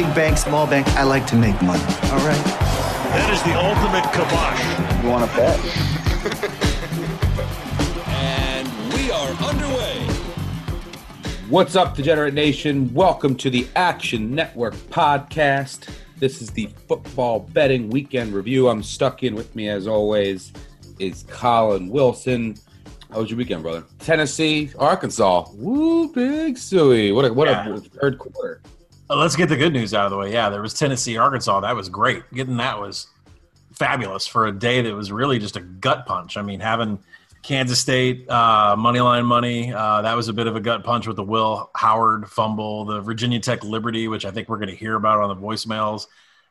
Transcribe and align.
Big 0.00 0.14
bank, 0.14 0.38
small 0.38 0.66
bank, 0.66 0.88
I 0.96 1.02
like 1.02 1.26
to 1.26 1.36
make 1.36 1.60
money. 1.60 1.82
All 2.04 2.24
right. 2.24 2.42
That 3.12 3.28
is 3.34 3.42
the 3.42 3.52
ultimate 3.54 4.02
kibosh. 4.14 5.02
You 5.02 5.10
want 5.10 5.30
to 5.30 5.36
bet? 5.36 5.60
And 8.08 8.66
we 8.94 9.10
are 9.10 9.28
underway. 9.46 10.06
What's 11.50 11.76
up, 11.76 11.94
Degenerate 11.94 12.32
Nation? 12.32 12.90
Welcome 12.94 13.34
to 13.36 13.50
the 13.50 13.68
Action 13.76 14.34
Network 14.34 14.72
podcast. 14.88 15.90
This 16.16 16.40
is 16.40 16.48
the 16.48 16.70
football 16.88 17.40
betting 17.40 17.90
weekend 17.90 18.32
review. 18.32 18.70
I'm 18.70 18.82
stuck 18.82 19.22
in 19.22 19.34
with 19.34 19.54
me, 19.54 19.68
as 19.68 19.86
always, 19.86 20.50
is 20.98 21.24
Collin 21.24 21.90
Wilson. 21.90 22.56
How 23.10 23.20
was 23.20 23.28
your 23.28 23.36
weekend, 23.36 23.62
brother? 23.62 23.84
Tennessee, 23.98 24.70
Arkansas. 24.78 25.44
Woo, 25.52 26.10
Pig 26.10 26.54
Sooie. 26.54 27.14
What 27.14 27.26
a, 27.26 27.34
what 27.34 27.48
Yeah. 27.48 27.74
a 27.74 27.80
third 27.80 28.18
quarter. 28.18 28.62
Uh, 29.10 29.16
Let's 29.16 29.34
get 29.34 29.48
the 29.48 29.56
good 29.56 29.72
news 29.72 29.92
out 29.92 30.04
of 30.04 30.12
the 30.12 30.16
way. 30.16 30.32
Yeah, 30.32 30.50
there 30.50 30.62
was 30.62 30.72
Tennessee, 30.72 31.16
Arkansas. 31.16 31.60
That 31.60 31.74
was 31.74 31.88
great. 31.88 32.22
Getting 32.32 32.58
that 32.58 32.80
was 32.80 33.08
fabulous 33.72 34.26
for 34.26 34.46
a 34.46 34.52
day 34.52 34.82
that 34.82 34.94
was 34.94 35.10
really 35.10 35.40
just 35.40 35.56
a 35.56 35.60
gut 35.60 36.06
punch. 36.06 36.36
I 36.36 36.42
mean, 36.42 36.60
having 36.60 37.00
Kansas 37.42 37.80
State 37.80 38.30
uh, 38.30 38.76
money 38.78 39.00
line 39.00 39.26
money, 39.26 39.72
uh, 39.72 40.02
that 40.02 40.14
was 40.14 40.28
a 40.28 40.32
bit 40.32 40.46
of 40.46 40.54
a 40.54 40.60
gut 40.60 40.84
punch 40.84 41.08
with 41.08 41.16
the 41.16 41.24
Will 41.24 41.70
Howard 41.74 42.28
fumble, 42.28 42.84
the 42.84 43.00
Virginia 43.00 43.40
Tech 43.40 43.64
Liberty, 43.64 44.06
which 44.06 44.24
I 44.24 44.30
think 44.30 44.48
we're 44.48 44.58
going 44.58 44.68
to 44.68 44.76
hear 44.76 44.94
about 44.94 45.20
on 45.20 45.28
the 45.28 45.42
voicemails. 45.42 46.06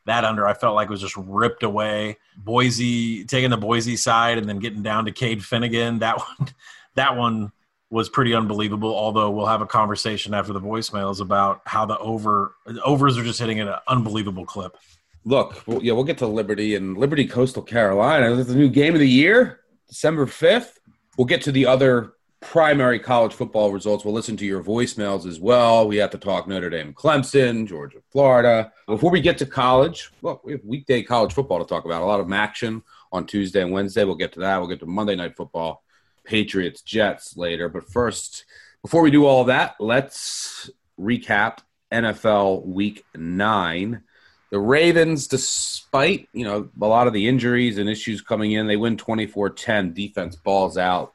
That 0.05 0.25
under 0.25 0.45
I 0.45 0.53
felt 0.53 0.75
like 0.75 0.89
was 0.89 1.01
just 1.01 1.15
ripped 1.15 1.63
away. 1.63 2.17
Boise 2.35 3.23
taking 3.23 3.51
the 3.51 3.57
Boise 3.57 3.95
side 3.95 4.37
and 4.37 4.49
then 4.49 4.59
getting 4.59 4.81
down 4.81 5.05
to 5.05 5.11
Cade 5.13 5.39
Fennegan. 5.39 5.99
That 5.99 6.17
one, 6.37 6.49
that 6.95 7.15
one 7.15 7.51
was 7.89 8.09
pretty 8.09 8.33
unbelievable. 8.33 8.95
Although 8.95 9.31
we'll 9.31 9.45
have 9.45 9.61
a 9.61 9.65
conversation 9.65 10.33
after 10.33 10.53
the 10.53 10.61
voicemails 10.61 11.21
about 11.21 11.61
how 11.65 11.85
the 11.85 11.97
over 11.99 12.55
overs 12.83 13.17
are 13.17 13.23
just 13.23 13.39
hitting 13.39 13.59
an 13.59 13.73
unbelievable 13.87 14.45
clip. 14.45 14.77
Look, 15.25 15.63
well, 15.67 15.83
yeah, 15.83 15.93
we'll 15.93 16.05
get 16.05 16.17
to 16.19 16.27
Liberty 16.27 16.75
and 16.75 16.97
Liberty 16.97 17.25
Coastal 17.25 17.61
Carolina. 17.61 18.29
This 18.35 18.47
is 18.47 18.53
the 18.53 18.59
new 18.59 18.69
game 18.69 18.93
of 18.93 18.99
the 18.99 19.09
year, 19.09 19.59
December 19.87 20.25
5th. 20.25 20.77
We'll 21.17 21.25
get 21.25 21.41
to 21.43 21.51
the 21.51 21.65
other 21.65 22.13
primary 22.41 22.99
college 22.99 23.33
football 23.33 23.71
results. 23.71 24.05
We'll 24.05 24.13
listen 24.13 24.37
to 24.37 24.45
your 24.45 24.63
voicemails 24.63 25.25
as 25.27 25.39
well. 25.39 25.87
We 25.87 25.97
have 25.97 26.11
to 26.11 26.17
talk 26.17 26.47
Notre 26.47 26.69
Dame, 26.69 26.93
Clemson, 26.93 27.67
Georgia, 27.67 27.99
Florida. 28.11 28.71
Before 28.87 29.11
we 29.11 29.19
get 29.19 29.37
to 29.39 29.45
college, 29.45 30.09
look, 30.21 30.43
we 30.45 30.53
have 30.53 30.63
weekday 30.63 31.03
college 31.03 31.33
football 31.33 31.59
to 31.59 31.65
talk 31.65 31.85
about. 31.85 32.01
A 32.01 32.05
lot 32.05 32.21
of 32.21 32.31
action 32.31 32.81
on 33.11 33.25
Tuesday 33.25 33.61
and 33.61 33.71
Wednesday. 33.71 34.05
We'll 34.05 34.15
get 34.15 34.31
to 34.33 34.39
that. 34.39 34.57
We'll 34.57 34.69
get 34.69 34.79
to 34.79 34.85
Monday 34.85 35.15
Night 35.15 35.35
Football, 35.35 35.83
Patriots, 36.29 36.81
Jets 36.81 37.35
later. 37.35 37.67
But 37.67 37.89
first, 37.91 38.45
before 38.83 39.01
we 39.01 39.11
do 39.11 39.25
all 39.25 39.45
that, 39.45 39.75
let's 39.79 40.69
recap 40.99 41.57
NFL 41.91 42.65
Week 42.67 43.03
9 43.15 44.03
the 44.51 44.59
Ravens, 44.59 45.27
despite 45.27 46.27
you 46.33 46.43
know 46.43 46.69
a 46.81 46.87
lot 46.87 47.07
of 47.07 47.13
the 47.13 47.27
injuries 47.27 47.77
and 47.77 47.89
issues 47.89 48.21
coming 48.21 48.53
in, 48.53 48.67
they 48.67 48.77
win 48.77 48.97
24-10. 48.97 49.93
Defense 49.93 50.35
balls 50.35 50.77
out, 50.77 51.13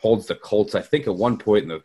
holds 0.00 0.26
the 0.26 0.36
Colts. 0.36 0.74
I 0.74 0.80
think 0.80 1.06
at 1.06 1.14
one 1.14 1.36
point 1.36 1.64
in 1.64 1.68
the 1.68 1.82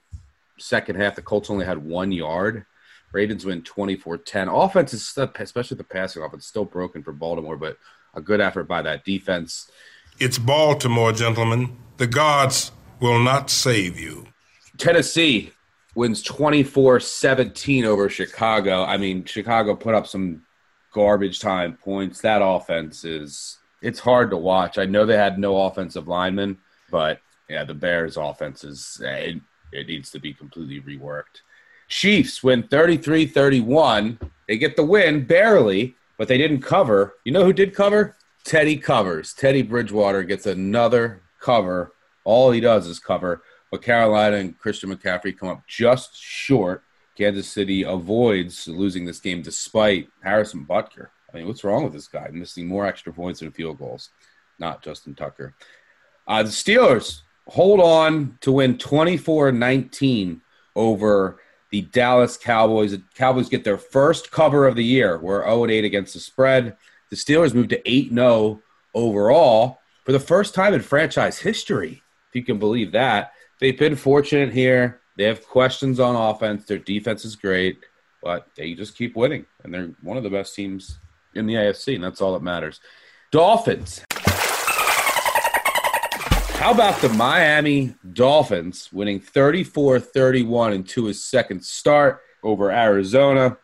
second 0.60 0.98
half, 0.98 1.16
the 1.16 1.22
Colts 1.22 1.50
only 1.50 1.66
had 1.66 1.84
one 1.84 2.12
yard. 2.12 2.66
Ravens 3.12 3.46
win 3.46 3.62
24-10. 3.62 4.66
Offense 4.66 4.94
is 4.94 5.18
especially 5.40 5.78
the 5.78 5.84
passing 5.84 6.22
offense, 6.22 6.46
still 6.46 6.66
broken 6.66 7.02
for 7.02 7.14
Baltimore, 7.14 7.58
but 7.58 7.78
a 8.14 8.22
good 8.22 8.42
effort 8.42 8.66
by 8.66 8.82
that 8.82 9.06
defense. 9.06 9.72
It's 10.18 10.38
Baltimore, 10.38 11.12
gentlemen. 11.12 11.76
The 11.98 12.08
gods 12.08 12.72
will 13.02 13.20
not 13.20 13.50
save 13.50 14.00
you. 14.00 14.28
Tennessee 14.78 15.52
wins 15.94 16.24
24-17 16.24 17.84
over 17.84 18.08
Chicago. 18.08 18.86
I 18.86 18.96
mean, 18.96 19.26
Chicago 19.26 19.76
put 19.76 19.94
up 19.94 20.08
some 20.08 20.44
garbage 20.94 21.42
time 21.42 21.78
points. 21.84 22.22
That 22.22 22.42
offense 22.42 23.04
is 23.04 23.58
it's 23.82 24.00
hard 24.00 24.30
to 24.32 24.38
watch. 24.38 24.78
I 24.78 24.86
know 24.86 25.06
they 25.06 25.18
had 25.18 25.38
no 25.38 25.64
offensive 25.64 26.08
linemen, 26.08 26.60
but 26.90 27.20
yeah, 27.50 27.66
the 27.66 27.74
Bears 27.74 28.16
offense 28.16 28.64
is 28.64 29.02
eh, 29.06 29.18
it, 29.18 29.42
it 29.74 29.88
needs 29.88 30.12
to 30.12 30.20
be 30.20 30.34
completely 30.34 30.80
reworked. 30.80 31.42
Chiefs 31.90 32.42
win 32.42 32.64
33-31. 32.64 34.18
They 34.48 34.58
get 34.58 34.78
the 34.78 34.86
win 34.86 35.26
barely, 35.26 35.98
but 36.18 36.30
they 36.30 36.38
didn't 36.38 36.62
cover. 36.62 37.16
You 37.26 37.34
know 37.34 37.44
who 37.44 37.54
did 37.54 37.76
cover? 37.76 38.15
Teddy 38.46 38.78
covers. 38.78 39.34
Teddy 39.34 39.64
Bridgewater 39.64 40.24
gets 40.24 40.46
another 40.46 41.24
cover. 41.42 41.94
All 42.24 42.52
he 42.52 42.60
does 42.60 42.88
is 42.88 43.00
cover. 43.00 43.42
But 43.72 43.82
Carolina 43.82 44.38
and 44.38 44.58
Christian 44.58 44.96
McCaffrey 44.96 45.38
come 45.38 45.50
up 45.50 45.66
just 45.68 46.16
short. 46.16 46.84
Kansas 47.18 47.48
City 47.48 47.84
avoids 47.84 48.68
losing 48.68 49.04
this 49.04 49.20
game 49.20 49.42
despite 49.42 50.10
Harrison 50.24 50.66
Butker. 50.66 51.08
I 51.34 51.38
mean, 51.38 51.48
what's 51.48 51.64
wrong 51.64 51.84
with 51.84 51.94
this 51.94 52.08
guy? 52.08 52.30
Missing 52.32 52.68
more 52.68 52.86
extra 52.86 53.12
points 53.12 53.40
than 53.40 53.52
field 53.52 53.80
goals. 53.80 54.10
Not 54.60 54.84
Justin 54.84 55.16
Tucker. 55.16 55.56
Uh, 56.28 56.44
the 56.44 56.50
Steelers 56.50 57.22
hold 57.48 57.80
on 57.80 58.38
to 58.42 58.52
win 58.52 58.78
24 58.78 59.52
19 59.52 60.42
over 60.76 61.40
the 61.72 61.82
Dallas 61.82 62.38
Cowboys. 62.38 62.92
The 62.92 63.04
Cowboys 63.16 63.50
get 63.50 63.64
their 63.64 63.78
first 63.78 64.32
cover 64.32 64.68
of 64.68 64.76
the 64.76 64.84
year. 64.84 65.18
We're 65.18 65.44
0 65.44 65.68
8 65.68 65.84
against 65.84 66.14
the 66.14 66.20
spread. 66.20 66.78
The 67.10 67.16
Steelers 67.16 67.54
moved 67.54 67.70
to 67.70 67.90
8 67.90 68.14
0 68.14 68.62
overall 68.94 69.80
for 70.06 70.12
the 70.12 70.20
first 70.20 70.56
time 70.56 70.74
in 70.74 70.82
franchise 70.82 71.40
history, 71.40 72.02
if 72.30 72.36
you 72.36 72.44
can 72.44 72.58
believe 72.58 72.92
that. 72.94 73.34
They've 73.60 73.78
been 73.78 73.96
fortunate 73.96 74.54
here. 74.54 75.02
They 75.18 75.26
have 75.26 75.46
questions 75.46 76.00
on 76.00 76.16
offense. 76.16 76.66
Their 76.66 76.80
defense 76.80 77.24
is 77.24 77.36
great, 77.36 77.80
but 78.22 78.48
they 78.56 78.74
just 78.74 78.98
keep 78.98 79.16
winning. 79.16 79.46
And 79.64 79.74
they're 79.74 79.92
one 80.02 80.18
of 80.18 80.24
the 80.24 80.30
best 80.30 80.56
teams 80.56 81.00
in 81.36 81.46
the 81.46 81.54
AFC, 81.54 81.96
and 81.96 82.04
that's 82.04 82.22
all 82.22 82.34
that 82.34 82.44
matters. 82.44 82.80
Dolphins. 83.32 84.04
How 86.58 86.72
about 86.72 87.00
the 87.02 87.10
Miami 87.10 87.96
Dolphins 88.14 88.90
winning 88.92 89.20
34 89.20 90.00
31 90.00 90.74
into 90.74 91.06
his 91.06 91.24
second 91.24 91.64
start 91.64 92.22
over 92.44 92.72
Arizona? 92.72 93.58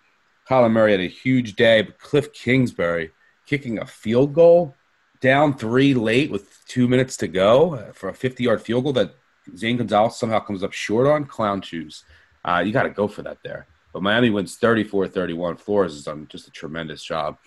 Kyler 0.47 0.71
Murray 0.71 0.91
had 0.91 0.99
a 0.99 1.07
huge 1.07 1.55
day, 1.55 1.81
but 1.81 1.97
Cliff 1.97 2.31
Kingsbury 2.33 3.11
kicking 3.51 3.79
a 3.79 3.85
field 3.85 4.33
goal 4.33 4.73
down 5.19 5.53
three 5.53 5.93
late 5.93 6.31
with 6.31 6.65
two 6.69 6.87
minutes 6.87 7.17
to 7.17 7.27
go 7.27 7.91
for 7.93 8.07
a 8.07 8.13
50 8.13 8.45
yard 8.45 8.61
field 8.61 8.85
goal 8.85 8.93
that 8.93 9.13
Zane 9.57 9.75
Gonzalez 9.75 10.15
somehow 10.15 10.39
comes 10.39 10.63
up 10.63 10.71
short 10.71 11.05
on. 11.05 11.25
Clown 11.25 11.61
shoes. 11.61 12.05
Uh, 12.45 12.63
you 12.65 12.71
got 12.71 12.83
to 12.83 12.89
go 12.89 13.09
for 13.09 13.23
that 13.23 13.39
there. 13.43 13.67
But 13.91 14.03
Miami 14.03 14.29
wins 14.29 14.55
34 14.55 15.09
31. 15.09 15.57
Flores 15.57 15.91
has 15.91 16.05
done 16.05 16.27
just 16.29 16.47
a 16.47 16.51
tremendous 16.51 17.03
job. 17.03 17.39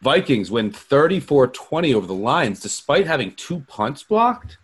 Vikings 0.00 0.48
win 0.48 0.70
34 0.70 1.48
20 1.48 1.92
over 1.92 2.06
the 2.06 2.14
Lions 2.14 2.60
despite 2.60 3.08
having 3.08 3.34
two 3.34 3.58
punts 3.66 4.04
blocked. 4.04 4.58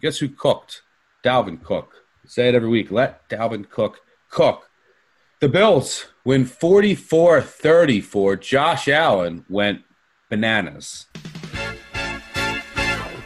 Guess 0.00 0.18
who 0.18 0.28
cooked? 0.28 0.82
Dalvin 1.24 1.60
Cook. 1.60 2.04
Say 2.26 2.48
it 2.48 2.54
every 2.54 2.68
week. 2.68 2.92
Let 2.92 3.28
Dalvin 3.28 3.68
Cook 3.68 3.98
cook. 4.30 4.70
The 5.40 5.48
Bills 5.48 6.06
win 6.24 6.44
44 6.44 7.42
34. 7.42 8.36
Josh 8.36 8.86
Allen 8.86 9.44
went 9.48 9.82
bananas. 10.28 11.06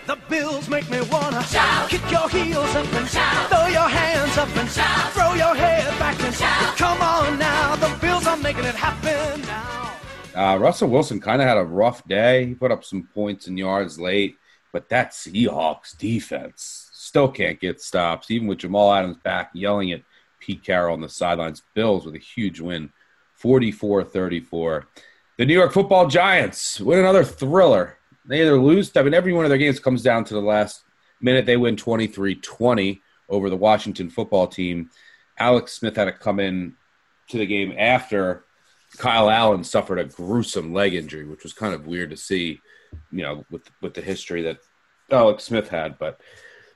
The 0.06 0.18
bills 0.28 0.68
make 0.68 0.90
me 0.90 1.00
wanna 1.10 1.42
shout. 1.44 1.88
Kick 1.88 2.10
your 2.10 2.28
heels 2.28 2.74
up 2.74 2.92
and 2.94 3.08
shout. 3.08 3.48
Throw 3.48 3.66
your 3.68 3.88
hands 3.88 4.36
up 4.36 4.56
and 4.56 4.68
shout. 4.68 5.12
Throw 5.12 5.34
your 5.34 5.54
head 5.54 5.98
back 5.98 6.20
and 6.20 6.34
shout. 6.34 6.76
Come 6.76 7.00
on 7.00 7.38
now, 7.38 7.76
the 7.76 7.96
bills 8.00 8.26
are 8.26 8.36
making 8.36 8.64
it 8.64 8.74
happen 8.74 9.40
now. 9.42 9.96
Uh, 10.34 10.58
Russell 10.58 10.88
Wilson 10.88 11.20
kind 11.20 11.40
of 11.40 11.48
had 11.48 11.56
a 11.56 11.64
rough 11.64 12.06
day. 12.06 12.46
He 12.46 12.54
put 12.54 12.72
up 12.72 12.84
some 12.84 13.08
points 13.14 13.46
and 13.46 13.58
yards 13.58 13.98
late, 13.98 14.36
but 14.72 14.88
that 14.88 15.12
Seahawks 15.12 15.96
defense 15.96 16.90
still 16.92 17.28
can't 17.28 17.60
get 17.60 17.80
stops, 17.80 18.30
even 18.30 18.46
with 18.46 18.58
Jamal 18.58 18.92
Adams 18.92 19.16
back 19.18 19.50
yelling 19.54 19.92
at 19.92 20.02
Pete 20.38 20.62
Carroll 20.62 20.94
on 20.94 21.00
the 21.00 21.08
sidelines. 21.08 21.62
Bills 21.74 22.04
with 22.04 22.14
a 22.14 22.18
huge 22.18 22.60
win, 22.60 22.90
44 23.34 24.04
34. 24.04 24.88
The 25.40 25.46
New 25.46 25.54
York 25.54 25.72
football 25.72 26.06
Giants 26.06 26.78
win 26.82 26.98
another 26.98 27.24
thriller. 27.24 27.96
They 28.26 28.42
either 28.42 28.60
lose, 28.60 28.94
I 28.94 29.02
mean, 29.02 29.14
every 29.14 29.32
one 29.32 29.46
of 29.46 29.48
their 29.48 29.56
games 29.56 29.80
comes 29.80 30.02
down 30.02 30.22
to 30.24 30.34
the 30.34 30.42
last 30.42 30.84
minute. 31.22 31.46
They 31.46 31.56
win 31.56 31.78
23 31.78 32.34
20 32.34 33.00
over 33.30 33.48
the 33.48 33.56
Washington 33.56 34.10
football 34.10 34.46
team. 34.46 34.90
Alex 35.38 35.72
Smith 35.72 35.96
had 35.96 36.04
to 36.04 36.12
come 36.12 36.40
in 36.40 36.76
to 37.28 37.38
the 37.38 37.46
game 37.46 37.74
after 37.78 38.44
Kyle 38.98 39.30
Allen 39.30 39.64
suffered 39.64 39.98
a 39.98 40.04
gruesome 40.04 40.74
leg 40.74 40.92
injury, 40.92 41.24
which 41.24 41.42
was 41.42 41.54
kind 41.54 41.72
of 41.72 41.86
weird 41.86 42.10
to 42.10 42.18
see, 42.18 42.60
you 43.10 43.22
know, 43.22 43.46
with 43.50 43.62
with 43.80 43.94
the 43.94 44.02
history 44.02 44.42
that 44.42 44.58
Alex 45.10 45.44
Smith 45.44 45.70
had. 45.70 45.98
But 45.98 46.20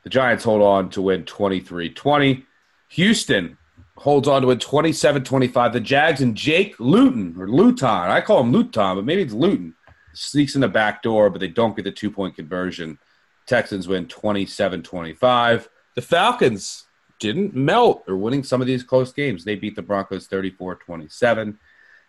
the 0.04 0.08
Giants 0.08 0.42
hold 0.42 0.62
on 0.62 0.88
to 0.92 1.02
win 1.02 1.24
23-20. 1.24 2.46
Houston 2.88 3.58
holds 3.96 4.28
on 4.28 4.42
to 4.42 4.48
win 4.48 4.58
27-25. 4.58 5.72
The 5.72 5.80
Jags 5.80 6.20
and 6.20 6.36
Jake 6.36 6.74
Luton 6.78 7.34
or 7.38 7.48
Luton, 7.48 7.88
I 7.88 8.20
call 8.20 8.40
him 8.40 8.52
Luton, 8.52 8.96
but 8.96 9.04
maybe 9.04 9.22
it's 9.22 9.32
Luton, 9.32 9.74
sneaks 10.12 10.54
in 10.54 10.60
the 10.60 10.68
back 10.68 11.02
door, 11.02 11.30
but 11.30 11.40
they 11.40 11.48
don't 11.48 11.76
get 11.76 11.84
the 11.84 11.92
two 11.92 12.10
point 12.10 12.36
conversion. 12.36 12.98
Texans 13.46 13.86
win 13.86 14.06
27-25. 14.06 15.68
The 15.94 16.02
Falcons 16.02 16.84
didn't 17.20 17.54
melt. 17.54 18.04
They're 18.06 18.16
winning 18.16 18.42
some 18.42 18.60
of 18.60 18.66
these 18.66 18.82
close 18.82 19.12
games. 19.12 19.44
They 19.44 19.54
beat 19.54 19.76
the 19.76 19.82
Broncos 19.82 20.28
34-27. 20.28 21.56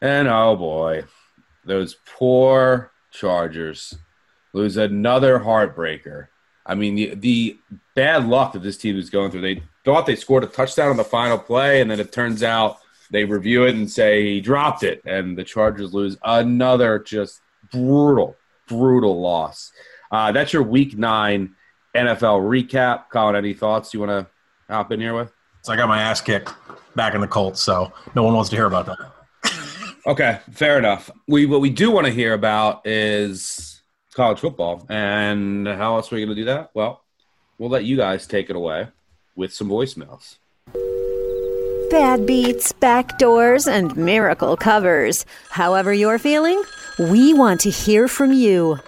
And 0.01 0.27
oh 0.27 0.55
boy, 0.55 1.03
those 1.65 1.97
poor 2.05 2.91
Chargers 3.11 3.95
lose 4.53 4.77
another 4.77 5.39
heartbreaker. 5.39 6.27
I 6.65 6.75
mean, 6.75 6.95
the, 6.95 7.15
the 7.15 7.59
bad 7.95 8.27
luck 8.27 8.53
that 8.53 8.63
this 8.63 8.77
team 8.77 8.97
is 8.97 9.09
going 9.09 9.31
through. 9.31 9.41
They 9.41 9.63
thought 9.85 10.07
they 10.07 10.15
scored 10.15 10.43
a 10.43 10.47
touchdown 10.47 10.89
on 10.89 10.97
the 10.97 11.03
final 11.03 11.37
play, 11.37 11.79
and 11.79 11.89
then 11.89 11.99
it 11.99 12.11
turns 12.11 12.43
out 12.43 12.79
they 13.11 13.23
review 13.23 13.65
it 13.65 13.75
and 13.75 13.89
say 13.89 14.23
he 14.23 14.41
dropped 14.41 14.83
it, 14.83 15.01
and 15.05 15.37
the 15.37 15.43
Chargers 15.43 15.93
lose 15.93 16.17
another 16.23 16.99
just 16.99 17.39
brutal, 17.71 18.35
brutal 18.67 19.21
loss. 19.21 19.71
Uh, 20.11 20.31
that's 20.31 20.51
your 20.51 20.63
Week 20.63 20.97
Nine 20.97 21.55
NFL 21.95 22.41
recap. 22.41 23.09
Collin, 23.09 23.35
any 23.35 23.53
thoughts 23.53 23.93
you 23.93 23.99
want 23.99 24.09
to 24.09 24.27
hop 24.73 24.91
in 24.91 24.99
here 24.99 25.13
with? 25.13 25.31
So 25.61 25.71
I 25.71 25.75
got 25.75 25.87
my 25.87 26.01
ass 26.01 26.19
kicked 26.19 26.53
back 26.95 27.13
in 27.13 27.21
the 27.21 27.27
Colts, 27.27 27.61
so 27.61 27.93
no 28.15 28.23
one 28.23 28.33
wants 28.33 28.49
to 28.49 28.55
hear 28.55 28.65
about 28.65 28.87
that. 28.87 28.97
Okay, 30.07 30.39
fair 30.51 30.77
enough. 30.77 31.09
We 31.27 31.47
what 31.47 31.61
we 31.61 31.71
do 31.71 31.89
want 31.89 32.05
to 32.05 32.13
hear 32.13 32.33
about 32.33 32.85
is 32.85 33.81
college 34.13 34.37
football, 34.39 34.85
and 34.87 35.67
how 35.67 35.95
else 35.95 36.11
are 36.11 36.15
we 36.15 36.21
going 36.23 36.35
to 36.35 36.39
do 36.39 36.45
that? 36.45 36.69
Well, 36.75 37.01
we'll 37.57 37.71
let 37.71 37.85
you 37.85 37.97
guys 37.97 38.27
take 38.27 38.51
it 38.51 38.55
away 38.55 38.89
with 39.35 39.53
some 39.53 39.69
voicemails. 39.69 40.37
Bad 41.89 42.25
beats, 42.25 42.73
backdoors, 42.73 43.71
and 43.71 43.95
miracle 43.95 44.57
covers. 44.57 45.25
However 45.49 45.93
you're 45.93 46.19
feeling, 46.19 46.61
we 46.97 47.33
want 47.33 47.61
to 47.61 47.69
hear 47.69 48.07
from 48.07 48.33
you. 48.33 48.79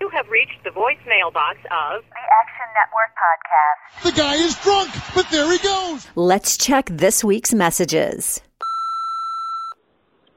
You 0.00 0.08
have 0.10 0.28
reached 0.28 0.62
the 0.64 0.70
voicemail 0.70 1.32
box 1.32 1.58
of 1.64 2.02
the 2.02 2.24
Action 2.42 2.68
Network 2.74 3.12
podcast. 3.24 4.04
The 4.04 4.12
guy 4.20 4.34
is 4.34 4.54
drunk, 4.56 4.90
but 5.14 5.26
there 5.30 5.50
he 5.50 5.58
goes. 5.58 6.06
Let's 6.14 6.56
check 6.56 6.86
this 6.90 7.24
week's 7.24 7.54
messages. 7.54 8.40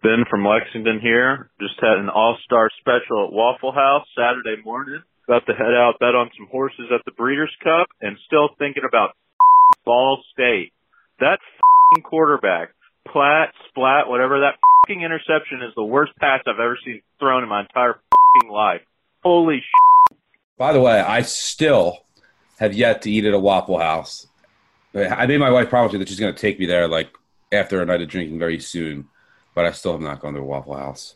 Ben 0.02 0.24
from 0.30 0.46
Lexington 0.46 1.00
here. 1.02 1.50
Just 1.60 1.80
had 1.82 1.98
an 1.98 2.10
all-star 2.10 2.70
special 2.80 3.26
at 3.28 3.34
Waffle 3.34 3.74
House 3.74 4.08
Saturday 4.16 4.62
morning. 4.64 5.02
About 5.28 5.46
to 5.48 5.54
head 5.54 5.74
out, 5.74 5.96
bet 6.00 6.16
on 6.16 6.30
some 6.38 6.48
horses 6.48 6.86
at 6.94 7.02
the 7.06 7.12
Breeders' 7.12 7.56
Cup, 7.64 7.88
and 8.02 8.18
still 8.26 8.50
thinking 8.58 8.84
about 8.88 9.12
Ball 9.86 10.24
State. 10.34 10.72
That 11.20 11.40
quarterback, 12.04 12.70
Platt, 13.08 13.54
Splat, 13.70 14.08
whatever, 14.08 14.40
that 14.42 14.56
interception 14.90 15.62
is 15.64 15.74
the 15.76 15.84
worst 15.84 16.14
pass 16.18 16.40
I've 16.48 16.60
ever 16.60 16.78
seen 16.86 17.02
thrown 17.20 17.44
in 17.44 17.50
my 17.50 17.62
entire 17.62 18.00
life. 18.50 18.82
Holy 19.22 19.58
shit. 19.58 20.18
By 20.58 20.72
the 20.72 20.80
way, 20.80 21.02
I 21.02 21.24
still 21.24 22.06
have 22.60 22.74
yet 22.74 23.02
to 23.02 23.12
eat 23.12 23.26
at 23.26 23.34
a 23.34 23.40
Waffle 23.40 23.80
House. 23.80 24.28
I 24.96 25.26
made 25.26 25.40
my 25.40 25.50
wife 25.50 25.70
promise 25.70 25.92
me 25.92 26.00
that 26.00 26.08
she's 26.08 26.20
going 26.20 26.34
to 26.34 26.40
take 26.40 26.58
me 26.58 26.66
there 26.66 26.88
like 26.88 27.10
after 27.52 27.82
a 27.82 27.86
night 27.86 28.02
of 28.02 28.08
drinking 28.08 28.40
very 28.40 28.60
soon 28.60 29.10
but 29.58 29.66
I 29.66 29.72
still 29.72 29.94
have 29.94 30.02
not 30.02 30.20
gone 30.20 30.36
to 30.36 30.40
a 30.40 30.44
Waffle 30.44 30.76
House. 30.76 31.16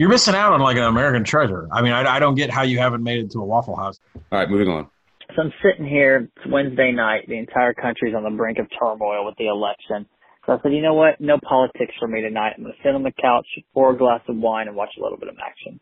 You're 0.00 0.08
missing 0.08 0.34
out 0.34 0.54
on 0.54 0.62
like 0.62 0.78
an 0.78 0.84
American 0.84 1.24
treasure. 1.24 1.68
I 1.70 1.82
mean, 1.82 1.92
I, 1.92 2.16
I 2.16 2.20
don't 2.20 2.34
get 2.34 2.48
how 2.48 2.62
you 2.62 2.78
haven't 2.78 3.04
made 3.04 3.22
it 3.22 3.32
to 3.32 3.40
a 3.40 3.44
Waffle 3.44 3.76
House. 3.76 4.00
All 4.32 4.38
right, 4.38 4.48
moving 4.48 4.66
on. 4.66 4.88
So 5.36 5.42
I'm 5.42 5.52
sitting 5.60 5.84
here. 5.84 6.30
It's 6.36 6.46
Wednesday 6.48 6.90
night. 6.90 7.28
The 7.28 7.36
entire 7.36 7.74
country's 7.74 8.14
on 8.14 8.24
the 8.24 8.30
brink 8.30 8.56
of 8.56 8.66
turmoil 8.80 9.26
with 9.26 9.34
the 9.36 9.48
election. 9.48 10.08
So 10.46 10.54
I 10.54 10.56
said, 10.62 10.72
you 10.72 10.80
know 10.80 10.94
what? 10.94 11.20
No 11.20 11.36
politics 11.46 11.92
for 12.00 12.08
me 12.08 12.22
tonight. 12.22 12.54
I'm 12.56 12.64
going 12.64 12.72
to 12.72 12.82
sit 12.82 12.94
on 12.94 13.02
the 13.02 13.12
couch, 13.12 13.44
pour 13.74 13.92
a 13.92 13.98
glass 13.98 14.22
of 14.26 14.36
wine, 14.36 14.68
and 14.68 14.74
watch 14.74 14.88
a 14.98 15.02
little 15.02 15.18
bit 15.18 15.28
of 15.28 15.36
action. 15.36 15.78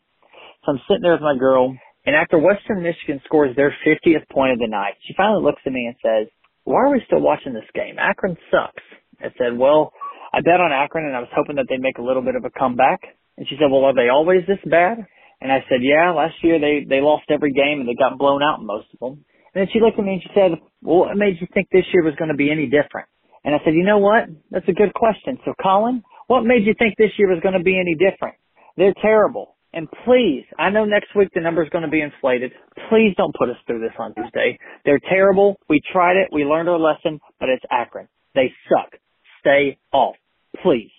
So 0.65 0.73
I'm 0.73 0.81
sitting 0.89 1.01
there 1.01 1.13
with 1.13 1.23
my 1.23 1.37
girl, 1.39 1.73
and 2.05 2.13
after 2.13 2.37
Western 2.37 2.83
Michigan 2.83 3.21
scores 3.23 3.55
their 3.55 3.73
50th 3.87 4.27
point 4.27 4.51
of 4.51 4.59
the 4.59 4.67
night, 4.67 4.95
she 5.07 5.13
finally 5.15 5.45
looks 5.45 5.61
at 5.65 5.71
me 5.71 5.87
and 5.87 5.95
says, 6.03 6.27
why 6.65 6.83
are 6.83 6.91
we 6.91 7.01
still 7.07 7.21
watching 7.21 7.53
this 7.53 7.71
game? 7.73 7.95
Akron 7.97 8.35
sucks. 8.51 8.83
I 9.21 9.31
said, 9.39 9.57
well, 9.57 9.93
I 10.33 10.41
bet 10.41 10.59
on 10.59 10.73
Akron 10.73 11.05
and 11.05 11.15
I 11.15 11.21
was 11.21 11.31
hoping 11.33 11.55
that 11.55 11.67
they'd 11.69 11.79
make 11.79 11.99
a 11.99 12.03
little 12.03 12.21
bit 12.21 12.35
of 12.35 12.43
a 12.43 12.51
comeback. 12.51 12.99
And 13.39 13.47
she 13.47 13.55
said, 13.55 13.71
well, 13.71 13.87
are 13.87 13.95
they 13.95 14.09
always 14.11 14.43
this 14.45 14.59
bad? 14.69 14.99
And 15.41 15.51
I 15.51 15.63
said, 15.71 15.79
yeah, 15.79 16.11
last 16.11 16.35
year 16.43 16.59
they, 16.59 16.83
they 16.83 16.99
lost 16.99 17.31
every 17.31 17.53
game 17.53 17.79
and 17.79 17.87
they 17.87 17.95
got 17.95 18.19
blown 18.19 18.43
out 18.43 18.59
in 18.59 18.67
most 18.67 18.91
of 18.93 18.99
them. 18.99 19.23
And 19.55 19.63
then 19.63 19.67
she 19.71 19.79
looked 19.79 19.97
at 19.97 20.05
me 20.05 20.19
and 20.19 20.21
she 20.21 20.29
said, 20.35 20.51
well, 20.83 21.07
what 21.07 21.17
made 21.17 21.39
you 21.39 21.47
think 21.53 21.69
this 21.71 21.87
year 21.93 22.03
was 22.03 22.13
going 22.19 22.29
to 22.29 22.37
be 22.37 22.51
any 22.51 22.67
different? 22.67 23.07
And 23.43 23.55
I 23.55 23.59
said, 23.63 23.73
you 23.73 23.87
know 23.87 23.97
what? 23.97 24.27
That's 24.51 24.67
a 24.67 24.75
good 24.75 24.93
question. 24.93 25.39
So 25.45 25.53
Collin, 25.61 26.03
what 26.27 26.43
made 26.43 26.67
you 26.67 26.75
think 26.77 26.95
this 26.97 27.15
year 27.17 27.31
was 27.31 27.39
going 27.41 27.57
to 27.57 27.63
be 27.63 27.79
any 27.79 27.95
different? 27.95 28.35
They're 28.75 28.93
terrible. 29.01 29.55
And 29.71 29.87
please, 30.03 30.43
I 30.57 30.69
know 30.69 30.83
next 30.83 31.15
week 31.15 31.29
the 31.33 31.41
number's 31.41 31.69
going 31.69 31.85
to 31.85 31.89
be 31.89 32.01
inflated. 32.01 32.51
Please 32.89 33.15
don't 33.15 33.33
put 33.33 33.49
us 33.49 33.57
through 33.65 33.79
this 33.79 33.95
on 33.97 34.13
Tuesday. 34.15 34.59
They're 34.83 34.99
terrible. 35.09 35.57
We 35.69 35.79
tried 35.93 36.17
it. 36.17 36.29
We 36.33 36.43
learned 36.43 36.67
our 36.69 36.79
lesson, 36.79 37.19
but 37.39 37.49
it's 37.49 37.63
Akron. 37.71 38.07
They 38.35 38.51
suck 38.67 38.99
stay 39.39 39.77
off, 39.91 40.15
please. 40.61 40.91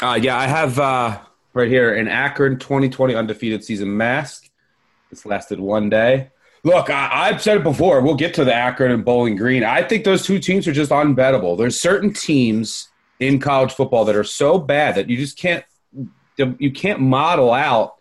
Uh, 0.00 0.18
yeah, 0.20 0.38
I 0.38 0.46
have 0.46 0.78
uh, 0.78 1.18
right 1.58 1.68
here 1.68 1.94
an 1.94 2.08
Akron 2.08 2.58
2020 2.58 3.14
undefeated 3.14 3.64
season 3.64 3.94
mask. 3.94 4.48
This 5.10 5.26
lasted 5.26 5.58
one 5.58 5.90
day. 5.90 6.30
Look, 6.64 6.88
I, 6.90 7.28
have 7.28 7.42
said 7.42 7.58
it 7.58 7.62
before. 7.62 8.00
We'll 8.00 8.14
get 8.14 8.34
to 8.34 8.44
the 8.44 8.54
Akron 8.54 8.92
and 8.92 9.04
Bowling 9.04 9.36
Green. 9.36 9.64
I 9.64 9.82
think 9.82 10.04
those 10.04 10.24
two 10.24 10.38
teams 10.38 10.66
are 10.66 10.72
just 10.72 10.90
unbettable. 10.90 11.56
There's 11.56 11.80
certain 11.80 12.12
teams 12.12 12.88
in 13.20 13.38
college 13.38 13.72
football 13.72 14.04
that 14.04 14.16
are 14.16 14.24
so 14.24 14.58
bad 14.58 14.94
that 14.94 15.08
you 15.08 15.16
just 15.16 15.38
can't 15.38 15.64
you 16.36 16.70
can't 16.70 17.00
model 17.00 17.52
out 17.52 17.96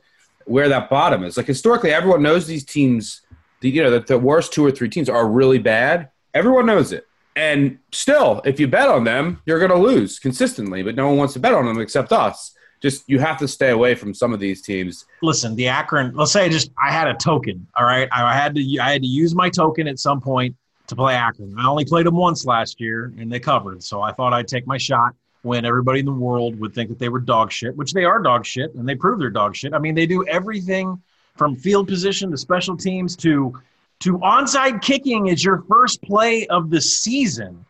where 0.45 0.69
that 0.69 0.89
bottom 0.89 1.23
is. 1.23 1.37
Like 1.37 1.47
historically, 1.47 1.91
everyone 1.91 2.21
knows 2.21 2.45
these 2.45 2.63
teams. 2.63 3.21
The, 3.61 3.69
you 3.71 3.81
know 3.81 3.89
that 3.89 4.05
the 4.05 4.19
worst 4.19 4.53
two 4.53 4.63
or 4.63 4.69
three 4.69 4.89
teams 4.89 5.09
are 5.09 5.27
really 5.27 5.57
bad. 5.57 6.09
Everyone 6.35 6.67
knows 6.67 6.91
it. 6.91 7.07
And 7.35 7.79
still, 7.91 8.41
if 8.45 8.59
you 8.59 8.67
bet 8.67 8.89
on 8.89 9.03
them, 9.03 9.41
you're 9.45 9.59
going 9.59 9.71
to 9.71 9.77
lose 9.77 10.19
consistently. 10.19 10.83
But 10.83 10.95
no 10.95 11.07
one 11.07 11.17
wants 11.17 11.33
to 11.33 11.39
bet 11.39 11.53
on 11.53 11.65
them 11.65 11.79
except 11.79 12.11
us. 12.11 12.53
Just 12.81 13.03
you 13.07 13.19
have 13.19 13.37
to 13.39 13.47
stay 13.47 13.71
away 13.71 13.95
from 13.95 14.13
some 14.13 14.33
of 14.33 14.39
these 14.39 14.61
teams. 14.61 15.05
Listen, 15.21 15.55
the 15.55 15.67
Akron. 15.67 16.13
Let's 16.15 16.31
say 16.31 16.45
I 16.45 16.49
just 16.49 16.71
I 16.81 16.91
had 16.91 17.07
a 17.07 17.15
token. 17.15 17.65
All 17.75 17.85
right, 17.85 18.07
I 18.11 18.35
had 18.35 18.53
to 18.55 18.77
I 18.79 18.91
had 18.91 19.01
to 19.01 19.07
use 19.07 19.33
my 19.35 19.49
token 19.49 19.87
at 19.87 19.99
some 19.99 20.21
point 20.21 20.55
to 20.87 20.95
play 20.95 21.15
Akron. 21.15 21.55
I 21.57 21.67
only 21.67 21.85
played 21.85 22.05
them 22.05 22.15
once 22.15 22.45
last 22.45 22.79
year, 22.79 23.13
and 23.17 23.31
they 23.31 23.39
covered. 23.39 23.83
So 23.83 24.01
I 24.01 24.11
thought 24.11 24.33
I'd 24.33 24.47
take 24.47 24.67
my 24.67 24.77
shot 24.77 25.13
when 25.41 25.65
everybody 25.65 25.99
in 25.99 26.05
the 26.05 26.11
world 26.11 26.59
would 26.59 26.73
think 26.73 26.89
that 26.89 26.99
they 26.99 27.09
were 27.09 27.19
dog 27.19 27.51
shit, 27.51 27.75
which 27.75 27.93
they 27.93 28.03
are 28.03 28.21
dog 28.21 28.45
shit, 28.45 28.73
and 28.75 28.87
they 28.87 28.95
prove 28.95 29.19
they're 29.19 29.29
dog 29.29 29.55
shit. 29.55 29.73
I 29.73 29.79
mean, 29.79 29.95
they 29.95 30.05
do 30.05 30.25
everything 30.27 31.01
from 31.35 31.55
field 31.55 31.87
position 31.87 32.31
to 32.31 32.37
special 32.37 32.75
teams 32.75 33.15
to 33.17 33.53
to 33.99 34.19
onside 34.19 34.81
kicking 34.81 35.27
is 35.27 35.43
your 35.43 35.63
first 35.67 36.01
play 36.03 36.45
of 36.47 36.69
the 36.69 36.79
season. 36.79 37.65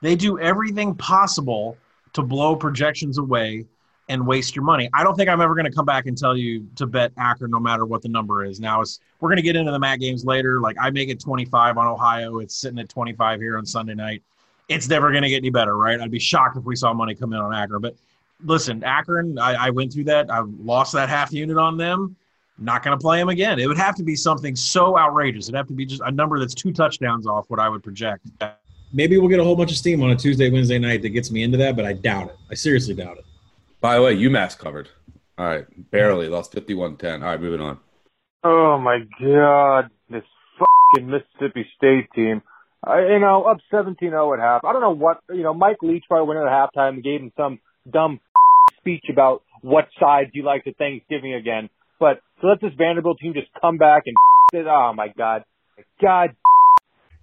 They 0.00 0.14
do 0.14 0.38
everything 0.38 0.94
possible 0.94 1.76
to 2.12 2.22
blow 2.22 2.54
projections 2.54 3.18
away 3.18 3.66
and 4.08 4.26
waste 4.26 4.56
your 4.56 4.64
money. 4.64 4.90
I 4.92 5.04
don't 5.04 5.14
think 5.14 5.28
I'm 5.28 5.40
ever 5.40 5.54
going 5.54 5.64
to 5.64 5.72
come 5.72 5.84
back 5.84 6.06
and 6.06 6.18
tell 6.18 6.36
you 6.36 6.66
to 6.76 6.86
bet 6.86 7.12
Akron 7.16 7.50
no 7.50 7.60
matter 7.60 7.84
what 7.84 8.02
the 8.02 8.08
number 8.08 8.44
is. 8.44 8.60
Now, 8.60 8.80
it's, 8.80 9.00
we're 9.20 9.28
going 9.28 9.36
to 9.36 9.42
get 9.42 9.56
into 9.56 9.70
the 9.70 9.78
MAC 9.78 10.00
games 10.00 10.24
later. 10.24 10.60
Like 10.60 10.76
I 10.80 10.90
make 10.90 11.08
it 11.08 11.20
25 11.20 11.78
on 11.78 11.86
Ohio. 11.86 12.38
It's 12.38 12.56
sitting 12.56 12.78
at 12.78 12.88
25 12.88 13.40
here 13.40 13.56
on 13.56 13.64
Sunday 13.64 13.94
night. 13.94 14.22
It's 14.68 14.88
never 14.88 15.10
going 15.10 15.22
to 15.22 15.28
get 15.28 15.38
any 15.38 15.50
better, 15.50 15.76
right? 15.76 16.00
I'd 16.00 16.10
be 16.10 16.18
shocked 16.18 16.56
if 16.56 16.64
we 16.64 16.76
saw 16.76 16.92
money 16.92 17.14
come 17.14 17.32
in 17.32 17.38
on 17.38 17.54
Akron. 17.54 17.80
But 17.80 17.94
listen, 18.44 18.82
Akron, 18.84 19.38
I, 19.38 19.66
I 19.66 19.70
went 19.70 19.92
through 19.92 20.04
that. 20.04 20.30
I 20.30 20.42
lost 20.62 20.92
that 20.94 21.08
half 21.08 21.32
unit 21.32 21.56
on 21.56 21.76
them 21.76 22.16
not 22.58 22.82
going 22.82 22.96
to 22.96 23.00
play 23.00 23.18
them 23.18 23.28
again. 23.28 23.58
It 23.58 23.66
would 23.66 23.78
have 23.78 23.94
to 23.96 24.02
be 24.02 24.14
something 24.14 24.54
so 24.56 24.98
outrageous. 24.98 25.46
It'd 25.46 25.56
have 25.56 25.66
to 25.68 25.74
be 25.74 25.86
just 25.86 26.02
a 26.04 26.10
number 26.10 26.38
that's 26.38 26.54
two 26.54 26.72
touchdowns 26.72 27.26
off 27.26 27.48
what 27.48 27.60
I 27.60 27.68
would 27.68 27.82
project. 27.82 28.26
Maybe 28.92 29.18
we'll 29.18 29.28
get 29.28 29.40
a 29.40 29.44
whole 29.44 29.56
bunch 29.56 29.70
of 29.70 29.78
steam 29.78 30.02
on 30.02 30.10
a 30.10 30.16
Tuesday, 30.16 30.50
Wednesday 30.50 30.78
night 30.78 31.02
that 31.02 31.10
gets 31.10 31.30
me 31.30 31.42
into 31.42 31.56
that, 31.58 31.76
but 31.76 31.84
I 31.84 31.94
doubt 31.94 32.28
it. 32.28 32.36
I 32.50 32.54
seriously 32.54 32.94
doubt 32.94 33.18
it. 33.18 33.24
By 33.82 33.96
the 33.96 34.02
way, 34.02 34.16
UMass 34.16 34.56
covered. 34.56 34.88
All 35.36 35.44
right, 35.44 35.66
barely 35.90 36.28
lost 36.28 36.52
51-10. 36.54 37.14
All 37.14 37.18
right, 37.20 37.40
moving 37.40 37.60
on. 37.60 37.78
Oh 38.44 38.78
my 38.78 39.00
God, 39.20 39.90
this 40.08 40.22
fucking 40.58 41.10
Mississippi 41.10 41.66
State 41.76 42.08
team. 42.14 42.42
Uh, 42.86 42.98
you 42.98 43.18
know, 43.18 43.42
up 43.44 43.58
17-0 43.72 44.34
at 44.34 44.40
half. 44.40 44.64
I 44.64 44.72
don't 44.72 44.82
know 44.82 44.94
what, 44.94 45.20
you 45.30 45.42
know, 45.42 45.52
Mike 45.52 45.78
Leach 45.82 46.04
probably 46.08 46.28
went 46.28 46.46
at 46.46 46.52
halftime 46.52 46.94
and 46.94 47.02
gave 47.02 47.20
him 47.20 47.32
some 47.36 47.58
dumb 47.90 48.20
speech 48.78 49.04
about 49.10 49.42
what 49.62 49.88
sides 49.98 50.30
you 50.32 50.44
like 50.44 50.64
to 50.64 50.74
Thanksgiving 50.74 51.34
again. 51.34 51.68
But 51.98 52.20
to 52.40 52.48
let 52.48 52.60
this 52.60 52.72
Vanderbilt 52.78 53.18
team 53.18 53.34
just 53.34 53.48
come 53.60 53.78
back 53.78 54.04
and 54.06 54.14
it, 54.52 54.66
oh 54.66 54.92
my 54.94 55.08
god, 55.08 55.44
god. 56.00 56.36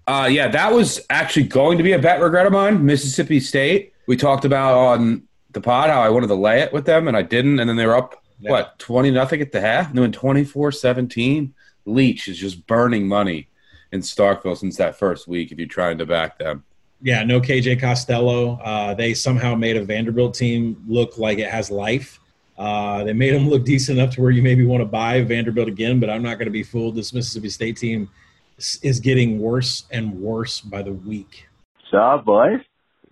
Uh, 0.08 0.28
yeah, 0.30 0.48
that 0.50 0.74
was 0.74 1.06
actually 1.10 1.44
going 1.44 1.78
to 1.78 1.84
be 1.84 1.94
a 1.94 2.00
bet 2.00 2.22
regret 2.22 2.46
of 2.46 2.52
mine. 2.52 2.86
Mississippi 2.86 3.40
State. 3.40 3.94
We 4.08 4.18
talked 4.18 4.44
about 4.44 4.76
on 4.76 5.29
the 5.52 5.62
pod 5.62 5.90
how 5.90 6.02
I 6.02 6.10
wanted 6.10 6.28
to 6.28 6.36
lay 6.36 6.62
it 6.62 6.72
with 6.74 6.86
them 6.86 7.08
and 7.08 7.18
I 7.18 7.22
didn't, 7.22 7.60
and 7.60 7.70
then 7.70 7.76
they 7.78 7.86
were 7.86 7.96
up 7.98 8.24
Yeah. 8.40 8.52
what 8.52 8.80
twenty 8.80 9.12
nothing 9.12 9.42
at 9.42 9.52
the 9.52 9.62
half, 9.62 9.94
doing 9.94 10.12
24-17. 10.12 11.52
Leach 11.86 12.28
is 12.28 12.38
just 12.38 12.68
burning 12.68 13.08
money 13.08 13.48
in 13.92 14.02
Starkville 14.02 14.58
since 14.58 14.78
that 14.78 14.98
first 14.98 15.28
week. 15.28 15.52
If 15.52 15.58
you're 15.58 15.68
trying 15.68 15.98
to 15.98 16.06
back 16.06 16.38
them, 16.38 16.64
Yeah, 17.02 17.24
no 17.24 17.40
KJ 17.42 17.80
Costello. 17.80 18.60
Uh, 18.64 18.94
they 18.94 19.14
somehow 19.14 19.56
made 19.56 19.78
a 19.78 19.84
Vanderbilt 19.84 20.34
team 20.36 20.84
look 20.88 21.18
like 21.18 21.40
it 21.40 21.50
has 21.50 21.72
life. 21.72 22.20
Uh, 22.58 23.06
they 23.06 23.14
made 23.14 23.34
them 23.34 23.50
look 23.50 23.64
decent 23.64 23.98
enough 23.98 24.14
to 24.16 24.22
where 24.22 24.32
you 24.32 24.42
maybe 24.44 24.66
want 24.66 24.82
to 24.82 24.86
buy 24.86 25.22
Vanderbilt 25.22 25.70
again, 25.70 26.00
but 26.00 26.10
I'm 26.10 26.22
not 26.22 26.36
going 26.38 26.48
to 26.48 26.52
be 26.52 26.62
fooled. 26.62 26.96
This 26.96 27.14
Mississippi 27.14 27.50
State 27.50 27.78
team 27.78 28.10
is- 28.58 28.80
is 28.84 29.00
getting 29.00 29.40
worse 29.40 29.86
and 29.92 30.14
worse 30.20 30.60
by 30.60 30.82
the 30.82 30.92
week. 30.92 31.48
So, 31.90 32.22
boys, 32.26 32.60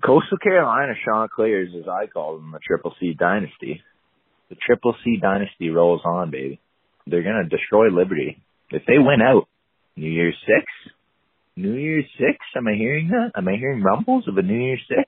Coastal 0.05 0.37
Carolina 0.37 0.93
Chanticleers, 1.03 1.73
as 1.77 1.87
I 1.87 2.07
call 2.07 2.37
them, 2.37 2.51
the 2.51 2.59
Triple 2.59 2.93
C 2.99 3.13
Dynasty. 3.13 3.81
The 4.49 4.55
Triple 4.55 4.95
C 5.03 5.17
Dynasty 5.21 5.69
rolls 5.69 6.01
on, 6.05 6.31
baby. 6.31 6.59
They're 7.05 7.23
to 7.23 7.43
destroy 7.49 7.89
Liberty. 7.89 8.41
If 8.69 8.83
they 8.85 8.97
win 8.97 9.21
out 9.21 9.47
New 9.95 10.09
Year's 10.09 10.35
Six, 10.45 10.65
New 11.55 11.73
Year's 11.73 12.05
Six, 12.17 12.37
am 12.55 12.67
I 12.67 12.73
hearing 12.73 13.09
that? 13.09 13.31
Am 13.35 13.47
I 13.47 13.55
hearing 13.55 13.81
rumbles 13.81 14.27
of 14.27 14.37
a 14.37 14.41
New 14.41 14.59
Year's 14.59 14.83
Six? 14.87 15.03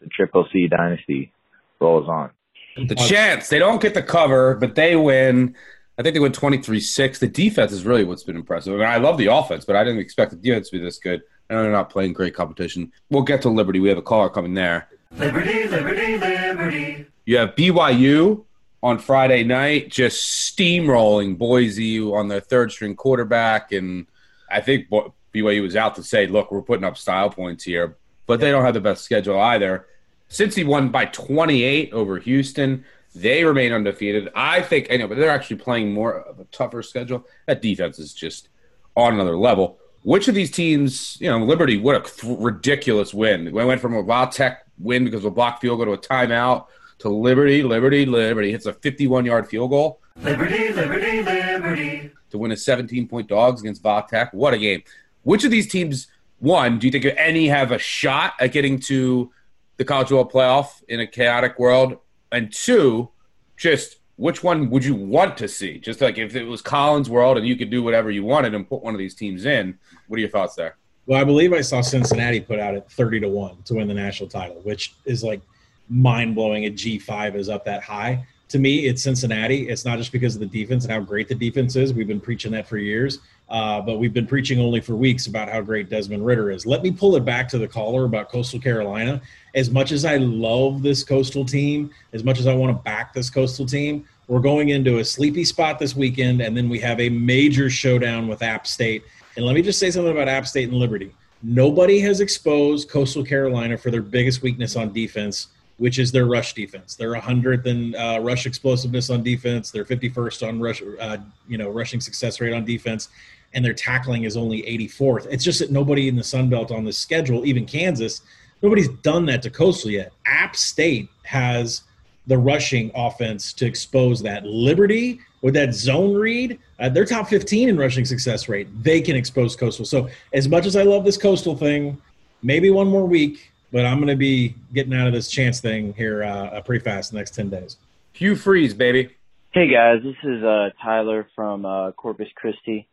The 0.00 0.08
Triple 0.08 0.46
C 0.52 0.68
Dynasty 0.68 1.32
rolls 1.80 2.08
on. 2.08 2.30
the 2.76 2.94
chance 2.94 3.48
they 3.48 3.58
don't 3.58 3.80
get 3.80 3.94
the 3.94 4.02
cover, 4.02 4.54
but 4.54 4.74
they 4.74 4.94
win. 4.96 5.54
I 5.98 6.02
think 6.02 6.14
they 6.14 6.20
win 6.20 6.30
23-6. 6.30 7.18
The 7.18 7.26
defense 7.26 7.72
is 7.72 7.84
really 7.84 8.04
what's 8.04 8.22
been 8.22 8.36
impressive. 8.36 8.74
I, 8.74 8.76
mean, 8.76 8.86
I 8.86 8.96
love 8.98 9.18
the 9.18 9.26
offense, 9.26 9.64
but 9.64 9.74
I 9.74 9.82
didn't 9.82 9.98
expect 9.98 10.30
the 10.30 10.36
defense 10.36 10.70
to 10.70 10.78
be 10.78 10.84
this 10.84 10.98
good. 10.98 11.22
I 11.48 11.54
know 11.54 11.62
they're 11.62 11.72
not 11.72 11.90
playing 11.90 12.12
great 12.12 12.34
competition. 12.34 12.92
We'll 13.10 13.22
get 13.22 13.42
to 13.42 13.48
Liberty. 13.48 13.80
We 13.80 13.88
have 13.88 13.98
a 13.98 14.02
caller 14.02 14.28
coming 14.28 14.54
there. 14.54 14.88
Liberty, 15.16 15.66
liberty, 15.66 16.18
liberty. 16.18 17.06
You 17.24 17.38
have 17.38 17.54
BYU 17.54 18.44
on 18.82 18.98
Friday 18.98 19.44
night, 19.44 19.90
just 19.90 20.56
steamrolling 20.56 21.36
Boise 21.36 22.00
on 22.00 22.28
their 22.28 22.40
third 22.40 22.70
string 22.70 22.94
quarterback. 22.94 23.72
And 23.72 24.06
I 24.50 24.60
think 24.60 24.88
BYU 25.34 25.62
was 25.62 25.76
out 25.76 25.94
to 25.96 26.02
say, 26.02 26.26
look, 26.26 26.52
we're 26.52 26.62
putting 26.62 26.84
up 26.84 26.96
style 26.96 27.30
points 27.30 27.64
here, 27.64 27.96
but 28.26 28.40
they 28.40 28.50
don't 28.50 28.64
have 28.64 28.74
the 28.74 28.80
best 28.80 29.04
schedule 29.04 29.40
either. 29.40 29.86
Since 30.28 30.54
he 30.54 30.64
won 30.64 30.90
by 30.90 31.06
28 31.06 31.92
over 31.92 32.18
Houston, 32.18 32.84
they 33.14 33.44
remain 33.44 33.72
undefeated. 33.72 34.28
I 34.34 34.60
think, 34.60 34.88
I 34.90 34.96
know, 34.98 35.08
but 35.08 35.16
they're 35.16 35.30
actually 35.30 35.56
playing 35.56 35.92
more 35.92 36.20
of 36.20 36.38
a 36.38 36.44
tougher 36.44 36.82
schedule. 36.82 37.26
That 37.46 37.62
defense 37.62 37.98
is 37.98 38.12
just 38.12 38.48
on 38.94 39.14
another 39.14 39.36
level. 39.36 39.78
Which 40.08 40.26
of 40.26 40.34
these 40.34 40.50
teams, 40.50 41.18
you 41.20 41.28
know, 41.28 41.36
Liberty, 41.44 41.76
what 41.76 41.94
a 41.94 42.00
th- 42.00 42.38
ridiculous 42.40 43.12
win. 43.12 43.52
We 43.52 43.62
went 43.62 43.78
from 43.78 43.92
a 43.92 44.00
Wild 44.00 44.32
Tech 44.32 44.64
win 44.78 45.04
because 45.04 45.18
of 45.18 45.26
a 45.26 45.30
block 45.30 45.60
field 45.60 45.76
goal 45.76 45.84
to 45.84 45.92
a 45.92 45.98
timeout 45.98 46.68
to 47.00 47.10
Liberty, 47.10 47.62
Liberty, 47.62 48.06
Liberty 48.06 48.50
hits 48.50 48.64
a 48.64 48.72
51 48.72 49.26
yard 49.26 49.46
field 49.46 49.68
goal 49.68 50.00
Liberty, 50.16 50.72
liberty, 50.72 51.22
liberty. 51.22 52.10
to 52.30 52.38
win 52.38 52.52
a 52.52 52.56
17 52.56 53.06
point 53.06 53.28
dogs 53.28 53.60
against 53.60 53.82
Va 53.82 54.02
Tech. 54.08 54.32
What 54.32 54.54
a 54.54 54.58
game. 54.58 54.82
Which 55.24 55.44
of 55.44 55.50
these 55.50 55.68
teams, 55.68 56.06
one, 56.38 56.78
do 56.78 56.86
you 56.86 56.90
think 56.90 57.04
any 57.18 57.46
have 57.48 57.70
a 57.70 57.78
shot 57.78 58.32
at 58.40 58.52
getting 58.52 58.80
to 58.80 59.30
the 59.76 59.84
college 59.84 60.08
football 60.08 60.30
playoff 60.30 60.82
in 60.88 61.00
a 61.00 61.06
chaotic 61.06 61.58
world? 61.58 61.98
And 62.32 62.50
two, 62.50 63.10
just 63.58 63.97
which 64.18 64.42
one 64.42 64.68
would 64.68 64.84
you 64.84 64.96
want 64.96 65.36
to 65.38 65.46
see? 65.46 65.78
Just 65.78 66.00
like 66.00 66.18
if 66.18 66.34
it 66.34 66.44
was 66.44 66.60
Collins' 66.60 67.08
world 67.08 67.38
and 67.38 67.46
you 67.46 67.54
could 67.54 67.70
do 67.70 67.84
whatever 67.84 68.10
you 68.10 68.24
wanted 68.24 68.52
and 68.52 68.68
put 68.68 68.82
one 68.82 68.92
of 68.92 68.98
these 68.98 69.14
teams 69.14 69.46
in, 69.46 69.78
what 70.08 70.16
are 70.16 70.20
your 70.20 70.28
thoughts 70.28 70.56
there? 70.56 70.76
Well, 71.06 71.20
I 71.20 71.24
believe 71.24 71.52
I 71.52 71.60
saw 71.60 71.80
Cincinnati 71.80 72.40
put 72.40 72.58
out 72.58 72.74
at 72.74 72.90
30 72.90 73.20
to 73.20 73.28
1 73.28 73.62
to 73.62 73.74
win 73.74 73.86
the 73.86 73.94
national 73.94 74.28
title, 74.28 74.60
which 74.64 74.96
is 75.04 75.22
like 75.22 75.40
mind 75.88 76.34
blowing. 76.34 76.66
A 76.66 76.70
G5 76.70 77.36
is 77.36 77.48
up 77.48 77.64
that 77.66 77.80
high. 77.82 78.26
To 78.48 78.58
me, 78.58 78.86
it's 78.86 79.04
Cincinnati. 79.04 79.68
It's 79.68 79.84
not 79.84 79.98
just 79.98 80.10
because 80.10 80.34
of 80.34 80.40
the 80.40 80.46
defense 80.46 80.84
and 80.84 80.92
how 80.92 81.00
great 81.00 81.28
the 81.28 81.36
defense 81.36 81.76
is. 81.76 81.94
We've 81.94 82.08
been 82.08 82.20
preaching 82.20 82.50
that 82.52 82.66
for 82.66 82.76
years, 82.76 83.20
uh, 83.50 83.80
but 83.80 83.98
we've 83.98 84.12
been 84.12 84.26
preaching 84.26 84.60
only 84.60 84.80
for 84.80 84.94
weeks 84.94 85.26
about 85.26 85.48
how 85.48 85.60
great 85.60 85.88
Desmond 85.88 86.24
Ridder 86.24 86.50
is. 86.50 86.66
Let 86.66 86.82
me 86.82 86.90
pull 86.90 87.16
it 87.16 87.24
back 87.24 87.48
to 87.48 87.58
the 87.58 87.68
caller 87.68 88.04
about 88.04 88.30
Coastal 88.30 88.60
Carolina. 88.60 89.22
As 89.54 89.70
much 89.70 89.90
as 89.90 90.04
I 90.04 90.16
love 90.16 90.82
this 90.82 91.02
Coastal 91.02 91.44
team, 91.44 91.90
as 92.12 92.24
much 92.24 92.40
as 92.40 92.46
I 92.46 92.54
want 92.54 92.76
to 92.76 92.82
back 92.82 93.14
this 93.14 93.30
Coastal 93.30 93.64
team, 93.64 94.06
we're 94.26 94.40
going 94.40 94.68
into 94.68 94.98
a 94.98 95.04
sleepy 95.04 95.44
spot 95.44 95.78
this 95.78 95.96
weekend, 95.96 96.42
and 96.42 96.54
then 96.54 96.68
we 96.68 96.78
have 96.80 97.00
a 97.00 97.08
major 97.08 97.70
showdown 97.70 98.28
with 98.28 98.42
App 98.42 98.66
State. 98.66 99.02
And 99.36 99.46
let 99.46 99.54
me 99.54 99.62
just 99.62 99.78
say 99.78 99.90
something 99.90 100.12
about 100.12 100.28
App 100.28 100.46
State 100.46 100.68
and 100.68 100.78
Liberty. 100.78 101.14
Nobody 101.42 102.00
has 102.00 102.20
exposed 102.20 102.90
Coastal 102.90 103.24
Carolina 103.24 103.78
for 103.78 103.90
their 103.90 104.02
biggest 104.02 104.42
weakness 104.42 104.76
on 104.76 104.92
defense, 104.92 105.48
which 105.78 105.98
is 105.98 106.12
their 106.12 106.26
rush 106.26 106.52
defense. 106.52 106.96
They're 106.96 107.14
100th 107.14 107.64
in 107.64 107.94
uh, 107.94 108.18
rush 108.18 108.44
explosiveness 108.44 109.08
on 109.08 109.22
defense. 109.22 109.70
They're 109.70 109.84
51st 109.84 110.48
on 110.48 110.60
rush, 110.60 110.82
uh, 111.00 111.18
you 111.46 111.56
know, 111.56 111.70
rushing 111.70 112.00
success 112.00 112.40
rate 112.40 112.52
on 112.52 112.64
defense, 112.64 113.08
and 113.54 113.64
their 113.64 113.74
tackling 113.74 114.24
is 114.24 114.36
only 114.36 114.62
84th. 114.62 115.26
It's 115.30 115.44
just 115.44 115.58
that 115.60 115.70
nobody 115.70 116.08
in 116.08 116.16
the 116.16 116.24
Sun 116.24 116.48
Belt 116.48 116.70
on 116.70 116.84
this 116.84 116.98
schedule, 116.98 117.44
even 117.46 117.66
Kansas, 117.66 118.22
nobody's 118.62 118.88
done 118.88 119.26
that 119.26 119.42
to 119.42 119.50
Coastal 119.50 119.90
yet. 119.90 120.12
App 120.26 120.56
State 120.56 121.08
has 121.22 121.82
the 122.26 122.36
rushing 122.36 122.90
offense 122.94 123.52
to 123.54 123.66
expose 123.66 124.22
that. 124.22 124.44
Liberty 124.44 125.20
with 125.40 125.54
that 125.54 125.72
zone 125.72 126.14
read, 126.14 126.58
uh, 126.78 126.88
they're 126.88 127.04
top 127.04 127.28
15 127.28 127.68
in 127.68 127.76
rushing 127.76 128.04
success 128.04 128.48
rate. 128.48 128.68
They 128.82 129.00
can 129.00 129.16
expose 129.16 129.56
Coastal. 129.56 129.84
So 129.84 130.08
as 130.32 130.48
much 130.48 130.66
as 130.66 130.76
I 130.76 130.82
love 130.82 131.04
this 131.04 131.16
Coastal 131.16 131.56
thing, 131.56 132.00
maybe 132.42 132.70
one 132.70 132.88
more 132.88 133.06
week, 133.06 133.52
but 133.72 133.86
I'm 133.86 133.98
going 133.98 134.08
to 134.08 134.16
be 134.16 134.54
getting 134.74 134.94
out 134.94 135.06
of 135.06 135.12
this 135.12 135.30
chance 135.30 135.60
thing 135.60 135.94
here 135.94 136.22
uh, 136.22 136.60
pretty 136.62 136.84
fast 136.84 137.12
the 137.12 137.18
next 137.18 137.34
10 137.34 137.50
days. 137.50 137.76
Hugh 138.12 138.36
Freeze, 138.36 138.74
baby. 138.74 139.10
Hey 139.52 139.68
guys, 139.68 140.02
this 140.02 140.16
is 140.24 140.44
uh, 140.44 140.70
Tyler 140.82 141.26
from 141.34 141.64
uh, 141.64 141.92
Corpus 141.92 142.28
Christi. 142.34 142.86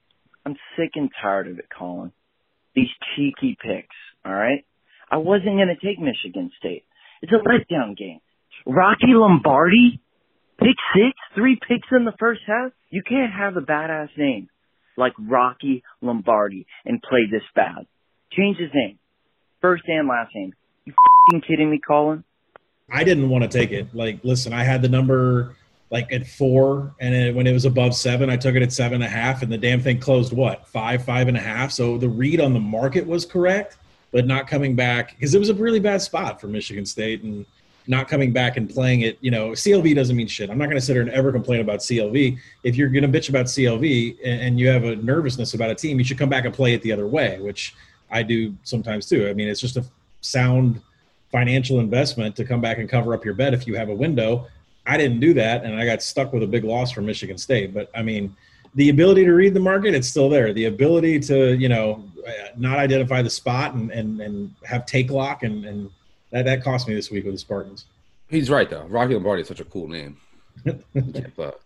I'm 0.45 0.55
sick 0.77 0.91
and 0.95 1.09
tired 1.21 1.47
of 1.47 1.59
it, 1.59 1.65
Collin. 1.75 2.11
These 2.75 2.89
cheeky 3.15 3.57
picks, 3.61 3.95
all 4.23 4.33
right? 4.33 4.65
I 5.09 5.17
wasn't 5.17 5.57
going 5.57 5.67
to 5.67 5.87
take 5.87 5.99
Michigan 5.99 6.51
State. 6.59 6.83
It's 7.21 7.31
a 7.31 7.35
letdown 7.35 7.97
game. 7.97 8.19
Rocky 8.65 9.13
Lombardi, 9.13 9.99
pick 10.59 10.75
six, 10.93 11.17
three 11.35 11.57
picks 11.67 11.87
in 11.91 12.05
the 12.05 12.13
first 12.19 12.41
half. 12.45 12.71
You 12.89 13.01
can't 13.07 13.31
have 13.33 13.57
a 13.57 13.61
badass 13.61 14.09
name 14.17 14.49
like 14.97 15.13
Rocky 15.19 15.83
Lombardi 16.01 16.65
and 16.85 17.01
play 17.01 17.21
this 17.29 17.43
bad. 17.55 17.85
Change 18.31 18.57
his 18.57 18.69
name, 18.73 18.99
first 19.61 19.83
and 19.87 20.07
last 20.07 20.31
name. 20.35 20.53
You 20.85 20.93
kidding 21.47 21.69
me, 21.69 21.79
Collin? 21.79 22.23
I 22.91 23.03
didn't 23.03 23.29
want 23.29 23.43
to 23.43 23.49
take 23.49 23.71
it. 23.71 23.95
Like, 23.95 24.23
listen, 24.23 24.53
I 24.53 24.63
had 24.63 24.81
the 24.81 24.89
number 24.89 25.55
like 25.91 26.11
at 26.11 26.25
four, 26.25 26.93
and 26.99 27.13
it, 27.13 27.35
when 27.35 27.47
it 27.47 27.53
was 27.53 27.65
above 27.65 27.95
seven, 27.95 28.29
I 28.29 28.37
took 28.37 28.55
it 28.55 28.61
at 28.61 28.73
seven 28.73 28.95
and 28.95 29.03
a 29.03 29.07
half, 29.07 29.43
and 29.43 29.51
the 29.51 29.57
damn 29.57 29.79
thing 29.79 29.99
closed 29.99 30.33
what 30.33 30.67
five, 30.67 31.03
five 31.03 31.27
and 31.27 31.37
a 31.37 31.41
half. 31.41 31.71
So 31.71 31.97
the 31.97 32.09
read 32.09 32.41
on 32.41 32.53
the 32.53 32.59
market 32.59 33.05
was 33.05 33.25
correct, 33.25 33.77
but 34.11 34.25
not 34.25 34.47
coming 34.47 34.75
back 34.75 35.11
because 35.15 35.35
it 35.35 35.39
was 35.39 35.49
a 35.49 35.53
really 35.53 35.79
bad 35.79 36.01
spot 36.01 36.41
for 36.41 36.47
Michigan 36.47 36.85
State 36.85 37.23
and 37.23 37.45
not 37.87 38.07
coming 38.07 38.33
back 38.33 38.57
and 38.57 38.69
playing 38.69 39.01
it. 39.01 39.17
You 39.21 39.31
know, 39.31 39.49
CLV 39.51 39.93
doesn't 39.95 40.15
mean 40.15 40.27
shit. 40.27 40.49
I'm 40.49 40.57
not 40.57 40.65
going 40.65 40.77
to 40.77 40.81
sit 40.81 40.93
here 40.93 41.01
and 41.01 41.11
ever 41.11 41.31
complain 41.31 41.61
about 41.61 41.79
CLV. 41.79 42.37
If 42.63 42.75
you're 42.75 42.89
going 42.89 43.09
to 43.09 43.19
bitch 43.19 43.29
about 43.29 43.45
CLV 43.45 44.17
and, 44.23 44.41
and 44.41 44.59
you 44.59 44.67
have 44.69 44.85
a 44.85 44.95
nervousness 44.95 45.53
about 45.53 45.69
a 45.69 45.75
team, 45.75 45.99
you 45.99 46.05
should 46.05 46.17
come 46.17 46.29
back 46.29 46.45
and 46.45 46.53
play 46.53 46.73
it 46.73 46.81
the 46.81 46.91
other 46.91 47.07
way, 47.07 47.39
which 47.39 47.75
I 48.09 48.23
do 48.23 48.55
sometimes 48.63 49.05
too. 49.05 49.27
I 49.29 49.33
mean, 49.33 49.47
it's 49.47 49.61
just 49.61 49.77
a 49.77 49.85
sound 50.21 50.81
financial 51.31 51.79
investment 51.79 52.35
to 52.37 52.45
come 52.45 52.61
back 52.61 52.77
and 52.77 52.89
cover 52.89 53.13
up 53.13 53.25
your 53.25 53.33
bet 53.33 53.53
if 53.53 53.67
you 53.67 53.75
have 53.75 53.89
a 53.89 53.95
window. 53.95 54.47
I 54.85 54.97
didn't 54.97 55.19
do 55.19 55.33
that, 55.35 55.63
and 55.63 55.75
I 55.75 55.85
got 55.85 56.01
stuck 56.01 56.33
with 56.33 56.43
a 56.43 56.47
big 56.47 56.63
loss 56.63 56.91
for 56.91 57.01
Michigan 57.01 57.37
State. 57.37 57.73
But 57.73 57.89
I 57.95 58.01
mean, 58.01 58.35
the 58.75 58.89
ability 58.89 59.25
to 59.25 59.31
read 59.31 59.53
the 59.53 59.59
market, 59.59 59.95
it's 59.95 60.07
still 60.07 60.29
there. 60.29 60.53
The 60.53 60.65
ability 60.65 61.19
to, 61.21 61.55
you 61.55 61.69
know, 61.69 62.03
uh, 62.27 62.31
not 62.57 62.77
identify 62.77 63.21
the 63.21 63.29
spot 63.29 63.73
and 63.73 63.91
and, 63.91 64.21
and 64.21 64.53
have 64.63 64.85
take 64.85 65.09
lock, 65.09 65.43
and, 65.43 65.65
and 65.65 65.89
that, 66.31 66.45
that 66.45 66.63
cost 66.63 66.87
me 66.87 66.93
this 66.93 67.09
week 67.09 67.25
with 67.25 67.33
the 67.33 67.39
Spartans. 67.39 67.85
He's 68.27 68.49
right, 68.49 68.69
though. 68.69 68.85
Rocky 68.85 69.13
Lombardi 69.13 69.43
is 69.43 69.47
such 69.47 69.59
a 69.59 69.65
cool 69.65 69.87
name. 69.87 70.17
but 71.35 71.61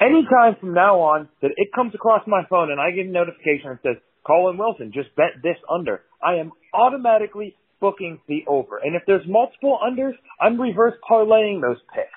Anytime 0.00 0.56
from 0.58 0.72
now 0.72 1.00
on 1.00 1.28
that 1.42 1.50
it 1.56 1.72
comes 1.74 1.94
across 1.94 2.26
my 2.26 2.42
phone 2.48 2.70
and 2.70 2.80
I 2.80 2.90
get 2.90 3.06
a 3.06 3.10
notification 3.10 3.68
that 3.68 3.80
says 3.82 3.96
Collin 4.26 4.56
Wilson 4.56 4.92
just 4.94 5.14
bet 5.14 5.42
this 5.42 5.56
under, 5.68 6.00
I 6.22 6.36
am 6.36 6.52
automatically 6.72 7.54
booking 7.80 8.18
the 8.26 8.44
over. 8.46 8.78
And 8.78 8.96
if 8.96 9.02
there's 9.06 9.26
multiple 9.28 9.78
unders, 9.84 10.14
I'm 10.40 10.58
reverse 10.58 10.94
parlaying 11.08 11.60
those 11.60 11.76
picks. 11.94 12.08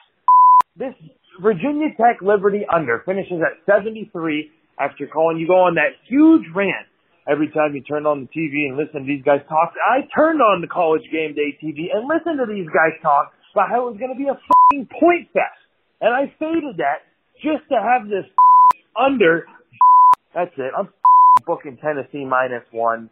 This 0.77 0.93
Virginia 1.41 1.89
Tech 1.97 2.21
Liberty 2.21 2.65
under 2.65 3.01
finishes 3.05 3.41
at 3.41 3.61
73 3.65 4.49
after 4.79 5.07
Collin, 5.07 5.37
you 5.37 5.47
go 5.47 5.69
on 5.69 5.75
that 5.75 5.93
huge 6.09 6.43
rant 6.55 6.87
every 7.29 7.49
time 7.49 7.75
you 7.75 7.81
turn 7.81 8.05
on 8.05 8.25
the 8.25 8.29
TV 8.33 8.67
and 8.67 8.77
listen 8.77 9.01
to 9.01 9.07
these 9.07 9.23
guys 9.23 9.41
talk. 9.47 9.73
I 9.85 10.01
turned 10.15 10.41
on 10.41 10.61
the 10.61 10.67
college 10.67 11.03
game 11.11 11.35
day 11.35 11.57
TV 11.61 11.93
and 11.93 12.07
listened 12.09 12.39
to 12.41 12.51
these 12.51 12.67
guys 12.67 12.97
talk 13.01 13.33
about 13.53 13.69
how 13.69 13.87
it 13.87 13.91
was 13.91 13.99
going 13.99 14.11
to 14.11 14.17
be 14.17 14.27
a 14.29 14.33
fucking 14.33 14.89
point 14.99 15.29
fest. 15.31 15.61
And 16.01 16.13
I 16.13 16.33
faded 16.39 16.77
that 16.77 17.05
just 17.37 17.69
to 17.69 17.77
have 17.77 18.09
this 18.09 18.25
under. 18.97 19.45
That's 20.33 20.51
it. 20.57 20.71
I'm 20.75 20.89
booking 21.45 21.77
Tennessee 21.77 22.25
minus 22.25 22.63
one. 22.71 23.09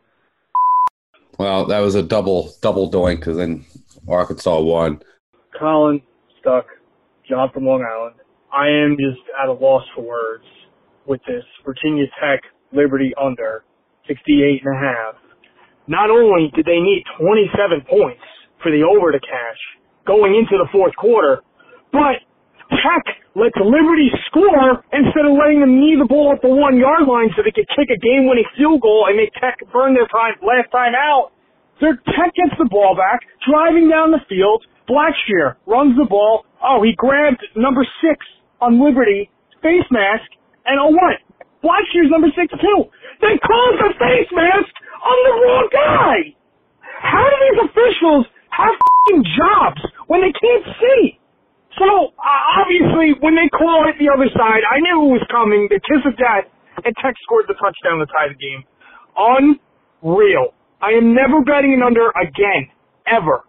well, 1.38 1.66
that 1.68 1.80
was 1.80 1.94
a 1.94 2.02
double 2.02 2.54
double 2.62 2.90
doink 2.92 3.18
because 3.18 3.38
then 3.38 3.66
Arkansas 4.08 4.60
won. 4.62 5.02
Collin, 5.58 6.02
Stuck, 6.40 6.66
John 7.32 7.48
from 7.56 7.64
Long 7.64 7.80
Island. 7.80 8.20
I 8.52 8.68
am 8.68 9.00
just 9.00 9.24
at 9.40 9.48
a 9.48 9.56
loss 9.56 9.88
for 9.96 10.04
words 10.04 10.44
with 11.08 11.24
this 11.24 11.48
Virginia 11.64 12.04
Tech 12.20 12.44
Liberty 12.76 13.16
under 13.16 13.64
68 14.04 14.60
and 14.60 14.68
a 14.68 14.76
half. 14.76 15.16
Not 15.88 16.12
only 16.12 16.52
did 16.52 16.68
they 16.68 16.84
need 16.84 17.08
27 17.24 17.88
points 17.88 18.20
for 18.60 18.68
the 18.68 18.84
over 18.84 19.16
to 19.16 19.20
cash 19.24 19.62
going 20.04 20.36
into 20.36 20.60
the 20.60 20.68
fourth 20.76 20.92
quarter, 21.00 21.40
but 21.96 22.20
Tech 22.68 23.08
lets 23.40 23.56
Liberty 23.64 24.12
score 24.28 24.84
instead 24.92 25.24
of 25.24 25.32
letting 25.40 25.64
them 25.64 25.80
knee 25.80 25.96
the 25.96 26.12
ball 26.12 26.36
at 26.36 26.44
the 26.44 26.52
one 26.52 26.76
yard 26.76 27.08
line 27.08 27.32
so 27.32 27.48
they 27.48 27.56
could 27.56 27.72
kick 27.80 27.88
a 27.88 28.00
game 28.04 28.28
winning 28.28 28.48
field 28.60 28.84
goal 28.84 29.08
and 29.08 29.16
make 29.16 29.32
Tech 29.40 29.56
burn 29.72 29.96
their 29.96 30.12
time 30.12 30.36
last 30.44 30.68
time 30.76 31.00
out. 31.00 31.32
Their 31.80 31.96
Tech 31.96 32.36
gets 32.36 32.60
the 32.60 32.68
ball 32.68 32.92
back, 32.92 33.24
driving 33.48 33.88
down 33.88 34.12
the 34.12 34.20
field. 34.28 34.68
Blackshear 34.90 35.56
runs 35.66 35.98
the 35.98 36.06
ball. 36.06 36.46
Oh, 36.64 36.84
he 36.84 36.94
grabbed 36.98 37.42
number 37.56 37.86
six 38.02 38.26
on 38.62 38.82
Liberty, 38.84 39.30
face 39.62 39.86
mask, 39.92 40.28
and 40.66 40.80
oh 40.80 40.90
what? 40.94 41.18
Blackshear's 41.64 42.10
number 42.10 42.30
six 42.36 42.50
too. 42.54 42.80
They 43.22 43.38
called 43.38 43.76
the 43.78 43.94
face 43.98 44.30
mask 44.34 44.74
on 45.02 45.18
the 45.26 45.34
wrong 45.42 45.68
guy. 45.72 46.18
How 47.02 47.26
do 47.26 47.38
these 47.50 47.60
officials 47.70 48.26
have 48.50 48.76
jobs 49.38 49.82
when 50.08 50.22
they 50.22 50.34
can't 50.34 50.66
see? 50.80 51.18
So 51.78 52.14
uh, 52.14 52.62
obviously, 52.62 53.18
when 53.22 53.36
they 53.36 53.50
call 53.50 53.88
it 53.90 53.96
the 53.98 54.12
other 54.12 54.30
side, 54.36 54.62
I 54.68 54.80
knew 54.82 55.10
it 55.10 55.22
was 55.22 55.28
coming. 55.32 55.68
The 55.70 55.80
kiss 55.80 56.04
of 56.06 56.18
death, 56.18 56.46
and 56.84 56.94
Tech 57.02 57.16
scored 57.24 57.46
the 57.48 57.56
touchdown 57.56 58.00
to 58.00 58.06
tie 58.08 58.28
the 58.30 58.38
game. 58.38 58.62
Unreal. 59.18 60.54
I 60.82 60.98
am 60.98 61.14
never 61.14 61.42
betting 61.42 61.74
an 61.74 61.84
under 61.84 62.10
again, 62.18 62.70
ever. 63.08 63.46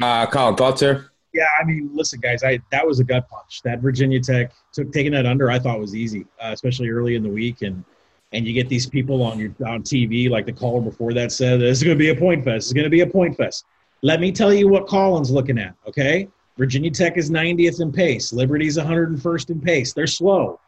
Uh, 0.00 0.26
Collin, 0.26 0.56
thoughts 0.56 0.80
here? 0.80 1.10
Yeah, 1.32 1.46
I 1.60 1.64
mean, 1.64 1.90
listen, 1.92 2.20
guys, 2.20 2.42
I 2.42 2.60
that 2.72 2.86
was 2.86 2.98
a 2.98 3.04
gut 3.04 3.28
punch. 3.28 3.60
That 3.62 3.80
Virginia 3.80 4.20
Tech 4.20 4.52
took 4.72 4.92
taking 4.92 5.12
that 5.12 5.26
under, 5.26 5.50
I 5.50 5.58
thought 5.58 5.78
was 5.78 5.94
easy, 5.94 6.26
uh, 6.40 6.50
especially 6.52 6.88
early 6.88 7.14
in 7.14 7.22
the 7.22 7.28
week, 7.28 7.62
and 7.62 7.84
and 8.32 8.46
you 8.46 8.52
get 8.52 8.68
these 8.68 8.86
people 8.86 9.22
on 9.22 9.38
your 9.38 9.50
on 9.66 9.82
TV, 9.82 10.30
like 10.30 10.46
the 10.46 10.52
caller 10.52 10.80
before 10.80 11.12
that 11.12 11.32
said, 11.32 11.60
"This 11.60 11.78
is 11.78 11.84
going 11.84 11.96
to 11.96 12.02
be 12.02 12.10
a 12.10 12.16
point 12.16 12.44
fest. 12.44 12.66
It's 12.66 12.72
going 12.72 12.84
to 12.84 12.90
be 12.90 13.02
a 13.02 13.06
point 13.06 13.36
fest." 13.36 13.66
Let 14.02 14.20
me 14.20 14.32
tell 14.32 14.52
you 14.52 14.68
what 14.68 14.86
Collin's 14.86 15.30
looking 15.30 15.58
at. 15.58 15.74
Okay, 15.86 16.28
Virginia 16.56 16.90
Tech 16.90 17.18
is 17.18 17.30
90th 17.30 17.80
in 17.80 17.92
pace. 17.92 18.32
Liberty's 18.32 18.78
101st 18.78 19.50
in 19.50 19.60
pace. 19.60 19.92
They're 19.92 20.06
slow. 20.06 20.58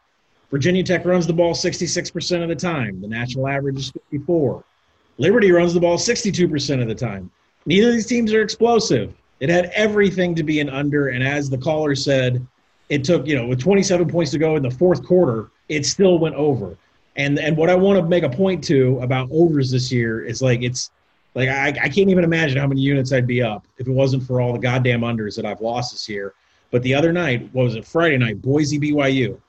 Virginia 0.51 0.83
Tech 0.83 1.05
runs 1.05 1.27
the 1.27 1.33
ball 1.33 1.53
66% 1.53 2.43
of 2.43 2.49
the 2.49 2.55
time. 2.55 3.01
The 3.01 3.07
national 3.07 3.47
average 3.47 3.77
is 3.77 3.91
54. 3.91 4.63
Liberty 5.17 5.51
runs 5.51 5.73
the 5.73 5.79
ball 5.79 5.97
62% 5.97 6.81
of 6.81 6.87
the 6.87 6.95
time. 6.95 7.29
Neither 7.65 7.89
of 7.89 7.93
these 7.93 8.05
teams 8.05 8.33
are 8.33 8.41
explosive. 8.41 9.13
It 9.39 9.49
had 9.49 9.71
everything 9.73 10.35
to 10.35 10.43
be 10.43 10.59
an 10.59 10.69
under, 10.69 11.09
and 11.09 11.23
as 11.23 11.49
the 11.49 11.57
caller 11.57 11.95
said, 11.95 12.45
it 12.89 13.03
took 13.03 13.27
you 13.27 13.35
know 13.35 13.47
with 13.47 13.59
27 13.59 14.07
points 14.09 14.31
to 14.31 14.39
go 14.39 14.55
in 14.55 14.63
the 14.63 14.71
fourth 14.71 15.03
quarter, 15.05 15.51
it 15.69 15.85
still 15.85 16.19
went 16.19 16.35
over. 16.35 16.75
And 17.15 17.37
and 17.39 17.55
what 17.55 17.69
I 17.69 17.75
want 17.75 17.99
to 17.99 18.05
make 18.05 18.23
a 18.23 18.29
point 18.29 18.63
to 18.65 18.99
about 19.01 19.29
overs 19.31 19.71
this 19.71 19.91
year 19.91 20.23
is 20.23 20.41
like 20.41 20.61
it's 20.61 20.91
like 21.35 21.49
I, 21.49 21.67
I 21.67 21.89
can't 21.89 22.09
even 22.09 22.23
imagine 22.23 22.57
how 22.57 22.67
many 22.67 22.81
units 22.81 23.13
I'd 23.13 23.27
be 23.27 23.41
up 23.41 23.65
if 23.77 23.87
it 23.87 23.91
wasn't 23.91 24.23
for 24.23 24.41
all 24.41 24.53
the 24.53 24.59
goddamn 24.59 25.01
unders 25.01 25.35
that 25.35 25.45
I've 25.45 25.61
lost 25.61 25.91
this 25.91 26.09
year. 26.09 26.33
But 26.71 26.83
the 26.83 26.93
other 26.93 27.11
night, 27.11 27.49
what 27.53 27.63
was 27.63 27.75
it? 27.75 27.85
Friday 27.85 28.17
night, 28.17 28.41
Boise 28.41 28.79
BYU. 28.79 29.39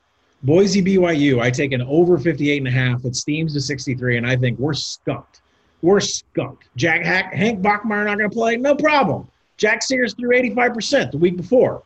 Boise 0.43 0.81
BYU, 0.81 1.39
I 1.39 1.51
take 1.51 1.71
an 1.71 1.83
over 1.83 2.17
58 2.17 2.57
and 2.57 2.67
a 2.67 2.71
half. 2.71 3.05
It 3.05 3.15
steams 3.15 3.53
to 3.53 3.61
63, 3.61 4.17
and 4.17 4.25
I 4.25 4.35
think 4.35 4.57
we're 4.57 4.73
skunked. 4.73 5.40
We're 5.81 5.99
skunked. 5.99 6.65
Jack 6.75 7.03
Hack, 7.03 7.33
Hank 7.33 7.61
Bachmeier 7.61 8.05
not 8.05 8.17
going 8.17 8.29
to 8.29 8.33
play? 8.33 8.57
No 8.57 8.75
problem. 8.75 9.27
Jack 9.57 9.83
Sears 9.83 10.13
threw 10.13 10.29
85% 10.29 11.11
the 11.11 11.17
week 11.17 11.37
before. 11.37 11.83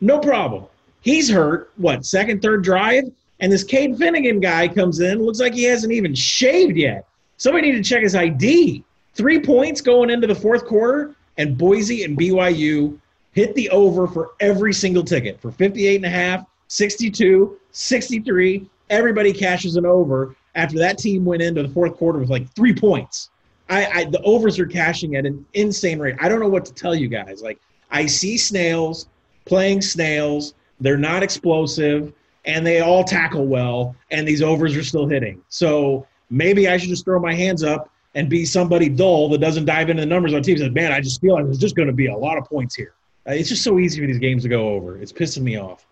No 0.00 0.18
problem. 0.18 0.64
He's 1.00 1.30
hurt, 1.30 1.70
what, 1.76 2.04
second, 2.04 2.42
third 2.42 2.62
drive? 2.62 3.04
And 3.40 3.52
this 3.52 3.64
Cade 3.64 3.96
Fennegan 3.96 4.42
guy 4.42 4.68
comes 4.68 5.00
in, 5.00 5.22
looks 5.24 5.40
like 5.40 5.54
he 5.54 5.64
hasn't 5.64 5.92
even 5.92 6.14
shaved 6.14 6.76
yet. 6.76 7.06
Somebody 7.36 7.70
need 7.70 7.82
to 7.82 7.88
check 7.88 8.02
his 8.02 8.14
ID. 8.14 8.82
Three 9.14 9.40
points 9.40 9.80
going 9.80 10.10
into 10.10 10.26
the 10.26 10.34
fourth 10.34 10.64
quarter, 10.66 11.14
and 11.36 11.56
Boise 11.56 12.04
and 12.04 12.18
BYU 12.18 12.98
hit 13.32 13.54
the 13.54 13.70
over 13.70 14.06
for 14.06 14.30
every 14.40 14.72
single 14.72 15.04
ticket 15.04 15.40
for 15.40 15.52
58 15.52 15.96
and 15.96 16.04
a 16.04 16.10
half, 16.10 16.44
62, 16.68 17.58
63. 17.70 18.68
Everybody 18.90 19.32
cashes 19.32 19.76
an 19.76 19.86
over 19.86 20.34
after 20.54 20.78
that 20.78 20.98
team 20.98 21.24
went 21.24 21.42
into 21.42 21.62
the 21.62 21.68
fourth 21.68 21.96
quarter 21.96 22.18
with 22.18 22.30
like 22.30 22.48
three 22.54 22.74
points. 22.74 23.30
I, 23.68 23.86
I 23.86 24.04
the 24.04 24.22
overs 24.22 24.58
are 24.58 24.66
cashing 24.66 25.16
at 25.16 25.26
an 25.26 25.44
insane 25.54 25.98
rate. 25.98 26.16
I 26.20 26.28
don't 26.28 26.40
know 26.40 26.48
what 26.48 26.64
to 26.66 26.74
tell 26.74 26.94
you 26.94 27.08
guys. 27.08 27.42
Like 27.42 27.60
I 27.90 28.06
see 28.06 28.36
snails 28.38 29.08
playing 29.44 29.82
snails. 29.82 30.54
They're 30.80 30.96
not 30.96 31.22
explosive 31.22 32.12
and 32.44 32.66
they 32.66 32.80
all 32.80 33.04
tackle 33.04 33.46
well 33.46 33.96
and 34.10 34.26
these 34.26 34.42
overs 34.42 34.76
are 34.76 34.84
still 34.84 35.06
hitting. 35.06 35.42
So 35.48 36.06
maybe 36.30 36.68
I 36.68 36.76
should 36.76 36.88
just 36.88 37.04
throw 37.04 37.20
my 37.20 37.34
hands 37.34 37.62
up 37.62 37.90
and 38.14 38.28
be 38.28 38.44
somebody 38.44 38.88
dull 38.88 39.28
that 39.30 39.38
doesn't 39.38 39.64
dive 39.64 39.90
into 39.90 40.02
the 40.02 40.06
numbers 40.06 40.34
on 40.34 40.42
teams. 40.42 40.60
And 40.60 40.72
man, 40.74 40.92
I 40.92 41.00
just 41.00 41.20
feel 41.20 41.34
like 41.34 41.44
there's 41.44 41.58
just 41.58 41.76
going 41.76 41.88
to 41.88 41.94
be 41.94 42.06
a 42.06 42.16
lot 42.16 42.38
of 42.38 42.44
points 42.44 42.74
here. 42.74 42.94
Uh, 43.26 43.32
it's 43.32 43.48
just 43.48 43.62
so 43.62 43.78
easy 43.78 44.00
for 44.00 44.06
these 44.06 44.18
games 44.18 44.42
to 44.44 44.48
go 44.48 44.70
over. 44.70 44.98
It's 44.98 45.12
pissing 45.12 45.42
me 45.42 45.58
off. 45.58 45.84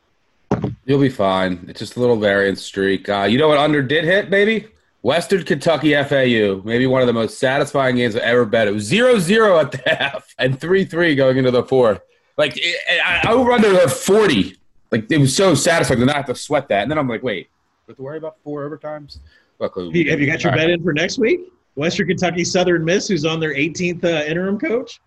You'll 0.87 1.01
be 1.01 1.09
fine. 1.09 1.67
It's 1.69 1.81
just 1.81 1.97
a 1.97 2.01
little 2.01 2.17
variance 2.17 2.63
streak. 2.63 3.09
Uh, 3.09 3.25
you 3.25 3.39
know 3.39 3.49
what 3.49 3.59
under 3.59 3.83
did 3.83 4.05
hit, 4.05 4.31
baby? 4.31 4.69
Western 5.07 5.45
Kentucky 5.45 5.95
FAU, 5.95 6.63
maybe 6.65 6.85
one 6.89 7.01
of 7.01 7.07
the 7.07 7.13
most 7.13 7.39
satisfying 7.39 7.95
games 7.95 8.17
I've 8.17 8.23
ever 8.23 8.45
bet. 8.45 8.67
It 8.67 8.73
was 8.73 8.83
0 8.83 9.21
0 9.21 9.61
at 9.61 9.71
the 9.71 9.79
half 9.87 10.35
and 10.37 10.61
3 10.61 10.85
3 10.85 11.15
going 11.15 11.37
into 11.37 11.53
the 11.53 11.63
fourth. 11.63 12.01
Like, 12.37 12.55
it, 12.57 12.77
I 13.07 13.31
over 13.31 13.53
under 13.53 13.71
the 13.71 13.89
40. 13.89 14.57
Like, 14.91 15.09
it 15.09 15.19
was 15.19 15.35
so 15.35 15.55
satisfying 15.55 16.01
to 16.01 16.07
not 16.07 16.17
have 16.17 16.27
to 16.27 16.35
sweat 16.35 16.67
that. 16.71 16.83
And 16.83 16.91
then 16.91 16.99
I'm 16.99 17.09
like, 17.09 17.23
wait, 17.23 17.45
do 17.87 17.93
have 17.93 17.97
to 17.99 18.03
worry 18.03 18.19
about 18.19 18.39
four 18.43 18.69
overtimes? 18.69 19.21
Luckily, 19.61 19.87
have 19.87 19.95
you, 19.95 20.11
have 20.11 20.21
you 20.21 20.27
got 20.27 20.43
your 20.43 20.53
bet 20.53 20.71
in 20.71 20.83
for 20.83 20.93
next 20.93 21.19
week? 21.19 21.53
Western 21.77 22.09
Kentucky 22.09 22.43
Southern 22.43 22.85
Miss, 22.85 23.07
who's 23.07 23.25
on 23.25 23.39
their 23.39 23.55
18th 23.55 24.03
uh, 24.03 24.25
interim 24.25 24.59
coach. 24.59 25.01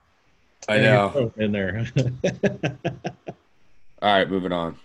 I 0.69 0.77
know. 0.77 1.33
In 1.35 1.51
there. 1.51 1.85
All 4.01 4.13
right, 4.13 4.29
moving 4.29 4.53
on. 4.53 4.77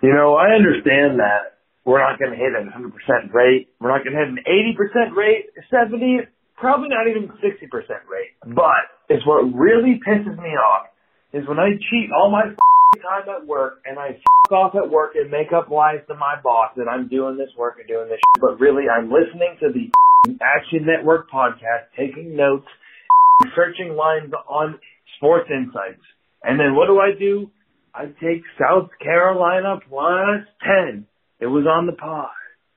You 0.00 0.14
know, 0.14 0.36
I 0.36 0.52
understand 0.52 1.20
that 1.20 1.51
we're 1.84 2.00
not 2.00 2.18
going 2.18 2.30
to 2.30 2.38
hit 2.38 2.54
a 2.54 2.62
100% 2.62 3.34
rate. 3.34 3.68
We're 3.80 3.90
not 3.90 4.04
going 4.04 4.14
to 4.14 4.20
hit 4.22 4.28
an 4.28 4.42
80% 4.46 5.16
rate, 5.16 5.50
70, 5.70 6.28
probably 6.56 6.88
not 6.88 7.08
even 7.10 7.28
60% 7.42 7.68
rate. 8.06 8.32
But 8.46 8.86
it's 9.08 9.26
what 9.26 9.42
really 9.54 10.00
pisses 10.06 10.36
me 10.38 10.54
off 10.54 10.86
is 11.32 11.46
when 11.48 11.58
I 11.58 11.74
cheat 11.90 12.10
all 12.14 12.30
my 12.30 12.54
time 13.00 13.28
at 13.28 13.46
work 13.46 13.82
and 13.84 13.98
I 13.98 14.20
off 14.50 14.74
at 14.76 14.90
work 14.90 15.12
and 15.14 15.30
make 15.30 15.52
up 15.52 15.70
lies 15.70 16.00
to 16.08 16.14
my 16.14 16.36
boss 16.42 16.70
that 16.76 16.86
I'm 16.86 17.08
doing 17.08 17.38
this 17.38 17.48
work 17.56 17.76
and 17.78 17.88
doing 17.88 18.08
this, 18.08 18.20
shit, 18.20 18.40
but 18.40 18.60
really 18.60 18.84
I'm 18.84 19.10
listening 19.10 19.56
to 19.60 19.72
the 19.72 19.90
Action 20.42 20.86
Network 20.86 21.30
podcast, 21.30 21.88
taking 21.96 22.36
notes, 22.36 22.66
searching 23.56 23.96
lines 23.96 24.32
on 24.48 24.78
Sports 25.16 25.48
Insights. 25.50 26.04
And 26.44 26.60
then 26.60 26.74
what 26.76 26.86
do 26.86 26.98
I 26.98 27.18
do? 27.18 27.50
I 27.94 28.06
take 28.06 28.42
South 28.60 28.90
Carolina 29.02 29.78
plus 29.88 30.44
10. 30.62 31.06
It 31.42 31.46
was 31.46 31.66
on 31.66 31.86
the 31.86 31.92
pod. 31.92 32.28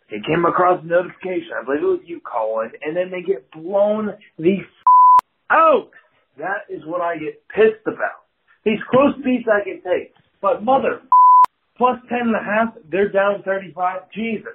It 0.09 0.25
came 0.25 0.43
across 0.43 0.81
the 0.81 0.89
notification. 0.89 1.51
I 1.55 1.63
believe 1.63 1.83
it 1.83 1.85
was 1.85 1.99
you, 2.03 2.19
Collin. 2.19 2.71
And 2.81 2.97
then 2.97 3.11
they 3.11 3.21
get 3.21 3.51
blown 3.51 4.15
the 4.39 4.57
f- 4.57 4.65
out. 5.51 5.91
That 6.39 6.65
is 6.67 6.83
what 6.83 6.99
I 6.99 7.15
get 7.17 7.47
pissed 7.47 7.85
about. 7.85 8.25
These 8.63 8.79
close 8.89 9.13
beats 9.23 9.45
I 9.47 9.63
can 9.63 9.83
take. 9.83 10.15
But 10.41 10.63
mother, 10.63 11.01
plus 11.77 11.99
10 12.09 12.19
and 12.21 12.35
a 12.35 12.39
half, 12.43 12.73
they're 12.89 13.07
down 13.07 13.43
35. 13.43 14.09
Jesus. 14.11 14.47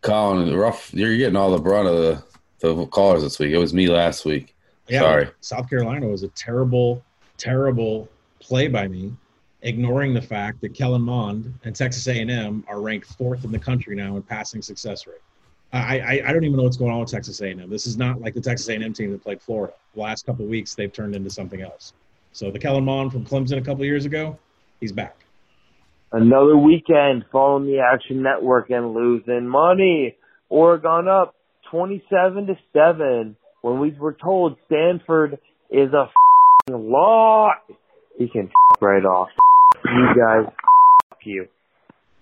Collin, 0.00 0.54
rough. 0.54 0.94
You're 0.94 1.16
getting 1.16 1.34
all 1.34 1.50
the 1.50 1.58
brunt 1.58 1.88
of 1.88 2.22
the, 2.60 2.74
the 2.74 2.86
callers 2.86 3.24
this 3.24 3.40
week. 3.40 3.50
It 3.50 3.58
was 3.58 3.74
me 3.74 3.88
last 3.88 4.24
week. 4.24 4.54
Yeah, 4.86 5.00
Sorry. 5.00 5.28
South 5.40 5.68
Carolina 5.68 6.06
was 6.06 6.22
a 6.22 6.28
terrible, 6.28 7.02
terrible 7.36 8.08
play 8.38 8.68
by 8.68 8.86
me, 8.86 9.16
ignoring 9.62 10.14
the 10.14 10.22
fact 10.22 10.60
that 10.60 10.74
Kellen 10.74 11.02
Mond 11.02 11.52
and 11.64 11.74
Texas 11.74 12.06
A&M 12.06 12.64
are 12.68 12.80
ranked 12.80 13.06
fourth 13.06 13.44
in 13.44 13.52
the 13.52 13.58
country 13.58 13.96
now 13.96 14.16
in 14.16 14.22
passing 14.22 14.62
success 14.62 15.06
rate. 15.06 15.20
I, 15.72 16.00
I, 16.00 16.22
I 16.28 16.32
don't 16.32 16.44
even 16.44 16.56
know 16.56 16.62
what's 16.62 16.76
going 16.76 16.92
on 16.92 17.00
with 17.00 17.10
Texas 17.10 17.40
A&M. 17.40 17.68
This 17.68 17.86
is 17.86 17.98
not 17.98 18.20
like 18.20 18.34
the 18.34 18.40
Texas 18.40 18.68
A&M 18.68 18.92
team 18.92 19.10
that 19.10 19.22
played 19.22 19.42
Florida. 19.42 19.74
The 19.94 20.00
last 20.00 20.24
couple 20.24 20.46
weeks, 20.46 20.74
they've 20.74 20.92
turned 20.92 21.14
into 21.14 21.28
something 21.28 21.60
else. 21.60 21.92
So 22.32 22.50
the 22.50 22.58
Kellen 22.58 22.84
Mond 22.84 23.12
from 23.12 23.24
Clemson 23.24 23.58
a 23.58 23.62
couple 23.62 23.84
years 23.84 24.04
ago, 24.04 24.38
he's 24.80 24.92
back. 24.92 25.16
Another 26.10 26.56
weekend 26.56 27.26
following 27.30 27.66
the 27.66 27.80
Action 27.80 28.22
Network 28.22 28.70
and 28.70 28.94
losing 28.94 29.46
money. 29.46 30.16
Oregon 30.48 31.06
up 31.06 31.34
27 31.70 32.46
to 32.46 32.54
7 32.72 33.36
when 33.60 33.80
we 33.80 33.90
were 33.90 34.14
told 34.14 34.56
Stanford 34.66 35.38
is 35.70 35.92
a 35.92 36.08
lot. 36.70 37.56
He 38.16 38.28
can 38.28 38.46
f- 38.46 38.80
right 38.80 39.04
off. 39.04 39.28
You 39.84 40.14
guys, 40.16 40.46
f- 40.46 41.26
you. 41.26 41.48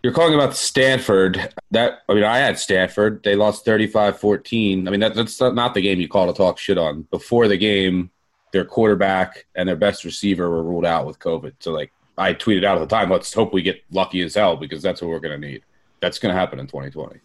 You're 0.02 0.12
calling 0.12 0.34
about 0.34 0.54
Stanford. 0.54 1.52
That 1.70 2.02
I 2.08 2.14
mean, 2.14 2.24
I 2.24 2.38
had 2.38 2.58
Stanford. 2.58 3.22
They 3.24 3.34
lost 3.34 3.66
35-14. 3.66 4.86
I 4.86 4.90
mean, 4.90 5.00
that, 5.00 5.14
that's 5.14 5.40
not 5.40 5.74
the 5.74 5.80
game 5.80 6.00
you 6.00 6.08
call 6.08 6.26
to 6.26 6.32
talk 6.32 6.58
shit 6.58 6.78
on. 6.78 7.02
Before 7.10 7.48
the 7.48 7.56
game, 7.56 8.10
their 8.52 8.64
quarterback 8.64 9.46
and 9.54 9.68
their 9.68 9.76
best 9.76 10.04
receiver 10.04 10.48
were 10.48 10.62
ruled 10.62 10.86
out 10.86 11.06
with 11.06 11.18
COVID. 11.18 11.54
So 11.58 11.72
like, 11.72 11.92
I 12.18 12.34
tweeted 12.34 12.64
out 12.64 12.78
at 12.78 12.88
the 12.88 12.94
time, 12.94 13.10
let's 13.10 13.32
hope 13.34 13.52
we 13.52 13.62
get 13.62 13.82
lucky 13.90 14.22
as 14.22 14.34
hell 14.34 14.56
because 14.56 14.82
that's 14.82 15.02
what 15.02 15.08
we're 15.08 15.20
going 15.20 15.40
to 15.40 15.46
need. 15.46 15.62
That's 16.00 16.18
going 16.18 16.34
to 16.34 16.38
happen 16.38 16.58
in 16.58 16.66
2020. 16.66 17.20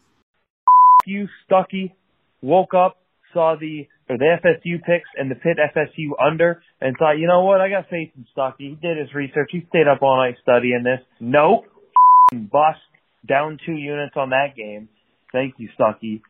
You 1.06 1.30
Stuckey 1.50 1.94
woke 2.42 2.74
up, 2.74 2.98
saw 3.34 3.56
the 3.60 3.88
or 4.10 4.18
the 4.18 4.38
FSU 4.44 4.82
picks 4.84 5.10
and 5.16 5.32
the 5.32 5.36
Pitt 5.36 5.58
FSU 5.58 6.10
under, 6.22 6.62
and 6.82 6.96
thought, 6.98 7.14
you 7.14 7.28
know 7.28 7.44
what, 7.44 7.62
I 7.62 7.70
got 7.70 7.90
faith 7.90 8.12
in 8.16 8.26
Stuckey. 8.36 8.70
He 8.70 8.78
did 8.82 8.98
his 8.98 9.14
research. 9.14 9.50
He 9.52 9.66
stayed 9.70 9.88
up 9.88 10.02
all 10.02 10.18
night 10.18 10.36
studying 10.42 10.84
this. 10.84 11.00
Nope, 11.20 11.66
bust 12.34 12.80
down 13.28 13.58
two 13.66 13.74
units 13.74 14.16
on 14.16 14.32
that 14.32 14.56
game. 14.56 14.90
Thank 15.32 15.56
you, 15.58 15.70
Stuckey. 15.80 16.22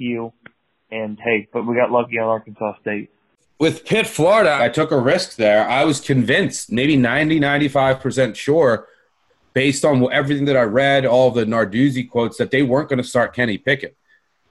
You 0.00 0.32
and 0.90 1.18
hey, 1.22 1.48
but 1.52 1.66
we 1.66 1.74
got 1.74 1.90
lucky 1.90 2.18
on 2.18 2.28
Arkansas 2.28 2.80
State. 2.80 3.10
With 3.58 3.84
Pitt, 3.84 4.06
Florida, 4.06 4.56
I 4.60 4.68
took 4.68 4.92
a 4.92 4.98
risk 4.98 5.36
there. 5.36 5.68
I 5.68 5.84
was 5.84 6.00
convinced, 6.00 6.70
maybe 6.70 6.96
90, 6.96 7.40
95% 7.40 8.36
sure, 8.36 8.86
based 9.52 9.84
on 9.84 10.06
everything 10.12 10.44
that 10.44 10.56
I 10.56 10.62
read, 10.62 11.04
all 11.04 11.32
the 11.32 11.44
Narduzzi 11.44 12.08
quotes, 12.08 12.38
that 12.38 12.52
they 12.52 12.62
weren't 12.62 12.88
going 12.88 13.02
to 13.02 13.08
start 13.08 13.34
Kenny 13.34 13.58
Pickett. 13.58 13.96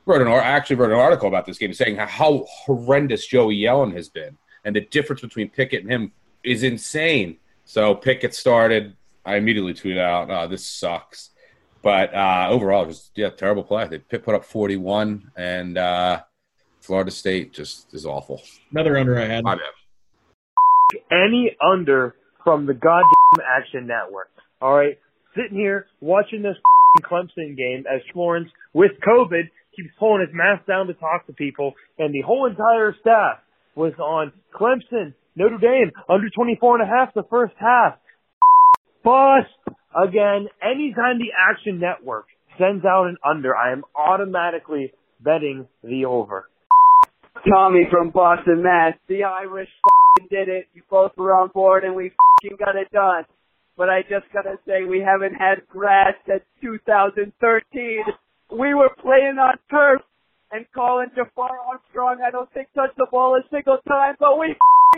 Wrote 0.08 0.22
an, 0.22 0.28
I 0.30 0.38
actually 0.38 0.78
wrote 0.78 0.92
an 0.92 0.98
article 0.98 1.28
about 1.28 1.46
this 1.46 1.58
game 1.58 1.74
saying 1.74 1.98
how 1.98 2.46
horrendous 2.48 3.28
Joey 3.28 3.58
Yellen 3.58 3.94
has 3.94 4.08
been. 4.08 4.38
And 4.64 4.74
the 4.74 4.82
difference 4.82 5.22
between 5.22 5.50
Pickett 5.50 5.84
and 5.84 5.92
him 5.92 6.12
is 6.46 6.64
insane. 6.64 7.38
So 7.66 7.94
Pickett 7.94 8.34
started. 8.34 8.96
I 9.26 9.36
immediately 9.36 9.74
tweeted 9.74 10.00
out, 10.00 10.32
oh, 10.32 10.48
this 10.48 10.66
sucks. 10.66 11.32
But 11.82 12.14
uh, 12.16 12.48
overall, 12.50 12.86
just 12.86 13.12
yeah, 13.16 13.30
terrible 13.30 13.64
play. 13.64 13.88
They 13.88 14.18
put 14.18 14.34
up 14.34 14.46
41, 14.46 15.32
and 15.36 15.78
uh, 15.78 16.22
Florida 16.80 17.12
State 17.12 17.54
just 17.54 17.94
is 17.94 18.06
awful. 18.06 18.42
Another 18.72 18.98
under 18.98 19.20
I 19.20 19.26
had. 19.26 19.44
My 19.44 19.56
bad. 19.56 21.02
Any 21.12 21.56
under 21.62 22.16
from 22.44 22.66
the 22.66 22.74
goddamn 22.74 23.46
Action 23.46 23.88
Network. 23.88 24.30
All 24.62 24.76
right, 24.76 24.98
sitting 25.36 25.58
here 25.58 25.88
watching 26.00 26.42
this 26.42 26.56
Clemson 27.04 27.56
game 27.56 27.86
as 27.94 28.02
Florence, 28.14 28.50
with 28.74 28.92
COVID, 29.06 29.50
keeps 29.78 29.94
pulling 30.00 30.22
his 30.22 30.34
mask 30.34 30.66
down 30.66 30.88
to 30.88 30.94
talk 30.94 31.28
to 31.28 31.34
people, 31.34 31.74
and 31.98 32.14
the 32.14 32.22
whole 32.22 32.48
entire 32.48 32.96
staff 33.00 33.38
was 33.76 33.94
on 34.00 34.34
Clemson, 34.54 35.14
Notre 35.36 35.60
Dame, 35.60 35.92
under 36.10 36.30
24 36.30 36.82
and 36.82 36.90
a 36.90 36.92
half 36.92 37.14
the 37.14 37.24
first 37.30 37.54
half. 37.60 38.00
Bust 39.04 39.78
again. 39.96 40.48
Anytime 40.62 41.20
the 41.20 41.32
Action 41.38 41.80
Network 41.80 42.26
sends 42.58 42.84
out 42.84 43.06
an 43.06 43.18
under, 43.24 43.56
I 43.56 43.72
am 43.72 43.84
automatically 43.96 44.94
betting 45.22 45.68
the 45.84 46.06
over. 46.06 46.50
Tommy 47.48 47.84
from 47.90 48.10
Boston, 48.10 48.64
Mass. 48.64 48.94
The 49.08 49.24
Irish 49.24 49.70
did 50.30 50.50
it. 50.50 50.66
You 50.74 50.82
both 50.90 51.12
were 51.16 51.36
on 51.36 51.50
board, 51.54 51.84
and 51.84 51.96
we 51.96 52.12
got 52.58 52.76
it 52.76 52.92
done. 52.92 53.26
But 53.78 53.90
I 53.90 54.02
just 54.02 54.26
gotta 54.34 54.58
say, 54.68 54.86
we 54.90 55.00
haven't 55.00 55.36
had 55.36 55.68
grass 55.70 56.14
since 56.26 56.42
2013. 56.62 58.04
We 58.52 58.74
were 58.74 58.92
playing 59.02 59.38
on 59.40 59.56
turf, 59.70 60.02
and 60.52 60.66
Colin 60.74 61.12
Jafar 61.16 61.52
Armstrong, 61.68 62.20
I 62.26 62.32
don't 62.32 62.52
think 62.54 62.70
touched 62.74 62.98
the 62.98 63.08
ball 63.12 63.36
a 63.36 63.42
single 63.52 63.78
time, 63.88 64.16
but 64.20 64.40
we 64.40 64.56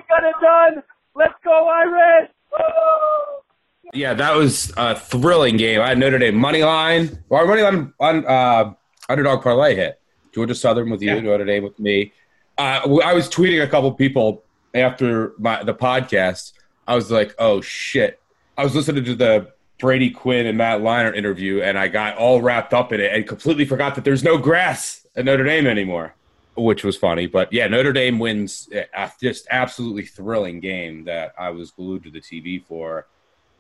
got 0.08 0.24
it 0.24 0.36
done. 0.42 0.84
Let's 1.16 1.34
go 1.44 1.68
Irish! 1.68 2.30
Woo! 2.52 3.90
Yeah, 3.94 4.14
that 4.14 4.36
was 4.36 4.72
a 4.78 4.96
thrilling 4.96 5.58
game. 5.58 5.82
I 5.82 5.90
had 5.90 5.98
Notre 5.98 6.20
Dame 6.20 6.36
money 6.36 6.64
line. 6.64 7.24
Our 7.32 7.48
money 7.48 7.64
line 7.64 7.94
on 8.00 8.26
uh, 8.26 8.74
underdog 9.10 9.42
parlay 9.42 9.76
hit. 9.76 10.00
Georgia 10.32 10.54
Southern 10.54 10.92
with 10.92 11.02
you, 11.02 11.16
yeah. 11.16 11.20
Notre 11.20 11.46
Dame 11.46 11.64
with 11.64 11.80
me. 11.80 12.14
Uh, 12.58 13.00
I 13.04 13.14
was 13.14 13.28
tweeting 13.28 13.64
a 13.64 13.68
couple 13.68 13.92
people 13.94 14.44
after 14.76 15.34
my, 15.40 15.64
the 15.64 15.74
podcast. 15.74 16.54
I 16.88 16.96
was 16.96 17.10
like, 17.10 17.34
"Oh 17.40 17.62
shit!" 17.62 18.20
I 18.58 18.64
was 18.64 18.76
listening 18.76 19.06
to 19.06 19.16
the 19.16 19.54
Brady 19.80 20.10
Quinn 20.10 20.46
and 20.46 20.58
Matt 20.58 20.82
Leinart 20.82 21.16
interview, 21.16 21.62
and 21.62 21.80
I 21.80 21.88
got 21.88 22.18
all 22.18 22.42
wrapped 22.42 22.74
up 22.74 22.92
in 22.92 23.00
it 23.00 23.14
and 23.14 23.26
completely 23.28 23.66
forgot 23.66 23.96
that 23.96 24.04
there's 24.04 24.24
no 24.24 24.38
grass 24.38 25.08
at 25.16 25.26
Notre 25.26 25.46
Dame 25.46 25.68
anymore, 25.68 26.16
which 26.56 26.84
was 26.84 26.98
funny. 26.98 27.26
But 27.26 27.52
yeah, 27.52 27.68
Notre 27.68 27.94
Dame 27.94 28.20
wins 28.20 28.70
a 28.74 29.12
just 29.22 29.48
absolutely 29.50 30.06
thrilling 30.06 30.60
game 30.60 31.06
that 31.06 31.34
I 31.40 31.50
was 31.50 31.72
glued 31.72 32.04
to 32.04 32.12
the 32.12 32.20
TV 32.20 32.64
for. 32.64 33.08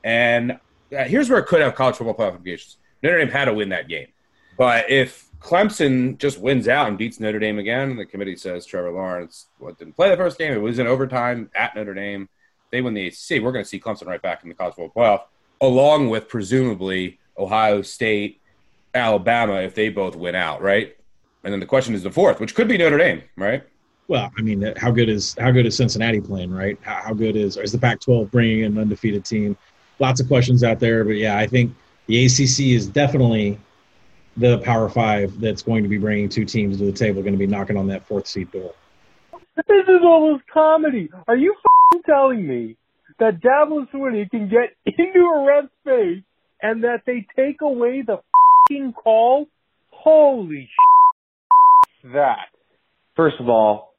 And 0.03 0.51
uh, 0.95 1.05
here's 1.05 1.29
where 1.29 1.39
it 1.39 1.45
could 1.45 1.61
have 1.61 1.73
college 1.73 1.95
football 1.95 2.15
playoff 2.15 2.33
implications. 2.33 2.77
Notre 3.01 3.17
Dame 3.17 3.29
had 3.29 3.45
to 3.45 3.53
win 3.53 3.69
that 3.69 3.87
game, 3.87 4.07
but 4.57 4.89
if 4.89 5.29
Clemson 5.39 6.17
just 6.17 6.39
wins 6.39 6.67
out 6.67 6.89
and 6.89 6.97
beats 6.97 7.19
Notre 7.19 7.39
Dame 7.39 7.59
again, 7.59 7.95
the 7.95 8.05
committee 8.05 8.35
says 8.35 8.65
Trevor 8.65 8.91
Lawrence 8.91 9.47
well, 9.59 9.73
didn't 9.73 9.95
play 9.95 10.09
the 10.09 10.17
first 10.17 10.37
game. 10.37 10.53
It 10.53 10.57
was 10.57 10.79
in 10.79 10.87
overtime 10.87 11.49
at 11.55 11.75
Notre 11.75 11.93
Dame. 11.93 12.27
They 12.71 12.81
win 12.81 12.93
the 12.93 13.07
ACC. 13.07 13.41
We're 13.41 13.53
going 13.53 13.63
to 13.63 13.69
see 13.69 13.79
Clemson 13.79 14.07
right 14.07 14.21
back 14.21 14.43
in 14.43 14.49
the 14.49 14.55
college 14.55 14.75
football 14.75 15.03
playoff, 15.03 15.21
along 15.61 16.09
with 16.09 16.27
presumably 16.27 17.19
Ohio 17.37 17.81
State, 17.81 18.39
Alabama, 18.93 19.55
if 19.55 19.75
they 19.75 19.89
both 19.89 20.15
win 20.15 20.35
out, 20.35 20.61
right? 20.61 20.95
And 21.43 21.53
then 21.53 21.59
the 21.59 21.65
question 21.65 21.95
is 21.95 22.03
the 22.03 22.11
fourth, 22.11 22.39
which 22.39 22.55
could 22.55 22.67
be 22.67 22.77
Notre 22.77 22.97
Dame, 22.97 23.23
right? 23.37 23.63
Well, 24.07 24.31
I 24.37 24.41
mean, 24.41 24.73
how 24.75 24.91
good 24.91 25.07
is 25.07 25.35
how 25.39 25.51
good 25.51 25.65
is 25.65 25.77
Cincinnati 25.77 26.19
playing, 26.19 26.51
right? 26.51 26.77
How, 26.81 27.01
how 27.05 27.13
good 27.13 27.35
is 27.35 27.57
is 27.57 27.71
the 27.71 27.77
Pac-12 27.77 28.31
bringing 28.31 28.63
an 28.63 28.77
undefeated 28.77 29.23
team? 29.23 29.55
Lots 29.99 30.19
of 30.19 30.27
questions 30.27 30.63
out 30.63 30.79
there, 30.79 31.03
but 31.03 31.11
yeah, 31.11 31.37
I 31.37 31.45
think 31.45 31.75
the 32.07 32.25
ACC 32.25 32.71
is 32.71 32.87
definitely 32.87 33.59
the 34.35 34.57
Power 34.59 34.89
Five 34.89 35.39
that's 35.39 35.61
going 35.61 35.83
to 35.83 35.89
be 35.89 35.97
bringing 35.97 36.27
two 36.27 36.45
teams 36.45 36.77
to 36.77 36.85
the 36.85 36.91
table, 36.91 37.21
going 37.21 37.33
to 37.33 37.37
be 37.37 37.47
knocking 37.47 37.77
on 37.77 37.87
that 37.87 38.07
fourth 38.07 38.27
seat 38.27 38.51
door. 38.51 38.73
This 39.55 39.87
is 39.87 40.01
almost 40.03 40.43
comedy. 40.47 41.09
Are 41.27 41.35
you 41.35 41.55
telling 42.05 42.47
me 42.47 42.77
that 43.19 43.41
Dabo 43.41 43.89
Swinney 43.93 44.29
can 44.29 44.49
get 44.49 44.75
into 44.85 45.19
a 45.19 45.45
ref 45.45 45.65
space 45.81 46.23
and 46.61 46.83
that 46.83 47.03
they 47.05 47.25
take 47.35 47.61
away 47.61 48.03
the 48.05 48.17
fucking 48.67 48.93
call? 48.93 49.47
Holy 49.91 50.69
shit. 52.03 52.13
that. 52.13 52.47
First 53.15 53.35
of 53.39 53.49
all, 53.49 53.95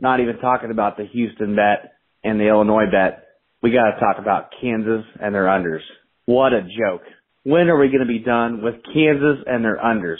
not 0.00 0.20
even 0.20 0.38
talking 0.38 0.70
about 0.70 0.96
the 0.96 1.04
Houston 1.04 1.54
bet 1.54 1.92
and 2.22 2.40
the 2.40 2.48
Illinois 2.48 2.86
bet. 2.90 3.26
We 3.62 3.70
got 3.70 3.92
to 3.92 4.00
talk 4.00 4.16
about 4.18 4.50
Kansas 4.60 5.04
and 5.20 5.34
their 5.34 5.44
unders. 5.44 5.80
What 6.26 6.52
a 6.52 6.62
joke. 6.62 7.02
When 7.44 7.68
are 7.68 7.78
we 7.78 7.88
going 7.88 8.00
to 8.00 8.06
be 8.06 8.18
done 8.18 8.62
with 8.62 8.74
Kansas 8.92 9.44
and 9.46 9.64
their 9.64 9.76
unders? 9.76 10.18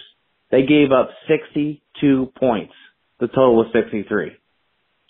They 0.50 0.66
gave 0.66 0.92
up 0.92 1.08
62 1.26 2.32
points. 2.38 2.74
The 3.18 3.28
total 3.28 3.56
was 3.56 3.66
63. 3.72 4.32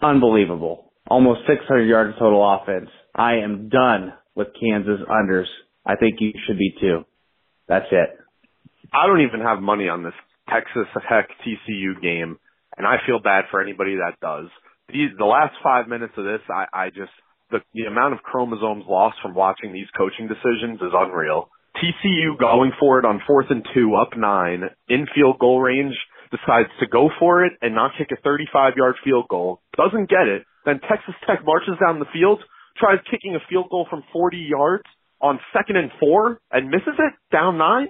Unbelievable. 0.01 0.93
Almost 1.09 1.41
600 1.49 1.83
yards 1.85 2.17
total 2.19 2.43
offense. 2.43 2.89
I 3.15 3.37
am 3.45 3.69
done 3.69 4.13
with 4.35 4.49
Kansas 4.59 5.01
unders. 5.09 5.47
I 5.87 5.97
think 5.97 6.17
you 6.21 6.33
should 6.47 6.59
be 6.59 6.75
too. 6.81 7.05
That's 7.69 7.87
it. 7.91 8.11
I 8.93 9.07
don't 9.07 9.23
even 9.23 9.41
have 9.41 9.61
money 9.61 9.89
on 9.89 10.03
this 10.03 10.15
Texas 10.49 10.87
Tech 11.09 11.29
TCU 11.47 12.01
game, 12.03 12.39
and 12.77 12.87
I 12.87 12.97
feel 13.07 13.21
bad 13.21 13.45
for 13.51 13.63
anybody 13.63 13.97
that 13.97 14.21
does. 14.21 14.49
These, 14.89 15.11
the 15.19 15.25
last 15.25 15.55
five 15.63 15.89
minutes 15.89 16.13
of 16.17 16.25
this, 16.25 16.41
I, 16.51 16.67
I 16.73 16.89
just 16.91 17.13
the, 17.51 17.61
the 17.73 17.85
amount 17.85 18.15
of 18.15 18.23
chromosomes 18.23 18.85
lost 18.89 19.17
from 19.23 19.35
watching 19.35 19.73
these 19.73 19.89
coaching 19.97 20.29
decisions 20.29 20.81
is 20.81 20.93
unreal. 20.93 21.49
TCU 21.77 22.39
going 22.39 22.73
for 22.79 22.99
it 22.99 23.05
on 23.05 23.23
fourth 23.27 23.47
and 23.51 23.65
two, 23.75 23.95
up 23.95 24.17
nine, 24.17 24.63
in 24.89 25.07
field 25.15 25.39
goal 25.39 25.61
range, 25.61 25.95
decides 26.31 26.71
to 26.81 26.87
go 26.87 27.11
for 27.19 27.45
it 27.45 27.53
and 27.63 27.75
not 27.75 27.93
kick 27.99 28.09
a 28.13 28.21
35 28.21 28.75
yard 28.77 28.97
field 29.05 29.27
goal, 29.29 29.61
doesn't 29.77 30.09
get 30.09 30.27
it, 30.27 30.45
then 30.65 30.81
Texas 30.81 31.15
Tech 31.27 31.41
marches 31.45 31.75
down 31.81 31.99
the 31.99 32.11
field, 32.13 32.41
tries 32.77 32.99
kicking 33.11 33.35
a 33.35 33.41
field 33.49 33.67
goal 33.71 33.87
from 33.89 34.03
40 34.13 34.37
yards 34.39 34.85
on 35.21 35.41
second 35.57 35.77
and 35.77 35.91
four 36.01 36.41
and 36.51 36.71
misses 36.71 36.95
it 36.99 37.15
down 37.33 37.59
nine. 37.59 37.89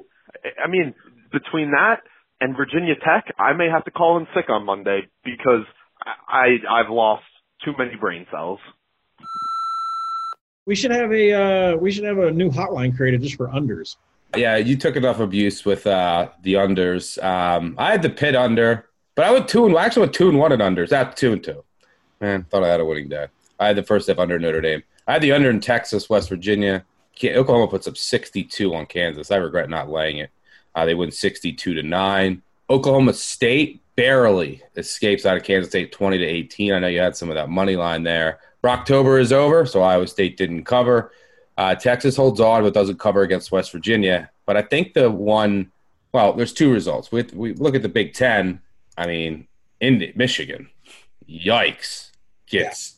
I 0.62 0.68
mean, 0.68 0.94
between 1.32 1.72
that 1.72 2.02
and 2.40 2.56
Virginia 2.56 2.94
Tech, 2.94 3.34
I 3.38 3.52
may 3.52 3.68
have 3.68 3.84
to 3.84 3.90
call 3.90 4.18
in 4.18 4.26
sick 4.34 4.48
on 4.48 4.64
Monday 4.64 5.08
because 5.24 5.64
I 6.28 6.56
I've 6.70 6.90
lost 6.90 7.24
too 7.64 7.72
many 7.78 7.96
brain 7.96 8.26
cells. 8.30 8.60
We 10.66 10.74
should 10.74 10.90
have 10.92 11.12
a 11.12 11.32
uh, 11.32 11.76
we 11.76 11.90
should 11.90 12.04
have 12.04 12.18
a 12.18 12.30
new 12.30 12.50
hotline 12.50 12.96
created 12.96 13.22
just 13.22 13.36
for 13.36 13.48
unders. 13.48 13.96
Yeah, 14.36 14.56
you 14.56 14.76
took 14.76 14.96
enough 14.96 15.20
abuse 15.20 15.64
with 15.64 15.86
uh, 15.86 16.28
the 16.42 16.54
unders. 16.54 17.22
Um, 17.22 17.76
I 17.78 17.92
had 17.92 18.02
the 18.02 18.10
pit 18.10 18.34
under, 18.34 18.86
but 19.14 19.24
I 19.24 19.30
would 19.30 19.46
two 19.46 19.66
and 19.66 19.76
actually 19.76 20.02
went 20.02 20.14
two 20.14 20.28
and 20.28 20.38
one 20.38 20.52
at 20.52 20.58
unders. 20.58 20.92
At 20.92 21.16
two 21.16 21.32
and 21.32 21.42
two. 21.42 21.64
Man, 22.20 22.44
thought 22.44 22.64
I 22.64 22.68
had 22.68 22.80
a 22.80 22.84
winning 22.84 23.08
day. 23.08 23.26
I 23.58 23.68
had 23.68 23.76
the 23.76 23.82
first 23.82 24.06
step 24.06 24.18
under 24.18 24.38
Notre 24.38 24.60
Dame. 24.60 24.82
I 25.06 25.14
had 25.14 25.22
the 25.22 25.32
under 25.32 25.50
in 25.50 25.60
Texas, 25.60 26.08
West 26.08 26.28
Virginia. 26.28 26.84
Oklahoma 27.22 27.68
puts 27.68 27.86
up 27.86 27.96
62 27.96 28.74
on 28.74 28.86
Kansas. 28.86 29.30
I 29.30 29.36
regret 29.36 29.70
not 29.70 29.90
laying 29.90 30.18
it. 30.18 30.30
Uh, 30.74 30.84
they 30.84 30.94
win 30.94 31.10
62 31.10 31.74
to 31.74 31.82
nine. 31.82 32.42
Oklahoma 32.68 33.12
State 33.12 33.82
barely 33.96 34.62
escapes 34.76 35.24
out 35.24 35.36
of 35.36 35.44
Kansas 35.44 35.70
State 35.70 35.92
20 35.92 36.18
to 36.18 36.24
18. 36.24 36.72
I 36.72 36.78
know 36.80 36.88
you 36.88 36.98
had 36.98 37.16
some 37.16 37.28
of 37.28 37.36
that 37.36 37.48
money 37.48 37.76
line 37.76 38.02
there. 38.02 38.40
October 38.64 39.18
is 39.18 39.32
over, 39.32 39.66
so 39.66 39.82
Iowa 39.82 40.06
State 40.06 40.36
didn't 40.36 40.64
cover. 40.64 41.12
Uh, 41.56 41.74
Texas 41.74 42.16
holds 42.16 42.40
on, 42.40 42.62
but 42.62 42.74
doesn't 42.74 42.98
cover 42.98 43.22
against 43.22 43.52
West 43.52 43.70
Virginia. 43.70 44.30
But 44.46 44.56
I 44.56 44.62
think 44.62 44.94
the 44.94 45.10
one, 45.10 45.70
well, 46.12 46.32
there's 46.32 46.52
two 46.52 46.72
results. 46.72 47.12
We, 47.12 47.22
we 47.34 47.52
look 47.52 47.74
at 47.74 47.82
the 47.82 47.88
Big 47.88 48.14
Ten. 48.14 48.60
I 48.96 49.06
mean, 49.06 49.46
in 49.80 50.12
Michigan, 50.16 50.70
yikes, 51.28 52.10
gets. 52.46 52.93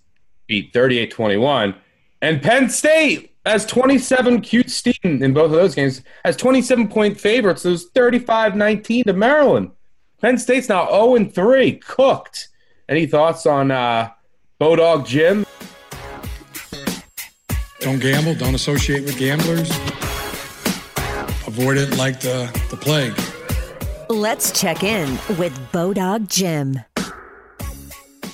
Beat 0.47 0.73
38 0.73 1.11
21. 1.11 1.75
And 2.23 2.43
Penn 2.43 2.71
State 2.71 3.35
has 3.45 3.65
27 3.67 4.41
cute 4.41 4.71
steam 4.71 4.97
in 5.03 5.33
both 5.33 5.47
of 5.47 5.53
those 5.53 5.75
games, 5.75 6.03
has 6.25 6.37
27 6.37 6.89
point 6.89 7.19
favorites. 7.19 7.65
It 7.65 7.71
was 7.71 7.87
35 7.91 8.57
19 8.57 9.05
to 9.05 9.13
Maryland. 9.13 9.71
Penn 10.21 10.39
State's 10.39 10.69
now 10.69 10.87
0 10.89 11.27
3, 11.27 11.77
cooked. 11.77 12.49
Any 12.89 13.07
thoughts 13.07 13.47
on 13.47 13.71
uh, 13.71 14.11
Bodog 14.61 15.07
Jim? 15.07 15.45
Don't 17.81 18.01
gamble, 18.01 18.35
don't 18.35 18.55
associate 18.55 19.05
with 19.05 19.19
gamblers. 19.19 19.71
Avoid 21.47 21.77
it 21.77 21.97
like 21.97 22.21
the, 22.21 22.51
the 22.71 22.77
plague. 22.77 23.15
Let's 24.09 24.59
check 24.59 24.83
in 24.83 25.09
with 25.37 25.57
Bodog 25.73 26.29
Jim. 26.29 26.81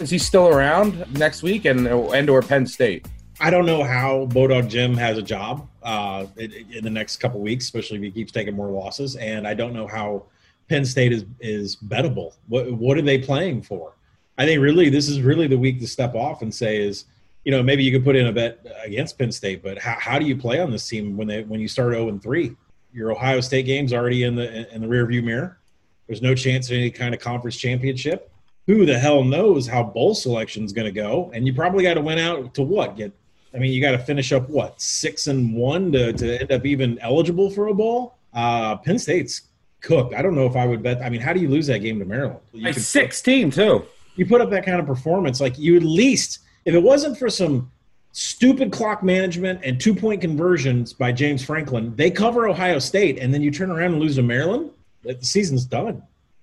Is 0.03 0.11
he 0.11 0.19
still 0.19 0.49
around 0.49 1.07
next 1.17 1.45
week 1.45 1.65
and, 1.65 1.87
and 1.87 2.29
or 2.29 2.43
Penn 2.43 2.67
State? 2.67 3.07
I 3.41 3.51
don't 3.51 3.65
know 3.65 3.85
how 3.85 4.27
Bodog 4.27 4.69
Jim 4.69 4.95
has 4.97 5.17
a 5.17 5.23
job 5.23 5.69
uh, 5.85 6.27
in, 6.37 6.53
in 6.73 6.83
the 6.83 6.91
next 6.91 7.19
couple 7.19 7.39
weeks, 7.41 7.67
especially 7.67 7.99
if 7.99 8.03
he 8.03 8.11
keeps 8.11 8.33
taking 8.33 8.57
more 8.57 8.69
losses. 8.69 9.15
And 9.15 9.47
I 9.47 9.55
don't 9.55 9.73
know 9.73 9.87
how 9.87 10.25
Penn 10.69 10.85
State 10.85 11.13
is 11.13 11.25
is 11.39 11.77
bettable. 11.77 12.35
What 12.49 12.73
what 12.73 12.99
are 12.99 13.03
they 13.03 13.17
playing 13.17 13.63
for? 13.63 13.93
I 14.39 14.45
think 14.45 14.61
really 14.61 14.91
this 14.91 15.09
is 15.09 15.21
really 15.21 15.47
the 15.47 15.57
week 15.57 15.79
to 15.79 15.87
step 15.87 16.17
off 16.17 16.43
and 16.43 16.53
say 16.53 16.83
is, 16.83 17.05
you 17.45 17.53
know, 17.53 17.63
maybe 17.63 17.85
you 17.85 17.93
could 17.93 18.05
put 18.05 18.17
in 18.17 18.27
a 18.27 18.33
bet 18.33 18.67
against 18.85 19.17
Penn 19.17 19.31
State, 19.31 19.63
but 19.63 19.79
how, 19.79 19.97
how 20.01 20.19
do 20.19 20.27
you 20.27 20.37
play 20.37 20.59
on 20.59 20.73
this 20.73 20.89
team 20.89 21.17
when 21.17 21.29
they 21.29 21.45
when 21.45 21.61
you 21.61 21.69
start 21.69 21.93
0 21.93 22.09
and 22.09 22.21
3? 22.21 22.57
Your 22.93 23.13
Ohio 23.13 23.41
State 23.41 23.67
game's 23.67 23.93
already 23.93 24.25
in 24.25 24.35
the 24.35 24.69
in 24.75 24.81
the 24.81 24.89
rearview 24.89 25.23
mirror. 25.23 25.61
There's 26.09 26.23
no 26.23 26.35
chance 26.35 26.69
of 26.71 26.75
any 26.75 26.91
kind 26.91 27.15
of 27.15 27.21
conference 27.21 27.57
championship. 27.57 28.32
Who 28.67 28.87
the 28.87 28.99
hell 28.99 29.25
knows 29.25 29.67
how 29.67 29.83
bowl 29.83 30.15
selection's 30.15 30.73
going 30.73 30.87
to 30.87 30.93
go? 30.93 31.31
And 31.35 31.47
you 31.47 31.53
probably 31.53 31.83
got 31.83 31.95
to 31.95 32.01
win 32.01 32.19
out 32.19 32.55
to 32.55 32.63
what? 32.63 32.97
Get 32.97 33.13
I 33.55 33.59
mean, 33.59 33.73
you 33.73 33.81
got 33.81 33.93
to 33.93 33.99
finish 33.99 34.33
up 34.33 34.49
what 34.49 34.81
six 34.81 35.27
and 35.27 35.55
one 35.55 35.93
to, 35.93 36.13
to 36.13 36.41
end 36.41 36.53
up 36.53 36.65
even 36.65 36.99
eligible 37.01 37.51
for 37.51 37.69
a 37.69 37.75
bowl. 37.75 38.17
Uh, 38.33 38.77
Penn 38.77 38.99
State's 38.99 39.43
cooked. 39.81 40.15
I 40.15 40.23
don't 40.23 40.35
know 40.35 40.47
if 40.47 40.57
I 40.57 40.65
would 40.65 40.83
bet. 40.83 41.03
I 41.03 41.11
mean, 41.11 41.21
how 41.21 41.33
do 41.33 41.41
you 41.41 41.49
lose 41.49 41.67
that 41.67 41.81
game 41.81 41.99
to 41.99 42.05
Maryland? 42.05 42.41
You 42.53 42.73
16 42.73 43.51
too. 43.51 43.85
You 44.17 44.27
put 44.27 44.41
up 44.41 44.51
that 44.51 44.65
kind 44.65 44.81
of 44.81 44.87
performance, 44.87 45.41
like 45.41 45.59
you 45.59 45.77
at 45.77 45.83
least, 45.83 46.41
if 46.65 46.75
it 46.75 46.83
wasn't 46.83 47.19
for 47.19 47.29
some 47.29 47.71
stupid 48.13 48.71
clock 48.71 49.03
management 49.03 49.61
and 49.65 49.81
two 49.81 49.95
point 49.95 50.21
conversions 50.21 50.93
by 50.93 51.13
James 51.13 51.45
Franklin, 51.45 51.95
they 51.97 52.11
cover 52.11 52.49
Ohio 52.49 52.79
State, 52.79 53.19
and 53.19 53.33
then 53.33 53.43
you 53.43 53.51
turn 53.51 53.71
around 53.71 53.93
and 53.93 54.01
lose 54.01 54.17
to 54.17 54.23
Maryland. 54.23 54.71
The 55.03 55.19
season's 55.21 55.65
done. 55.65 56.03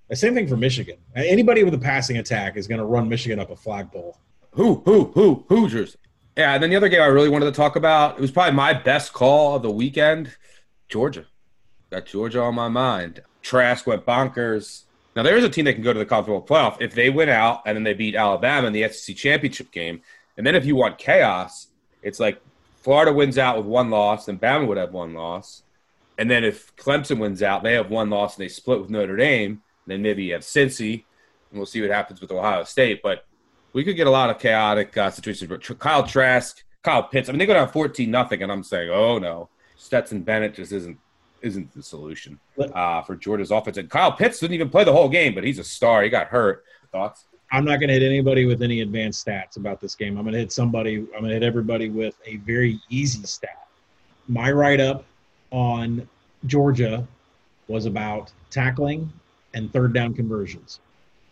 The 0.10 0.16
same 0.16 0.34
thing 0.34 0.48
for 0.48 0.58
Michigan. 0.58 0.98
Anybody 1.16 1.64
with 1.64 1.74
a 1.76 1.80
passing 1.80 2.18
attack 2.18 2.58
is 2.58 2.68
going 2.68 2.80
to 2.80 2.86
run 2.86 3.08
Michigan 3.08 3.40
up 3.40 3.52
a 3.52 3.56
flagpole. 3.56 4.18
Who, 4.52 4.82
who, 4.84 5.12
who, 5.14 5.46
Hoosiers? 5.50 5.98
Yeah, 6.36 6.56
and 6.56 6.64
then 6.64 6.72
the 6.72 6.76
other 6.76 6.90
game 6.90 7.02
I 7.02 7.06
really 7.06 7.30
wanted 7.30 7.46
to 7.46 7.52
talk 7.52 7.76
about, 7.76 8.18
it 8.18 8.22
was 8.22 8.32
probably 8.32 8.56
my 8.56 8.74
best 8.74 9.14
call 9.14 9.56
of 9.56 9.62
the 9.62 9.70
weekend 9.70 10.36
Georgia. 10.88 11.26
Got 11.92 12.08
Georgia 12.08 12.42
on 12.42 12.56
my 12.56 12.70
mind. 12.70 13.22
Trask 13.44 13.86
went 13.86 14.06
bonkers. 14.06 14.84
Now, 15.16 15.22
there's 15.22 15.44
a 15.44 15.50
team 15.50 15.66
that 15.66 15.74
can 15.74 15.84
go 15.84 15.94
to 15.94 16.00
the 16.00 16.06
college 16.06 16.26
football 16.26 16.46
playoff 16.46 16.82
if 16.82 16.96
they 16.96 17.10
win 17.10 17.30
out 17.30 17.62
and 17.66 17.76
then 17.76 17.84
they 17.84 17.94
beat 17.94 18.16
Alabama 18.16 18.68
in 18.68 18.74
the 18.74 18.90
SEC 18.90 19.16
championship 19.16 19.72
game. 19.72 20.02
And 20.38 20.48
then 20.48 20.56
if 20.56 20.66
you 20.66 20.76
want 20.76 20.98
chaos, 20.98 21.68
it's 22.02 22.20
like 22.20 22.42
Florida 22.78 23.14
wins 23.14 23.38
out 23.38 23.58
with 23.58 23.66
one 23.66 23.90
loss, 23.90 24.26
then 24.26 24.40
Bama 24.40 24.66
would 24.68 24.78
have 24.78 24.94
one 24.94 25.14
loss. 25.14 25.64
And 26.18 26.32
then 26.32 26.44
if 26.44 26.76
Clemson 26.78 27.20
wins 27.20 27.44
out, 27.44 27.64
they 27.64 27.74
have 27.74 27.92
one 27.92 28.10
loss 28.10 28.38
and 28.38 28.44
they 28.44 28.50
split 28.50 28.82
with 28.82 28.90
Notre 28.90 29.16
Dame. 29.16 29.62
Then 29.90 30.02
maybe 30.02 30.24
you 30.24 30.34
have 30.34 30.42
Cincy, 30.42 31.04
and 31.50 31.60
we'll 31.60 31.66
see 31.66 31.82
what 31.82 31.90
happens 31.90 32.22
with 32.22 32.32
Ohio 32.32 32.64
State. 32.64 33.02
But 33.02 33.26
we 33.74 33.84
could 33.84 33.96
get 33.96 34.08
a 34.08 34.12
lot 34.12 34.30
of 34.30 34.40
chaotic 34.40 34.96
uh, 34.98 35.10
situations. 35.10 35.50
But 35.50 35.80
Kyle 35.80 36.06
Trask, 36.06 36.64
Kyle 36.84 37.04
Pitts, 37.04 37.30
I 37.30 37.32
mean, 37.32 37.40
they 37.40 37.46
go 37.46 37.54
down 37.54 37.70
fourteen 37.70 38.12
nothing, 38.12 38.42
and 38.44 38.52
I'm 38.52 38.64
saying, 38.64 38.90
oh 38.90 39.20
no, 39.20 39.50
Stetson 39.78 40.22
Bennett 40.22 40.56
just 40.56 40.72
isn't 40.72 40.98
isn't 41.42 41.74
the 41.74 41.82
solution 41.82 42.40
uh, 42.74 43.02
for 43.02 43.16
Georgia's 43.16 43.52
offense. 43.52 43.78
And 43.78 43.90
Kyle 43.90 44.12
Pitts 44.12 44.40
didn't 44.40 44.56
even 44.56 44.70
play 44.70 44.84
the 44.84 44.92
whole 44.92 45.10
game, 45.10 45.34
but 45.34 45.44
he's 45.44 45.60
a 45.60 45.64
star. 45.64 46.04
He 46.04 46.10
got 46.10 46.28
hurt. 46.28 46.64
Thoughts? 46.92 47.26
I'm 47.52 47.66
not 47.66 47.80
going 47.80 47.88
to 47.88 47.94
hit 47.94 48.04
anybody 48.04 48.46
with 48.46 48.62
any 48.62 48.82
advanced 48.82 49.26
stats 49.26 49.58
about 49.58 49.80
this 49.80 49.96
game. 49.96 50.18
I'm 50.18 50.24
going 50.24 50.34
to 50.34 50.40
hit 50.40 50.52
somebody. 50.52 50.98
I'm 50.98 51.22
going 51.22 51.30
to 51.30 51.34
hit 51.34 51.44
everybody 51.44 51.90
with 51.90 52.16
a 52.26 52.38
very 52.38 52.80
easy 52.90 53.24
stat. 53.24 53.68
My 54.28 54.52
write 54.52 54.80
up 54.80 55.06
on 55.52 56.08
Georgia 56.46 57.08
was 57.68 57.86
about 57.86 58.32
tackling 58.50 59.12
and 59.54 59.72
third 59.72 59.94
down 59.94 60.14
conversions 60.14 60.80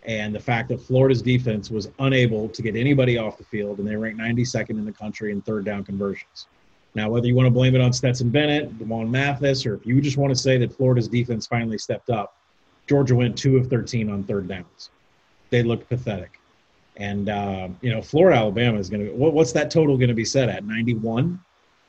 and 0.07 0.33
the 0.33 0.39
fact 0.39 0.69
that 0.69 0.81
Florida's 0.81 1.21
defense 1.21 1.69
was 1.69 1.89
unable 1.99 2.47
to 2.49 2.61
get 2.61 2.75
anybody 2.77 3.17
off 3.17 3.37
the 3.37 3.43
field, 3.43 3.79
and 3.79 3.87
they 3.87 3.95
ranked 3.95 4.19
92nd 4.19 4.71
in 4.71 4.85
the 4.85 4.91
country 4.91 5.31
in 5.31 5.41
third 5.41 5.65
down 5.65 5.83
conversions. 5.83 6.47
Now, 6.95 7.09
whether 7.09 7.27
you 7.27 7.35
want 7.35 7.45
to 7.45 7.51
blame 7.51 7.75
it 7.75 7.81
on 7.81 7.91
Stetson 7.91 8.29
Bennett, 8.29 8.79
Demond 8.79 9.09
Mathis, 9.09 9.65
or 9.65 9.75
if 9.75 9.85
you 9.85 9.99
just 10.01 10.17
want 10.17 10.33
to 10.33 10.39
say 10.39 10.57
that 10.57 10.73
Florida's 10.73 11.09
defense 11.09 11.45
finally 11.45 11.77
stepped 11.77 12.09
up, 12.09 12.37
Georgia 12.87 13.15
went 13.15 13.37
two 13.37 13.57
of 13.57 13.67
13 13.67 14.09
on 14.09 14.23
third 14.23 14.47
downs. 14.47 14.89
They 15.49 15.61
looked 15.61 15.89
pathetic. 15.89 16.39
And, 16.95 17.29
uh, 17.29 17.67
you 17.81 17.91
know, 17.91 18.01
Florida, 18.01 18.37
Alabama 18.37 18.79
is 18.79 18.89
going 18.89 19.05
to, 19.05 19.11
what, 19.11 19.33
what's 19.33 19.51
that 19.51 19.69
total 19.69 19.97
going 19.97 20.07
to 20.07 20.15
be 20.15 20.25
set 20.25 20.47
at? 20.47 20.63
91? 20.63 21.39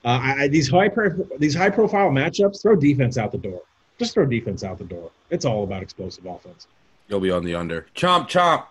Uh, 0.04 0.08
I, 0.08 0.48
these 0.48 0.68
high 0.68 0.88
pro, 0.88 1.10
these 1.38 1.54
high 1.54 1.70
profile 1.70 2.10
matchups, 2.10 2.60
throw 2.60 2.74
defense 2.74 3.16
out 3.16 3.30
the 3.32 3.38
door. 3.38 3.62
Just 3.98 4.14
throw 4.14 4.26
defense 4.26 4.62
out 4.62 4.78
the 4.78 4.84
door. 4.84 5.10
It's 5.30 5.44
all 5.44 5.64
about 5.64 5.82
explosive 5.82 6.24
offense. 6.26 6.66
You'll 7.08 7.20
be 7.20 7.30
on 7.30 7.44
the 7.44 7.54
under. 7.54 7.86
Chomp, 7.94 8.28
chomp. 8.28 8.64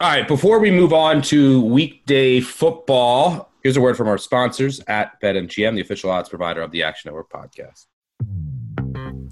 All 0.00 0.08
right, 0.08 0.26
before 0.26 0.58
we 0.58 0.70
move 0.70 0.94
on 0.94 1.20
to 1.22 1.60
weekday 1.60 2.40
football, 2.40 3.50
here's 3.62 3.76
a 3.76 3.80
word 3.80 3.96
from 3.96 4.08
our 4.08 4.16
sponsors 4.16 4.80
at 4.86 5.20
BetMGM, 5.20 5.74
the 5.74 5.82
official 5.82 6.10
odds 6.10 6.30
provider 6.30 6.62
of 6.62 6.70
the 6.70 6.82
Action 6.82 7.10
Network 7.10 7.28
podcast. 7.28 7.86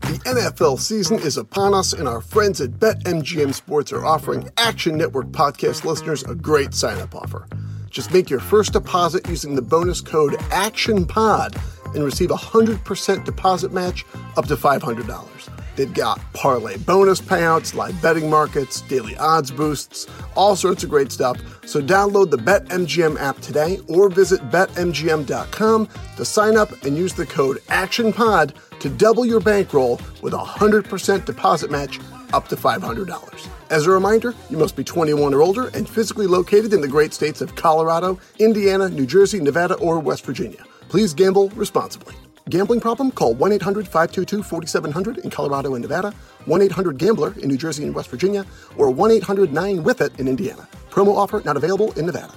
The 0.02 0.18
NFL 0.26 0.78
season 0.78 1.18
is 1.20 1.38
upon 1.38 1.72
us, 1.72 1.94
and 1.94 2.06
our 2.06 2.20
friends 2.20 2.60
at 2.60 2.72
BetMGM 2.72 3.54
Sports 3.54 3.92
are 3.92 4.04
offering 4.04 4.50
Action 4.58 4.98
Network 4.98 5.28
podcast 5.28 5.84
listeners 5.84 6.22
a 6.24 6.34
great 6.34 6.74
sign 6.74 6.98
up 6.98 7.14
offer. 7.14 7.48
Just 7.88 8.12
make 8.12 8.28
your 8.28 8.40
first 8.40 8.74
deposit 8.74 9.26
using 9.28 9.54
the 9.54 9.62
bonus 9.62 10.02
code 10.02 10.34
ACTIONPOD 10.50 11.58
and 11.94 12.04
receive 12.04 12.30
a 12.30 12.36
100% 12.36 13.24
deposit 13.24 13.72
match 13.72 14.04
up 14.36 14.46
to 14.46 14.56
$500. 14.56 15.48
They've 15.78 15.94
got 15.94 16.20
parlay 16.32 16.76
bonus 16.76 17.20
payouts, 17.20 17.72
live 17.72 18.02
betting 18.02 18.28
markets, 18.28 18.80
daily 18.80 19.16
odds 19.16 19.52
boosts, 19.52 20.08
all 20.34 20.56
sorts 20.56 20.82
of 20.82 20.90
great 20.90 21.12
stuff. 21.12 21.38
So 21.66 21.80
download 21.80 22.32
the 22.32 22.36
BetMGM 22.36 23.16
app 23.20 23.38
today 23.38 23.78
or 23.86 24.08
visit 24.08 24.40
betmgm.com 24.50 25.88
to 26.16 26.24
sign 26.24 26.56
up 26.56 26.72
and 26.82 26.96
use 26.96 27.14
the 27.14 27.26
code 27.26 27.58
ActionPod 27.68 28.54
to 28.80 28.88
double 28.88 29.24
your 29.24 29.38
bankroll 29.38 30.00
with 30.20 30.34
a 30.34 30.38
100% 30.38 31.24
deposit 31.24 31.70
match 31.70 32.00
up 32.32 32.48
to 32.48 32.56
$500. 32.56 33.48
As 33.70 33.86
a 33.86 33.90
reminder, 33.90 34.34
you 34.50 34.56
must 34.56 34.74
be 34.74 34.82
21 34.82 35.32
or 35.32 35.42
older 35.42 35.68
and 35.68 35.88
physically 35.88 36.26
located 36.26 36.72
in 36.72 36.80
the 36.80 36.88
great 36.88 37.14
states 37.14 37.40
of 37.40 37.54
Colorado, 37.54 38.18
Indiana, 38.40 38.88
New 38.88 39.06
Jersey, 39.06 39.38
Nevada, 39.38 39.74
or 39.74 40.00
West 40.00 40.24
Virginia. 40.24 40.64
Please 40.88 41.14
gamble 41.14 41.48
responsibly. 41.50 42.14
Gambling 42.48 42.80
problem? 42.80 43.10
Call 43.10 43.34
1 43.34 43.52
800 43.52 43.86
522 43.86 44.42
4700 44.42 45.18
in 45.18 45.30
Colorado 45.30 45.74
and 45.74 45.82
Nevada, 45.82 46.12
1 46.46 46.62
800 46.62 46.98
Gambler 46.98 47.34
in 47.38 47.48
New 47.48 47.58
Jersey 47.58 47.84
and 47.84 47.94
West 47.94 48.08
Virginia, 48.10 48.46
or 48.76 48.90
1 48.90 49.10
800 49.10 49.52
9 49.52 49.82
with 49.82 50.00
it 50.00 50.18
in 50.18 50.28
Indiana. 50.28 50.66
Promo 50.90 51.14
offer 51.16 51.42
not 51.44 51.56
available 51.56 51.92
in 51.92 52.06
Nevada. 52.06 52.32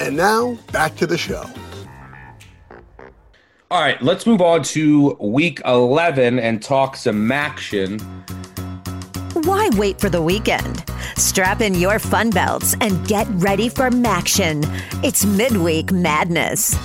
And 0.00 0.16
now, 0.16 0.58
back 0.72 0.94
to 0.96 1.06
the 1.06 1.16
show. 1.16 1.44
All 3.70 3.80
right, 3.80 4.00
let's 4.02 4.26
move 4.26 4.42
on 4.42 4.62
to 4.64 5.16
week 5.18 5.60
11 5.64 6.38
and 6.38 6.62
talk 6.62 6.94
some 6.94 7.32
action. 7.32 7.98
Why 9.32 9.70
wait 9.72 10.00
for 10.00 10.08
the 10.08 10.22
weekend? 10.22 10.84
Strap 11.16 11.60
in 11.62 11.74
your 11.74 11.98
fun 11.98 12.30
belts 12.30 12.76
and 12.80 13.06
get 13.08 13.26
ready 13.30 13.68
for 13.68 13.90
MACtion. 13.90 14.64
It's 15.02 15.24
midweek 15.24 15.90
madness. 15.90 16.76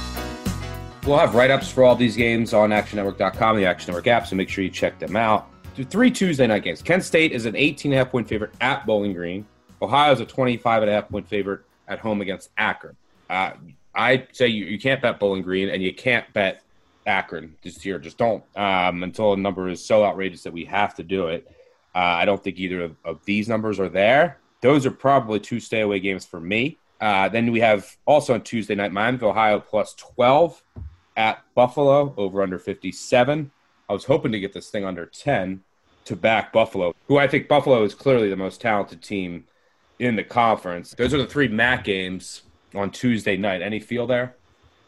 We'll 1.05 1.17
have 1.17 1.33
write 1.33 1.49
ups 1.49 1.71
for 1.71 1.83
all 1.83 1.95
these 1.95 2.15
games 2.15 2.53
on 2.53 2.69
ActionNetwork.com, 2.69 3.57
the 3.57 3.65
Action 3.65 3.91
Network 3.91 4.05
app, 4.05 4.27
so 4.27 4.35
make 4.35 4.49
sure 4.49 4.63
you 4.63 4.69
check 4.69 4.99
them 4.99 5.15
out. 5.15 5.47
Three 5.89 6.11
Tuesday 6.11 6.45
night 6.45 6.63
games. 6.63 6.83
Kent 6.83 7.03
State 7.03 7.31
is 7.31 7.47
an 7.47 7.55
18.5 7.55 8.11
point 8.11 8.27
favorite 8.27 8.51
at 8.61 8.85
Bowling 8.85 9.13
Green. 9.13 9.47
Ohio 9.81 10.11
is 10.11 10.19
a 10.19 10.27
25.5 10.27 11.09
point 11.09 11.27
favorite 11.27 11.61
at 11.87 11.97
home 11.97 12.21
against 12.21 12.51
Akron. 12.55 12.95
Uh, 13.31 13.53
I 13.95 14.27
say 14.31 14.47
you, 14.47 14.65
you 14.65 14.77
can't 14.77 15.01
bet 15.01 15.19
Bowling 15.19 15.41
Green 15.41 15.69
and 15.69 15.81
you 15.81 15.91
can't 15.91 16.31
bet 16.33 16.61
Akron 17.07 17.55
this 17.63 17.83
year. 17.83 17.97
Just 17.97 18.19
don't 18.19 18.43
um, 18.55 19.01
until 19.01 19.33
a 19.33 19.37
number 19.37 19.69
is 19.69 19.83
so 19.83 20.05
outrageous 20.05 20.43
that 20.43 20.53
we 20.53 20.65
have 20.65 20.93
to 20.95 21.03
do 21.03 21.29
it. 21.29 21.47
Uh, 21.95 21.97
I 21.97 22.25
don't 22.25 22.43
think 22.43 22.59
either 22.59 22.83
of, 22.83 22.95
of, 23.03 23.25
these 23.25 23.49
numbers 23.49 23.79
are 23.79 23.89
there. 23.89 24.37
Those 24.61 24.85
are 24.85 24.91
probably 24.91 25.39
two 25.39 25.59
stay 25.59 25.81
away 25.81 25.99
games 25.99 26.25
for 26.25 26.39
me. 26.39 26.77
Uh, 27.01 27.27
then 27.27 27.51
we 27.51 27.59
have 27.59 27.97
also 28.05 28.35
on 28.35 28.43
Tuesday 28.43 28.75
night 28.75 28.91
Miami 28.91 29.17
Ohio 29.23 29.59
plus 29.59 29.95
12 29.95 30.61
at 31.17 31.43
Buffalo 31.55 32.13
over 32.17 32.41
under 32.41 32.59
57. 32.59 33.51
I 33.89 33.93
was 33.93 34.05
hoping 34.05 34.31
to 34.31 34.39
get 34.39 34.53
this 34.53 34.69
thing 34.69 34.85
under 34.85 35.05
10 35.05 35.61
to 36.05 36.15
back 36.15 36.51
Buffalo, 36.53 36.95
who 37.07 37.17
I 37.17 37.27
think 37.27 37.47
Buffalo 37.47 37.83
is 37.83 37.93
clearly 37.93 38.29
the 38.29 38.35
most 38.35 38.61
talented 38.61 39.01
team 39.01 39.45
in 39.99 40.15
the 40.15 40.23
conference. 40.23 40.95
Those 40.97 41.13
are 41.13 41.17
the 41.17 41.27
three 41.27 41.47
MAC 41.47 41.83
games 41.83 42.43
on 42.73 42.91
Tuesday 42.91 43.37
night. 43.37 43.61
Any 43.61 43.79
feel 43.79 44.07
there? 44.07 44.35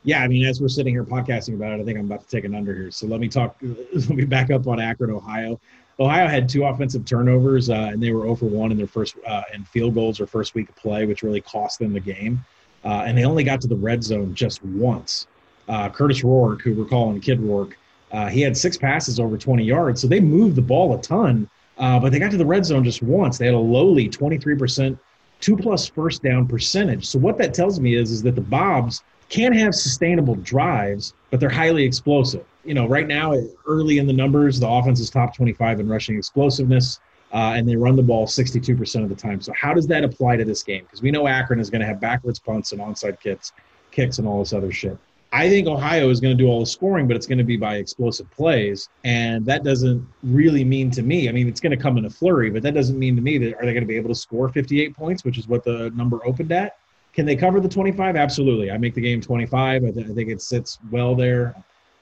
Yeah, 0.05 0.21
I 0.21 0.27
mean, 0.27 0.45
as 0.45 0.59
we're 0.59 0.67
sitting 0.67 0.93
here 0.93 1.05
podcasting 1.05 1.53
about 1.53 1.79
it, 1.79 1.81
I 1.81 1.86
think 1.86 1.97
I'm 1.97 2.05
about 2.05 2.21
to 2.21 2.27
take 2.27 2.43
an 2.43 2.55
under 2.55 2.73
here. 2.73 2.91
So 2.91 3.07
let 3.07 3.19
me 3.19 3.29
talk. 3.29 3.55
Let 3.93 4.09
me 4.09 4.25
back 4.25 4.51
up 4.51 4.67
on 4.67 4.79
Akron, 4.79 5.12
Ohio. 5.12 5.59
Ohio 5.99 6.27
had 6.27 6.49
two 6.49 6.65
offensive 6.65 7.05
turnovers, 7.05 7.69
uh, 7.69 7.89
and 7.93 8.01
they 8.01 8.12
were 8.12 8.25
over 8.25 8.45
one 8.45 8.71
in 8.71 8.77
their 8.77 8.88
first 8.88 9.15
uh, 9.27 9.43
in 9.53 9.63
field 9.63 9.93
goals 9.93 10.19
or 10.19 10.27
first 10.27 10.55
week 10.55 10.67
of 10.67 10.75
play, 10.75 11.05
which 11.05 11.23
really 11.23 11.39
cost 11.39 11.79
them 11.79 11.93
the 11.93 11.99
game. 11.99 12.43
Uh, 12.83 13.03
and 13.05 13.17
they 13.17 13.23
only 13.23 13.43
got 13.43 13.62
to 13.62 13.67
the 13.67 13.75
red 13.75 14.03
zone 14.03 14.33
just 14.33 14.63
once. 14.65 15.27
Uh, 15.67 15.89
Kurtis 15.89 16.23
Rourke, 16.23 16.62
who 16.62 16.73
we're 16.73 16.86
calling 16.86 17.19
Kid 17.21 17.39
Rourke, 17.39 17.78
uh, 18.12 18.28
he 18.28 18.41
had 18.41 18.56
six 18.56 18.78
passes 18.78 19.19
over 19.19 19.38
20 19.38 19.63
yards, 19.63 20.02
so 20.02 20.08
they 20.08 20.19
moved 20.19 20.56
the 20.56 20.62
ball 20.62 20.93
a 20.93 21.02
ton, 21.02 21.49
uh, 21.78 21.99
but 21.99 22.12
they 22.12 22.19
got 22.19 22.32
to 22.32 22.38
the 22.38 22.45
red 22.45 22.65
zone 22.65 22.84
just 22.84 23.02
once. 23.02 23.38
They 23.38 23.45
had 23.45 23.56
a 23.56 23.60
lowly 23.60 24.08
23% 24.08 24.97
two 25.43 25.58
plus 25.58 25.88
first 25.88 26.23
down 26.23 26.47
percentage. 26.47 27.06
So 27.06 27.19
what 27.19 27.38
that 27.39 27.54
tells 27.54 27.80
me 27.80 27.95
is 27.95 28.12
is 28.12 28.23
that 28.23 28.36
the 28.36 28.41
Bobs 28.41 29.04
can 29.28 29.52
have 29.52 29.76
sustainable 29.76 30.36
drives, 30.36 31.13
but 31.32 31.39
they're 31.39 31.49
highly 31.49 31.84
explosive. 31.84 32.45
You 32.63 32.73
know, 32.73 32.88
right 32.88 33.08
now, 33.08 33.36
early 33.67 33.97
in 33.97 34.08
the 34.08 34.13
numbers, 34.13 34.58
the 34.60 34.69
offense 34.69 35.02
is 35.02 35.10
top 35.10 35.36
25 35.36 35.82
in 35.82 35.89
rushing 35.89 36.17
explosiveness, 36.17 37.02
uh, 37.34 37.54
and 37.56 37.67
they 37.67 37.76
run 37.76 37.97
the 37.97 38.04
ball 38.04 38.26
62% 38.26 39.04
of 39.04 39.10
the 39.10 39.15
time. 39.15 39.41
So 39.41 39.52
how 39.54 39.73
does 39.73 39.86
that 39.88 40.06
apply 40.06 40.38
to 40.38 40.45
this 40.45 40.63
game? 40.63 40.84
Because 40.84 41.02
we 41.02 41.12
know 41.12 41.28
Akron 41.28 41.60
is 41.60 41.69
going 41.69 41.82
to 41.82 41.88
have 41.88 41.99
backwards 41.99 42.39
punts 42.39 42.71
and 42.71 42.80
onside 42.80 43.19
kicks, 43.19 43.52
kicks, 43.91 44.19
and 44.19 44.28
all 44.28 44.39
this 44.39 44.54
other 44.54 44.71
shit. 44.71 44.97
I 45.35 45.49
think 45.49 45.67
Ohio 45.67 46.11
is 46.11 46.19
going 46.19 46.37
to 46.37 46.41
do 46.41 46.47
all 46.47 46.59
the 46.59 46.65
scoring, 46.67 47.07
but 47.07 47.17
it's 47.17 47.25
going 47.25 47.39
to 47.39 47.43
be 47.43 47.57
by 47.57 47.77
explosive 47.77 48.29
plays. 48.29 48.87
And 49.03 49.43
that 49.47 49.63
doesn't 49.63 50.07
really 50.21 50.63
mean 50.63 50.91
to 50.91 51.01
me, 51.01 51.27
I 51.27 51.31
mean, 51.31 51.47
it's 51.47 51.59
going 51.59 51.75
to 51.75 51.77
come 51.77 51.97
in 51.97 52.05
a 52.05 52.09
flurry, 52.09 52.51
but 52.51 52.61
that 52.61 52.75
doesn't 52.75 52.99
mean 52.99 53.15
to 53.15 53.21
me 53.21 53.39
that 53.39 53.55
are 53.55 53.65
they 53.65 53.73
going 53.73 53.81
to 53.81 53.87
be 53.87 53.95
able 53.95 54.09
to 54.09 54.15
score 54.15 54.47
58 54.47 54.95
points, 54.95 55.25
which 55.25 55.39
is 55.39 55.47
what 55.47 55.63
the 55.63 55.89
number 55.95 56.23
opened 56.23 56.51
at? 56.51 56.77
Can 57.13 57.25
they 57.25 57.35
cover 57.35 57.59
the 57.59 57.67
25? 57.67 58.15
Absolutely. 58.15 58.69
I 58.69 58.77
make 58.77 58.93
the 58.93 59.01
game 59.01 59.21
25. 59.21 59.83
I, 59.83 59.89
th- 59.89 60.05
I 60.05 60.13
think 60.13 60.29
it 60.29 60.39
sits 60.39 60.77
well 60.91 61.15
there. 61.15 61.55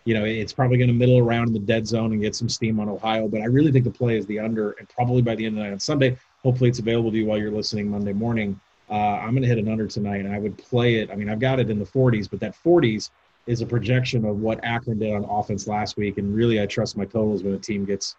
You 0.03 0.13
know, 0.13 0.25
it's 0.25 0.51
probably 0.51 0.77
going 0.77 0.89
to 0.89 0.93
middle 0.93 1.19
around 1.19 1.47
in 1.47 1.53
the 1.53 1.59
dead 1.59 1.87
zone 1.87 2.11
and 2.11 2.21
get 2.21 2.35
some 2.35 2.49
steam 2.49 2.81
on 2.81 2.89
Ohio, 2.89 3.29
but 3.29 3.39
I 3.39 3.45
really 3.45 3.71
think 3.71 3.85
the 3.85 3.91
play 3.91 4.17
is 4.17 4.25
the 4.25 4.39
under, 4.39 4.71
and 4.71 4.89
probably 4.89 5.21
by 5.21 5.35
the 5.35 5.45
end 5.45 5.55
of 5.55 5.59
the 5.59 5.63
night 5.63 5.73
on 5.73 5.79
Sunday, 5.79 6.17
hopefully 6.43 6.69
it's 6.69 6.79
available 6.79 7.11
to 7.11 7.17
you 7.17 7.27
while 7.27 7.37
you're 7.37 7.51
listening 7.51 7.89
Monday 7.89 8.11
morning. 8.11 8.59
Uh, 8.89 9.19
I'm 9.21 9.29
going 9.29 9.43
to 9.43 9.47
hit 9.47 9.57
an 9.57 9.69
under 9.69 9.87
tonight, 9.87 10.25
and 10.25 10.33
I 10.33 10.39
would 10.39 10.57
play 10.57 10.95
it. 10.95 11.11
I 11.11 11.15
mean, 11.15 11.29
I've 11.29 11.39
got 11.39 11.61
it 11.61 11.69
in 11.69 11.79
the 11.79 11.85
40s, 11.85 12.29
but 12.29 12.41
that 12.41 12.55
40s 12.65 13.09
is 13.47 13.61
a 13.61 13.65
projection 13.65 14.25
of 14.25 14.39
what 14.39 14.63
Akron 14.63 14.99
did 14.99 15.13
on 15.13 15.25
offense 15.25 15.67
last 15.67 15.97
week. 15.97 16.17
And 16.17 16.35
really, 16.35 16.61
I 16.61 16.65
trust 16.65 16.97
my 16.97 17.05
totals 17.05 17.43
when 17.43 17.53
a 17.53 17.57
team 17.57 17.85
gets 17.85 18.15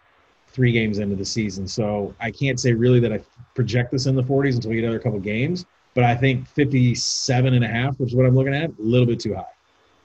three 0.47 0.71
games 0.71 0.99
into 0.99 1.15
the 1.15 1.25
season. 1.25 1.67
So 1.67 2.13
I 2.19 2.31
can't 2.31 2.59
say 2.59 2.73
really 2.73 2.99
that 2.99 3.11
I 3.11 3.19
project 3.55 3.91
this 3.91 4.05
in 4.05 4.15
the 4.15 4.23
40s 4.23 4.55
until 4.55 4.69
we 4.69 4.75
get 4.77 4.83
another 4.83 4.99
couple 4.99 5.19
games. 5.19 5.65
But 5.95 6.03
I 6.03 6.15
think 6.15 6.47
57 6.47 7.53
and 7.53 7.63
a 7.63 7.67
half, 7.67 7.99
which 7.99 8.11
is 8.11 8.15
what 8.15 8.25
I'm 8.25 8.35
looking 8.35 8.55
at, 8.55 8.69
a 8.69 8.73
little 8.79 9.05
bit 9.05 9.19
too 9.19 9.35
high. 9.35 9.45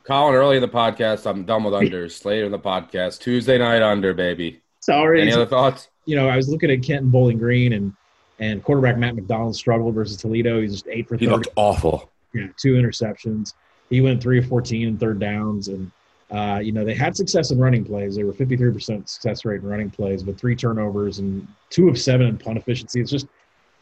Collin, 0.05 0.35
early 0.35 0.57
in 0.57 0.63
the 0.63 0.69
podcast, 0.69 1.29
I'm 1.29 1.45
done 1.45 1.65
with 1.65 1.75
unders. 1.75 2.25
Later 2.25 2.47
in 2.47 2.53
the 2.53 2.59
podcast, 2.59 3.21
Tuesday 3.21 3.59
night 3.59 3.83
under, 3.83 4.15
baby. 4.15 4.63
Sorry. 4.81 5.21
Any 5.21 5.33
other 5.33 5.47
thoughts? 5.47 5.89
You 6.07 6.17
know, 6.17 6.29
I 6.29 6.37
was 6.37 6.49
looking 6.49 6.71
at 6.71 6.83
Kent 6.83 7.03
and 7.03 7.13
Bowling 7.13 7.37
Green, 7.37 7.75
and 7.75 7.93
and 8.39 8.63
quarterback 8.65 8.97
Matt 8.97 9.17
McDonald 9.17 9.55
struggled 9.57 9.95
versus 9.95 10.17
Toledo. 10.17 10.63
He's 10.63 10.73
just 10.73 10.89
eight 10.89 11.07
for 11.07 11.17
30. 11.17 11.27
He 11.27 11.31
looked 11.31 11.49
awful. 11.57 12.11
Yeah, 12.33 12.47
two 12.57 12.75
interceptions. 12.75 13.53
He 13.91 14.01
went 14.01 14.23
three 14.23 14.39
or 14.39 14.43
14 14.43 14.89
in 14.89 14.99
third 14.99 15.19
downs. 15.19 15.69
And, 15.69 15.91
uh, 16.31 16.61
you 16.63 16.73
know, 16.73 16.85
they 16.85 16.95
had 16.95 17.17
success 17.17 17.51
in 17.51 17.59
running 17.59 17.85
plays. 17.85 18.17
They 18.17 18.25
were 18.25 18.33
53% 18.33 19.09
success 19.09 19.45
rate 19.45 19.63
in 19.63 19.69
running 19.69 19.91
plays, 19.91 20.23
but 20.23 20.39
three 20.39 20.55
turnovers 20.55 21.19
and 21.19 21.47
two 21.71 21.89
of 21.89 21.99
seven 21.99 22.27
in 22.27 22.39
punt 22.39 22.59
efficiency. 22.59 23.01
It's 23.01 23.11
just, 23.11 23.27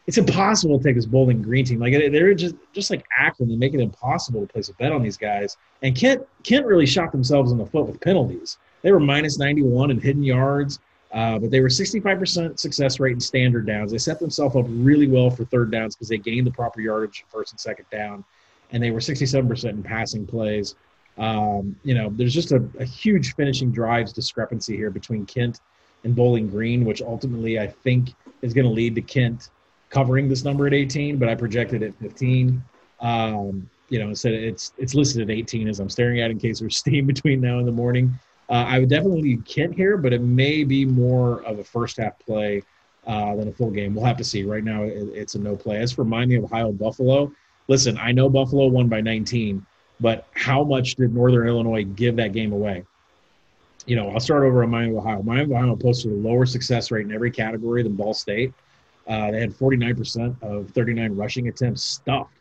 it's 0.07 0.17
impossible 0.17 0.77
to 0.79 0.83
take 0.83 0.95
this 0.95 1.05
Bowling 1.05 1.41
Green 1.41 1.65
team. 1.65 1.79
Like 1.79 1.91
they're 1.91 2.33
just 2.33 2.55
just 2.71 2.89
like 2.89 3.05
Akron. 3.17 3.49
They 3.49 3.57
make 3.57 3.73
it 3.73 3.81
impossible 3.81 4.39
to 4.39 4.47
place 4.47 4.69
a 4.69 4.73
bet 4.75 4.93
on 4.93 5.03
these 5.03 5.17
guys. 5.17 5.57
And 5.83 5.95
Kent 5.95 6.25
Kent 6.43 6.65
really 6.65 6.85
shot 6.85 7.11
themselves 7.11 7.51
in 7.51 7.57
the 7.57 7.65
foot 7.65 7.87
with 7.87 7.99
penalties. 7.99 8.57
They 8.83 8.93
were 8.93 9.01
minus 9.01 9.37
91 9.37 9.91
in 9.91 9.99
hidden 9.99 10.23
yards, 10.23 10.79
uh, 11.11 11.39
but 11.39 11.51
they 11.51 11.59
were 11.59 11.67
65% 11.67 12.57
success 12.57 12.99
rate 13.01 13.13
in 13.13 13.19
standard 13.19 13.67
downs. 13.67 13.91
They 13.91 13.97
set 13.97 14.17
themselves 14.19 14.55
up 14.55 14.65
really 14.69 15.07
well 15.07 15.29
for 15.29 15.43
third 15.43 15.71
downs 15.71 15.95
because 15.95 16.07
they 16.07 16.17
gained 16.17 16.47
the 16.47 16.51
proper 16.51 16.79
yardage 16.79 17.25
first 17.29 17.51
and 17.51 17.59
second 17.59 17.85
down 17.91 18.23
and 18.71 18.81
they 18.81 18.91
were 18.91 18.99
67% 18.99 19.69
in 19.69 19.83
passing 19.83 20.25
plays. 20.25 20.75
Um, 21.17 21.75
you 21.83 21.95
know, 21.95 22.09
there's 22.11 22.33
just 22.33 22.51
a, 22.51 22.63
a, 22.79 22.85
huge 22.85 23.33
finishing 23.33 23.71
drives 23.71 24.13
discrepancy 24.13 24.75
here 24.75 24.91
between 24.91 25.25
Kent 25.25 25.61
and 26.03 26.15
Bowling 26.15 26.47
Green, 26.47 26.85
which 26.85 27.01
ultimately 27.01 27.59
I 27.59 27.65
think 27.65 28.13
is 28.43 28.53
going 28.53 28.65
to 28.65 28.71
lead 28.71 28.93
to 28.95 29.01
Kent 29.01 29.49
covering 29.89 30.29
this 30.29 30.43
number 30.43 30.67
at 30.67 30.73
18, 30.73 31.17
but 31.17 31.27
I 31.27 31.33
projected 31.33 31.81
at 31.81 31.97
15. 31.99 32.63
Um, 32.99 33.69
you 33.89 33.99
know, 33.99 34.09
instead 34.09 34.33
it's 34.33 34.73
it's 34.77 34.93
listed 34.93 35.21
at 35.23 35.29
18 35.29 35.67
as 35.67 35.79
I'm 35.79 35.89
staring 35.89 36.21
at 36.21 36.29
in 36.29 36.39
case 36.39 36.59
there's 36.59 36.77
steam 36.77 37.05
between 37.13 37.41
now 37.41 37.57
and 37.59 37.67
the 37.67 37.71
morning. 37.71 38.17
Uh, 38.49 38.65
I 38.67 38.79
would 38.79 38.89
definitely 38.89 39.37
Kent 39.37 39.75
here, 39.75 39.97
but 39.97 40.13
it 40.13 40.21
may 40.21 40.63
be 40.63 40.85
more 40.85 41.43
of 41.43 41.59
a 41.59 41.63
first 41.63 41.97
half 41.97 42.17
play 42.19 42.61
uh, 43.05 43.35
than 43.35 43.47
a 43.47 43.51
full 43.51 43.71
game. 43.71 43.95
We'll 43.95 44.05
have 44.05 44.17
to 44.17 44.23
see. 44.23 44.43
Right 44.43 44.63
now, 44.63 44.83
it, 44.83 44.93
it's 45.13 45.35
a 45.35 45.39
no 45.39 45.55
play. 45.55 45.77
As 45.77 45.91
for 45.91 46.05
Miami, 46.05 46.37
Ohio, 46.37 46.71
Buffalo, 46.71 47.31
listen, 47.67 47.97
I 47.97 48.11
know 48.11 48.29
Buffalo 48.29 48.67
won 48.67 48.87
by 48.87 49.01
19, 49.01 49.65
but 49.99 50.27
how 50.33 50.63
much 50.63 50.95
did 50.95 51.13
Northern 51.13 51.47
Illinois 51.47 51.83
give 51.83 52.15
that 52.17 52.33
game 52.33 52.51
away? 52.51 52.83
You 53.85 53.95
know, 53.95 54.09
I'll 54.09 54.19
start 54.19 54.43
over 54.43 54.63
on 54.63 54.69
Miami, 54.69 54.95
Ohio. 54.95 55.23
Miami, 55.23 55.53
Ohio 55.53 55.75
posted 55.75 56.11
a 56.11 56.15
lower 56.15 56.45
success 56.45 56.91
rate 56.91 57.05
in 57.05 57.13
every 57.13 57.31
category 57.31 57.83
than 57.83 57.95
Ball 57.95 58.13
State. 58.13 58.53
Uh, 59.07 59.31
they 59.31 59.39
had 59.39 59.51
49% 59.51 60.41
of 60.41 60.69
39 60.71 61.15
rushing 61.15 61.47
attempts 61.47 61.83
stuffed. 61.83 62.33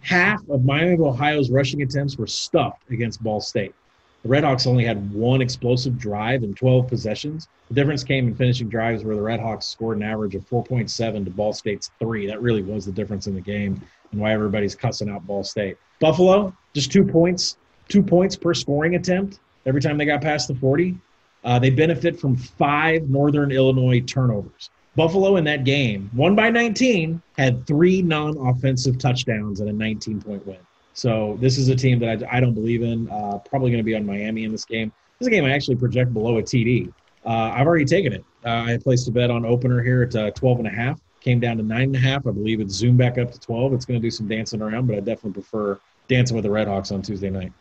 Half 0.00 0.48
of 0.48 0.64
Miami, 0.64 0.98
Ohio's 0.98 1.50
rushing 1.50 1.82
attempts 1.82 2.16
were 2.16 2.26
stuffed 2.26 2.90
against 2.90 3.22
Ball 3.22 3.40
State. 3.40 3.74
The 4.22 4.28
Redhawks 4.28 4.66
only 4.66 4.84
had 4.84 5.12
one 5.12 5.42
explosive 5.42 5.98
drive 5.98 6.44
in 6.44 6.54
12 6.54 6.86
possessions. 6.86 7.48
The 7.68 7.74
difference 7.74 8.04
came 8.04 8.28
in 8.28 8.34
finishing 8.34 8.68
drives 8.68 9.04
where 9.04 9.16
the 9.16 9.20
Redhawks 9.20 9.64
scored 9.64 9.98
an 9.98 10.04
average 10.04 10.34
of 10.34 10.48
4.7 10.48 11.24
to 11.24 11.30
Ball 11.30 11.52
State's 11.52 11.90
three. 11.98 12.26
That 12.26 12.40
really 12.40 12.62
was 12.62 12.86
the 12.86 12.92
difference 12.92 13.26
in 13.26 13.34
the 13.34 13.40
game 13.40 13.82
and 14.12 14.20
why 14.20 14.32
everybody's 14.32 14.74
cussing 14.74 15.10
out 15.10 15.26
Ball 15.26 15.42
State. 15.42 15.76
Buffalo, 16.00 16.54
just 16.74 16.92
two 16.92 17.04
points, 17.04 17.56
two 17.88 18.02
points 18.02 18.36
per 18.36 18.54
scoring 18.54 18.94
attempt 18.94 19.40
every 19.66 19.80
time 19.80 19.98
they 19.98 20.04
got 20.04 20.20
past 20.20 20.48
the 20.48 20.54
40. 20.54 20.96
Uh, 21.44 21.58
they 21.58 21.70
benefit 21.70 22.18
from 22.18 22.36
five 22.36 23.08
Northern 23.08 23.50
Illinois 23.50 24.00
turnovers. 24.00 24.70
Buffalo 24.94 25.36
in 25.36 25.44
that 25.44 25.64
game, 25.64 26.10
one 26.12 26.36
by 26.36 26.50
19, 26.50 27.20
had 27.38 27.66
three 27.66 28.02
non 28.02 28.36
offensive 28.36 28.98
touchdowns 28.98 29.60
and 29.60 29.68
a 29.68 29.72
19 29.72 30.20
point 30.20 30.46
win. 30.46 30.58
So 30.92 31.38
this 31.40 31.56
is 31.56 31.68
a 31.68 31.74
team 31.74 31.98
that 32.00 32.22
I, 32.22 32.36
I 32.36 32.40
don't 32.40 32.54
believe 32.54 32.82
in. 32.82 33.08
Uh, 33.10 33.38
probably 33.38 33.70
going 33.70 33.82
to 33.82 33.84
be 33.84 33.96
on 33.96 34.04
Miami 34.04 34.44
in 34.44 34.52
this 34.52 34.66
game. 34.66 34.92
This 35.18 35.26
is 35.26 35.28
a 35.28 35.30
game 35.30 35.44
I 35.44 35.52
actually 35.52 35.76
project 35.76 36.12
below 36.12 36.38
a 36.38 36.42
TD. 36.42 36.92
Uh, 37.24 37.28
I've 37.28 37.66
already 37.66 37.86
taken 37.86 38.12
it. 38.12 38.24
Uh, 38.44 38.64
I 38.66 38.78
placed 38.82 39.08
a 39.08 39.12
bet 39.12 39.30
on 39.30 39.46
opener 39.46 39.82
here 39.82 40.02
at 40.02 40.14
uh, 40.14 40.30
12 40.32 40.58
and 40.58 40.68
a 40.68 40.70
half 40.70 41.00
came 41.22 41.40
down 41.40 41.56
to 41.56 41.62
nine 41.62 41.84
and 41.84 41.96
a 41.96 41.98
half. 41.98 42.26
I 42.26 42.30
believe 42.30 42.60
it's 42.60 42.74
zoomed 42.74 42.98
back 42.98 43.16
up 43.16 43.30
to 43.30 43.40
12. 43.40 43.72
It's 43.72 43.84
going 43.84 44.00
to 44.00 44.04
do 44.04 44.10
some 44.10 44.28
dancing 44.28 44.60
around, 44.60 44.86
but 44.86 44.96
I 44.96 45.00
definitely 45.00 45.32
prefer 45.32 45.78
dancing 46.08 46.34
with 46.34 46.44
the 46.44 46.50
Redhawks 46.50 46.92
on 46.92 47.02
Tuesday 47.02 47.30
night. 47.30 47.52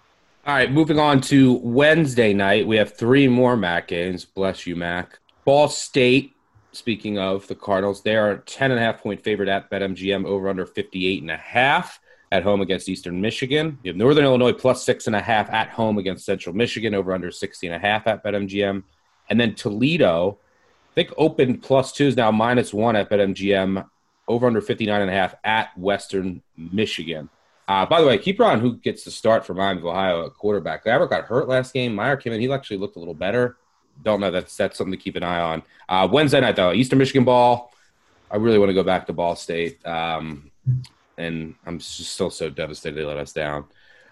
All 0.45 0.56
right, 0.56 0.71
moving 0.71 0.97
on 0.97 1.21
to 1.21 1.54
Wednesday 1.54 2.34
night. 2.34 2.65
We 2.65 2.76
have 2.78 2.97
three 2.97 3.28
more 3.28 3.56
MAC 3.56 3.88
games. 3.88 4.26
Bless 4.26 4.65
you, 4.65 4.76
Mac. 4.76 5.19
Ball 5.45 5.67
State, 5.67 6.36
speaking 6.71 7.19
of 7.19 7.45
the 7.47 7.56
Cardinals, 7.56 8.02
they 8.02 8.15
are 8.15 8.38
10 8.38 8.71
and 8.71 8.80
a 8.80 8.84
half 8.84 9.02
point 9.02 9.24
favorite 9.24 9.50
at 9.50 9.69
BetMGM 9.69 10.26
over 10.26 10.50
under 10.50 10.65
58 10.65 11.21
and 11.21 11.32
a 11.32 11.38
half 11.38 12.00
at 12.32 12.43
home 12.43 12.62
against 12.62 12.89
Eastern 12.89 13.21
Michigan. 13.21 13.78
You 13.84 13.89
have 13.89 13.97
Northern 13.97 14.24
Illinois 14.24 14.54
plus 14.54 14.84
six 14.84 15.06
and 15.06 15.15
a 15.15 15.21
half 15.21 15.50
at 15.52 15.69
home 15.69 15.97
against 15.97 16.26
Central 16.26 16.56
Michigan 16.56 16.95
over 16.95 17.13
under 17.13 17.30
60 17.30 17.67
and 17.67 17.76
a 17.76 17.80
half 17.80 18.08
at 18.08 18.24
BetMGM. 18.24 18.84
And 19.30 19.39
then 19.39 19.54
Toledo 19.54 20.39
I 20.91 20.93
think 20.93 21.13
open 21.17 21.58
plus 21.58 21.93
two 21.93 22.08
is 22.08 22.17
now 22.17 22.32
minus 22.32 22.73
one 22.73 22.97
at 22.97 23.10
BetMGM, 23.10 23.88
over 24.27 24.47
under 24.47 24.60
59 24.60 25.01
and 25.01 25.10
a 25.10 25.13
half 25.13 25.36
at 25.43 25.77
Western 25.77 26.41
Michigan. 26.58 27.30
Uh, 27.65 27.86
by 27.86 28.01
the 28.01 28.08
way, 28.08 28.17
keep 28.17 28.41
on 28.41 28.60
who 28.60 28.75
gets 28.75 29.06
the 29.06 29.12
start 29.12 29.46
for 29.46 29.54
Miami 29.54 29.79
of 29.79 29.85
Ohio 29.85 30.25
at 30.25 30.33
quarterback. 30.33 30.83
Gabbert 30.83 31.10
got 31.10 31.23
hurt 31.23 31.48
last 31.48 31.73
game. 31.73 31.96
Meyer 31.96 32.17
came 32.17 32.33
in. 32.33 32.42
He 32.42 32.52
actually 32.52 32.75
looked 32.75 32.98
a 32.98 33.00
little 33.00 33.13
better. 33.13 33.56
Don't 34.04 34.19
know. 34.19 34.31
That's 34.31 34.58
that's 34.58 34.77
something 34.77 34.92
to 34.92 34.98
keep 34.98 35.15
an 35.15 35.23
eye 35.23 35.39
on. 35.39 35.63
Uh, 35.87 36.10
Wednesday 36.12 36.42
night 36.42 36.58
though, 36.58 36.73
Eastern 36.73 37.00
Michigan 37.00 37.23
ball. 37.23 37.71
I 38.29 38.35
really 38.35 38.58
want 38.60 38.69
to 38.69 38.73
go 38.73 38.83
back 38.83 39.08
to 39.08 39.13
Ball 39.13 39.37
State, 39.37 39.85
um, 39.85 40.52
and 41.17 41.56
I'm 41.65 41.79
just 41.79 42.13
still 42.13 42.29
so 42.29 42.50
devastated 42.50 42.98
they 42.98 43.06
let 43.06 43.17
us 43.17 43.31
down. 43.31 43.65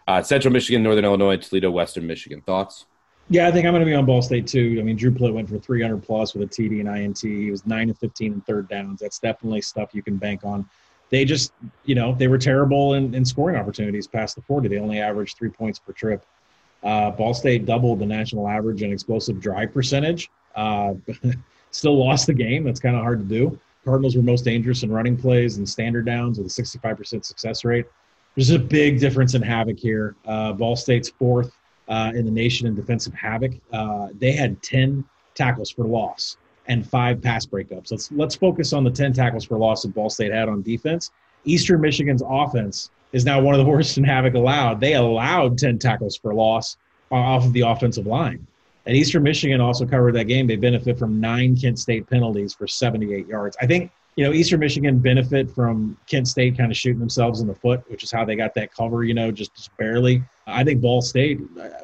Uh, 0.08 0.22
Central 0.22 0.54
Michigan, 0.54 0.82
Northern 0.82 1.06
Illinois, 1.06 1.38
Toledo, 1.38 1.72
Western 1.72 2.08
Michigan. 2.08 2.42
Thoughts? 2.42 2.86
Yeah, 3.32 3.48
I 3.48 3.52
think 3.52 3.68
I'm 3.68 3.74
going 3.74 3.82
to 3.82 3.86
be 3.86 3.94
on 3.94 4.06
Ball 4.06 4.24
State 4.24 4.48
too. 4.48 4.78
I 4.80 4.84
mean, 4.84 4.96
Drew 4.96 5.12
Plitt 5.12 5.34
went 5.34 5.48
for 5.48 5.60
300 5.60 6.02
plus 6.02 6.34
with 6.34 6.50
a 6.50 6.52
TD 6.52 6.80
and 6.80 6.90
INT. 6.90 7.20
He 7.20 7.52
was 7.52 7.66
nine 7.66 7.88
to 7.88 7.94
15 7.94 8.34
in 8.34 8.42
third 8.42 8.68
downs. 8.68 9.00
That's 9.00 9.20
definitely 9.20 9.62
stuff 9.62 9.90
you 9.94 10.02
can 10.02 10.18
bank 10.18 10.42
on. 10.44 10.68
They 11.12 11.26
just, 11.26 11.54
you 11.86 11.94
know, 11.94 12.16
they 12.16 12.28
were 12.28 12.40
terrible 12.40 12.96
in, 12.96 13.14
in 13.14 13.24
scoring 13.24 13.56
opportunities 13.56 14.08
past 14.08 14.36
the 14.36 14.42
40. 14.42 14.68
They 14.68 14.78
only 14.78 15.00
averaged 15.00 15.38
three 15.38 15.50
points 15.50 15.78
per 15.78 15.92
trip. 15.94 16.26
Uh, 16.84 17.12
Ball 17.12 17.36
State 17.36 17.66
doubled 17.66 18.00
the 18.00 18.06
national 18.06 18.48
average 18.48 18.82
in 18.82 18.92
explosive 18.92 19.40
drive 19.40 19.74
percentage. 19.74 20.32
Uh, 20.56 20.96
still 21.72 21.98
lost 21.98 22.26
the 22.26 22.34
game. 22.34 22.64
That's 22.64 22.80
kind 22.80 22.96
of 22.96 23.04
hard 23.04 23.20
to 23.20 23.26
do. 23.26 23.60
Cardinals 23.86 24.16
were 24.16 24.24
most 24.24 24.44
dangerous 24.44 24.82
in 24.82 24.92
running 24.92 25.16
plays 25.16 25.58
and 25.58 25.70
standard 25.70 26.06
downs 26.06 26.40
with 26.40 26.48
a 26.48 26.50
65% 26.50 27.24
success 27.24 27.64
rate. 27.64 27.86
there's 28.36 28.50
a 28.50 28.60
big 28.60 29.00
difference 29.00 29.36
in 29.36 29.42
havoc 29.42 29.80
here. 29.80 30.16
Uh, 30.26 30.54
Ball 30.54 30.76
State's 30.76 31.10
fourth 31.10 31.52
uh, 31.90 32.12
in 32.16 32.26
the 32.26 32.32
nation 32.32 32.68
in 32.68 32.76
defensive 32.76 33.14
havoc. 33.14 33.54
Uh, 33.74 34.08
they 34.20 34.32
had 34.32 34.62
10 34.62 35.04
tackles 35.36 35.70
for 35.70 35.84
loss 35.84 36.38
and 36.68 36.88
five 36.88 37.22
pass 37.22 37.46
breakups. 37.46 37.92
Let's 37.92 38.12
let's 38.12 38.36
focus 38.36 38.74
on 38.74 38.84
the 38.84 38.92
10 38.92 39.14
tackles 39.14 39.46
for 39.46 39.58
loss 39.58 39.82
that 39.84 39.94
Ball 39.94 40.10
State 40.10 40.32
had 40.32 40.48
on 40.48 40.62
defense. 40.62 41.12
Eastern 41.46 41.82
Michigan's 41.82 42.22
offense 42.26 42.92
is 43.12 43.26
now 43.26 43.42
one 43.42 43.56
of 43.56 43.60
the 43.60 43.66
worst 43.72 43.98
in 43.98 44.04
havoc 44.04 44.36
allowed. 44.36 44.80
They 44.80 44.94
allowed 44.94 45.58
10 45.58 45.80
tackles 45.80 46.16
for 46.16 46.34
loss 46.34 46.78
off 47.12 47.46
of 47.46 47.54
the 47.54 47.62
offensive 47.62 48.06
line. 48.06 48.46
And 48.86 48.96
Eastern 48.96 49.24
Michigan 49.24 49.62
also 49.62 49.86
covered 49.86 50.16
that 50.16 50.26
game. 50.26 50.48
They 50.48 50.56
benefit 50.56 50.98
from 50.98 51.20
nine 51.20 51.56
Kent 51.56 51.80
State 51.80 52.10
penalties 52.10 52.54
for 52.54 52.68
78 52.68 53.28
yards. 53.28 53.58
I 53.62 53.68
think 53.68 53.92
you 54.16 54.26
know, 54.26 54.34
Eastern 54.34 54.60
Michigan 54.60 55.00
benefit 55.00 55.50
from 55.50 55.98
Kent 56.06 56.28
State 56.28 56.58
kind 56.58 56.70
of 56.70 56.78
shooting 56.78 57.00
themselves 57.00 57.40
in 57.40 57.48
the 57.48 57.56
foot, 57.56 57.82
which 57.90 58.04
is 58.04 58.12
how 58.12 58.26
they 58.26 58.36
got 58.36 58.54
that 58.56 58.74
cover, 58.74 59.06
you 59.06 59.14
know, 59.14 59.32
just, 59.32 59.56
just 59.56 59.76
barely. 59.78 60.22
I 60.50 60.64
think 60.64 60.82
Ball 60.82 61.02
State, 61.02 61.40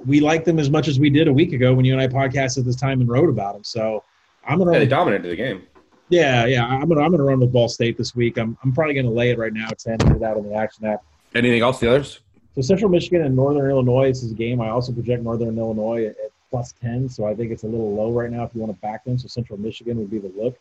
we 0.06 0.20
like 0.20 0.46
them 0.46 0.60
as 0.60 0.70
much 0.70 0.88
as 0.88 1.00
we 1.00 1.10
did 1.10 1.28
a 1.28 1.34
week 1.34 1.54
ago 1.54 1.74
when 1.74 1.86
you 1.86 1.94
and 1.94 2.02
I 2.02 2.08
podcasted 2.08 2.66
this 2.66 2.76
time 2.76 3.02
and 3.02 3.10
wrote 3.10 3.30
about 3.30 3.54
them. 3.54 3.64
So 3.64 4.04
I'm 4.46 4.58
going 4.58 4.68
to. 4.68 4.74
Yeah, 4.74 4.80
they 4.80 4.88
dominated 4.88 5.30
the 5.30 5.36
game. 5.36 5.64
Yeah, 6.10 6.46
yeah. 6.46 6.66
I'm 6.66 6.88
going 6.88 6.98
to 6.98 7.04
I'm 7.04 7.12
gonna 7.12 7.24
run 7.24 7.40
with 7.40 7.52
Ball 7.52 7.70
State 7.70 7.98
this 7.98 8.16
week. 8.16 8.38
I'm, 8.38 8.58
I'm 8.64 8.74
probably 8.74 8.94
going 8.94 9.06
to 9.06 9.12
lay 9.12 9.32
it 9.32 9.38
right 9.38 9.54
now 9.54 9.68
at 9.70 9.80
10 9.80 9.98
get 9.98 10.16
it 10.18 10.24
out 10.24 10.38
on 10.38 10.44
the 10.44 10.54
action 10.54 10.86
app. 10.86 11.04
Anything 11.34 11.62
else, 11.62 11.80
the 11.80 11.90
others? 11.90 12.20
So 12.56 12.62
Central 12.62 12.90
Michigan 12.90 13.24
and 13.24 13.36
Northern 13.36 13.70
Illinois, 13.70 14.10
this 14.10 14.24
is 14.24 14.32
a 14.32 14.36
game. 14.36 14.62
I 14.62 14.70
also 14.70 14.94
project 14.94 15.24
Northern 15.24 15.58
Illinois 15.58 16.06
at, 16.06 16.16
plus 16.50 16.74
10. 16.82 17.10
So 17.10 17.26
I 17.26 17.36
think 17.36 17.52
it's 17.52 17.64
a 17.64 17.68
little 17.68 17.94
low 17.94 18.12
right 18.12 18.32
now 18.32 18.44
if 18.44 18.52
you 18.54 18.62
want 18.62 18.74
to 18.74 18.82
back 18.82 19.04
them. 19.04 19.18
So 19.18 19.28
Central 19.28 19.60
Michigan 19.60 19.98
would 19.98 20.10
be 20.10 20.20
the 20.20 20.32
look. 20.38 20.58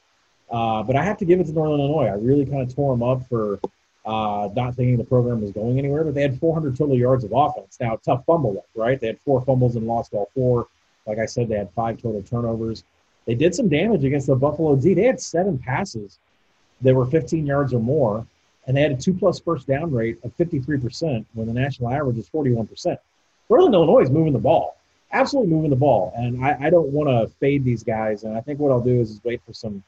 Uh, 0.51 0.83
but 0.83 0.97
I 0.97 1.03
have 1.05 1.17
to 1.19 1.25
give 1.25 1.41
it 1.41 1.45
to 1.45 1.53
Northern 1.53 1.81
Illinois. 1.81 2.07
I 2.07 2.15
really 2.15 2.45
kind 2.45 2.63
of 2.63 2.75
tore 2.75 2.93
them 2.95 3.03
up 3.03 3.27
for 3.29 3.61
uh, 4.05 4.49
not 4.55 4.75
thinking 4.75 4.97
the 4.97 5.05
program 5.05 5.41
was 5.41 5.51
going 5.51 5.79
anywhere, 5.79 6.05
but 6.05 6.15
they 6.15 6.23
had 6.23 6.39
400 6.39 6.77
total 6.77 6.97
yards 6.97 7.25
of 7.25 7.33
offense. 7.33 7.79
Now, 7.81 7.97
tough 7.97 8.25
fumble 8.27 8.55
luck, 8.55 8.67
right? 8.75 9.01
They 9.01 9.09
had 9.09 9.21
four 9.21 9.41
fumbles 9.43 9.77
and 9.77 9.87
lost 9.87 10.13
all 10.13 10.31
four. 10.35 10.69
Like 11.07 11.19
I 11.19 11.27
said, 11.27 11.49
they 11.49 11.57
had 11.57 11.71
five 11.73 12.01
total 12.01 12.23
turnovers. 12.23 12.85
They 13.27 13.35
did 13.35 13.55
some 13.55 13.69
damage 13.69 14.05
against 14.05 14.27
the 14.27 14.37
Buffalo 14.37 14.77
D. 14.77 14.95
They 14.95 15.05
had 15.05 15.21
seven 15.21 15.59
passes 15.59 16.19
that 16.83 16.95
were 16.95 17.07
15 17.07 17.47
yards 17.47 17.73
or 17.73 17.81
more, 17.81 18.27
and 18.67 18.77
they 18.77 18.83
had 18.83 18.93
a 18.93 18.97
two 18.97 19.15
plus 19.15 19.41
first 19.41 19.67
down 19.67 19.91
rate 19.91 20.19
of 20.23 20.37
53% 20.37 21.25
when 21.33 21.47
the 21.47 21.53
national 21.53 21.91
average 21.91 22.19
is 22.19 22.29
41%. 22.29 22.99
Northern 23.49 23.75
Illinois 23.75 24.01
is 24.01 24.11
moving 24.11 24.33
the 24.33 24.39
ball, 24.39 24.77
absolutely 25.13 25.53
moving 25.53 25.71
the 25.71 25.77
ball. 25.77 26.13
And 26.17 26.45
I, 26.45 26.57
I 26.61 26.71
don't 26.71 26.89
want 26.89 27.09
to 27.09 27.35
fade 27.39 27.65
these 27.65 27.83
guys. 27.83 28.25
And 28.25 28.37
I 28.37 28.41
think 28.41 28.59
what 28.59 28.71
I'll 28.71 28.81
do 28.81 29.01
is, 29.01 29.11
is 29.11 29.21
wait 29.25 29.41
for 29.47 29.53
some 29.53 29.83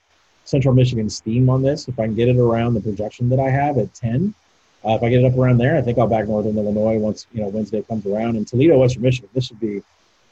Central 0.46 0.74
Michigan 0.74 1.10
steam 1.10 1.50
on 1.50 1.62
this. 1.62 1.88
If 1.88 1.98
I 1.98 2.06
can 2.06 2.14
get 2.14 2.28
it 2.28 2.38
around 2.38 2.74
the 2.74 2.80
projection 2.80 3.28
that 3.28 3.40
I 3.40 3.50
have 3.50 3.78
at 3.78 3.92
10, 3.94 4.32
uh, 4.84 4.90
if 4.94 5.02
I 5.02 5.10
get 5.10 5.22
it 5.22 5.26
up 5.26 5.36
around 5.36 5.58
there, 5.58 5.76
I 5.76 5.82
think 5.82 5.98
I'll 5.98 6.06
back 6.06 6.28
Northern 6.28 6.56
Illinois 6.56 6.96
once 6.98 7.26
you 7.32 7.42
know 7.42 7.48
Wednesday 7.48 7.82
comes 7.82 8.06
around. 8.06 8.36
And 8.36 8.46
Toledo, 8.46 8.78
Western 8.78 9.02
Michigan, 9.02 9.28
this 9.34 9.46
should 9.46 9.60
be 9.60 9.82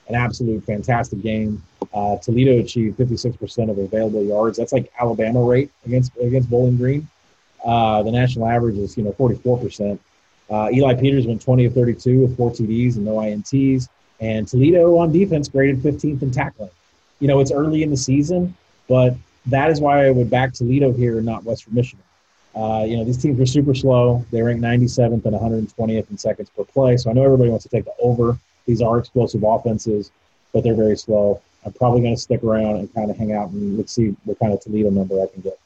an 0.09 0.15
absolute 0.15 0.65
fantastic 0.65 1.21
game. 1.23 1.63
Uh, 1.93 2.17
Toledo 2.19 2.59
achieved 2.61 2.99
56% 2.99 3.71
of 3.71 3.79
available 3.79 4.25
yards. 4.25 4.57
That's 4.59 4.73
like 4.73 4.93
Alabama 4.99 5.43
rate 5.43 5.71
against 5.85 6.17
against 6.19 6.49
Bowling 6.49 6.77
Green. 6.77 7.09
Uh, 7.65 8.03
the 8.03 8.13
national 8.13 8.47
average 8.47 8.77
is 8.77 8.97
you 8.97 9.03
know 9.03 9.13
44%. 9.13 9.99
Uh, 10.51 10.69
Eli 10.73 10.95
Peters 10.95 11.27
went 11.27 11.43
20 11.43 11.65
of 11.65 11.75
32 11.75 12.21
with 12.21 12.37
four 12.37 12.51
TDs 12.51 12.97
and 12.97 13.05
no 13.05 13.15
INTs. 13.15 13.89
And 14.21 14.47
Toledo 14.47 14.97
on 14.99 15.11
defense 15.11 15.49
graded 15.49 15.83
15th 15.83 16.23
in 16.23 16.31
tackling. 16.31 16.71
You 17.19 17.29
know, 17.29 17.41
it's 17.41 17.51
early 17.51 17.83
in 17.83 17.91
the 17.91 17.97
season, 17.97 18.55
but 18.89 19.17
that 19.47 19.71
is 19.71 19.81
why 19.81 20.07
I 20.07 20.11
would 20.11 20.31
back 20.31 20.53
Toledo 20.53 20.93
here 20.93 21.21
not 21.21 21.45
Western 21.45 21.75
Michigan. 21.75 22.05
Uh, 22.55 22.85
you 22.87 22.97
know, 22.97 23.05
these 23.05 23.19
teams 23.19 23.41
are 23.41 23.47
super 23.47 23.75
slow. 23.75 24.25
They 24.31 24.41
rank 24.41 24.61
97th 24.61 25.25
and 25.25 25.35
120th 25.35 26.11
in 26.11 26.19
seconds 26.19 26.51
per 26.51 26.65
play. 26.65 26.97
So 26.97 27.11
I 27.11 27.13
know 27.13 27.25
everybody 27.25 27.51
wants 27.51 27.65
to 27.65 27.69
take 27.69 27.85
the 27.85 27.95
over. 27.99 28.39
These 28.67 28.81
are 28.81 28.99
explosive 28.99 29.43
offenses, 29.43 30.11
but 30.53 30.63
they're 30.63 30.75
very 30.75 30.97
slow. 30.97 31.43
I'm 31.67 31.73
probably 31.73 32.03
going 32.03 32.15
to 32.15 32.21
stick 32.21 32.45
around 32.45 32.77
and 32.77 32.95
kind 32.95 33.11
of 33.11 33.17
hang 33.17 33.33
out 33.33 33.51
and 33.51 33.77
let's 33.77 33.93
see 33.93 34.15
what 34.25 34.39
kind 34.39 34.53
of 34.53 34.61
Toledo 34.61 34.91
number 34.91 35.21
I 35.23 35.27
can 35.27 35.43
get. 35.43 35.59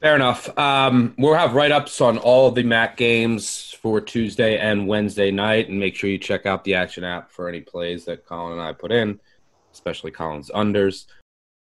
Fair 0.00 0.14
enough. 0.14 0.56
Um, 0.56 1.14
we'll 1.18 1.34
have 1.34 1.54
write 1.54 1.72
ups 1.72 2.00
on 2.00 2.18
all 2.18 2.52
the 2.52 2.62
MAC 2.62 2.96
games 2.96 3.76
for 3.82 4.00
Tuesday 4.00 4.56
and 4.56 4.86
Wednesday 4.86 5.32
night, 5.32 5.68
and 5.68 5.80
make 5.80 5.96
sure 5.96 6.08
you 6.08 6.18
check 6.18 6.46
out 6.46 6.62
the 6.62 6.74
Action 6.74 7.02
app 7.02 7.32
for 7.32 7.48
any 7.48 7.60
plays 7.60 8.04
that 8.04 8.24
Collin 8.24 8.52
and 8.52 8.62
I 8.62 8.72
put 8.72 8.92
in, 8.92 9.18
especially 9.72 10.12
Collin's 10.12 10.50
unders. 10.50 11.06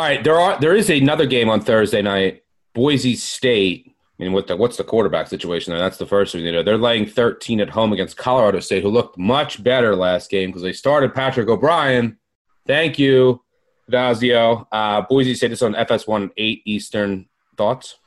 All 0.00 0.06
right, 0.06 0.24
there 0.24 0.40
are 0.40 0.58
there 0.58 0.74
is 0.74 0.88
another 0.88 1.26
game 1.26 1.50
on 1.50 1.60
Thursday 1.60 2.00
night. 2.00 2.42
Boise 2.72 3.14
State. 3.16 3.94
I 4.18 4.22
mean, 4.22 4.32
what 4.32 4.46
the, 4.46 4.56
what's 4.56 4.78
the 4.78 4.82
quarterback 4.82 5.28
situation 5.28 5.72
there? 5.72 5.78
That's 5.78 5.98
the 5.98 6.06
first 6.06 6.32
thing 6.32 6.42
you 6.42 6.52
know. 6.52 6.62
They're 6.62 6.78
laying 6.78 7.04
13 7.04 7.60
at 7.60 7.68
home 7.68 7.92
against 7.92 8.16
Colorado 8.16 8.60
State, 8.60 8.82
who 8.82 8.88
looked 8.88 9.18
much 9.18 9.62
better 9.62 9.94
last 9.94 10.30
game 10.30 10.48
because 10.48 10.62
they 10.62 10.72
started 10.72 11.12
Patrick 11.12 11.50
O'Brien. 11.50 12.16
Thank 12.66 12.98
you, 12.98 13.42
Dazio. 13.92 14.66
Uh, 14.72 15.02
Boise 15.02 15.34
State 15.34 15.52
is 15.52 15.60
on 15.60 15.74
FS1 15.74 16.30
8 16.34 16.62
Eastern. 16.64 17.26
Thoughts? 17.58 17.98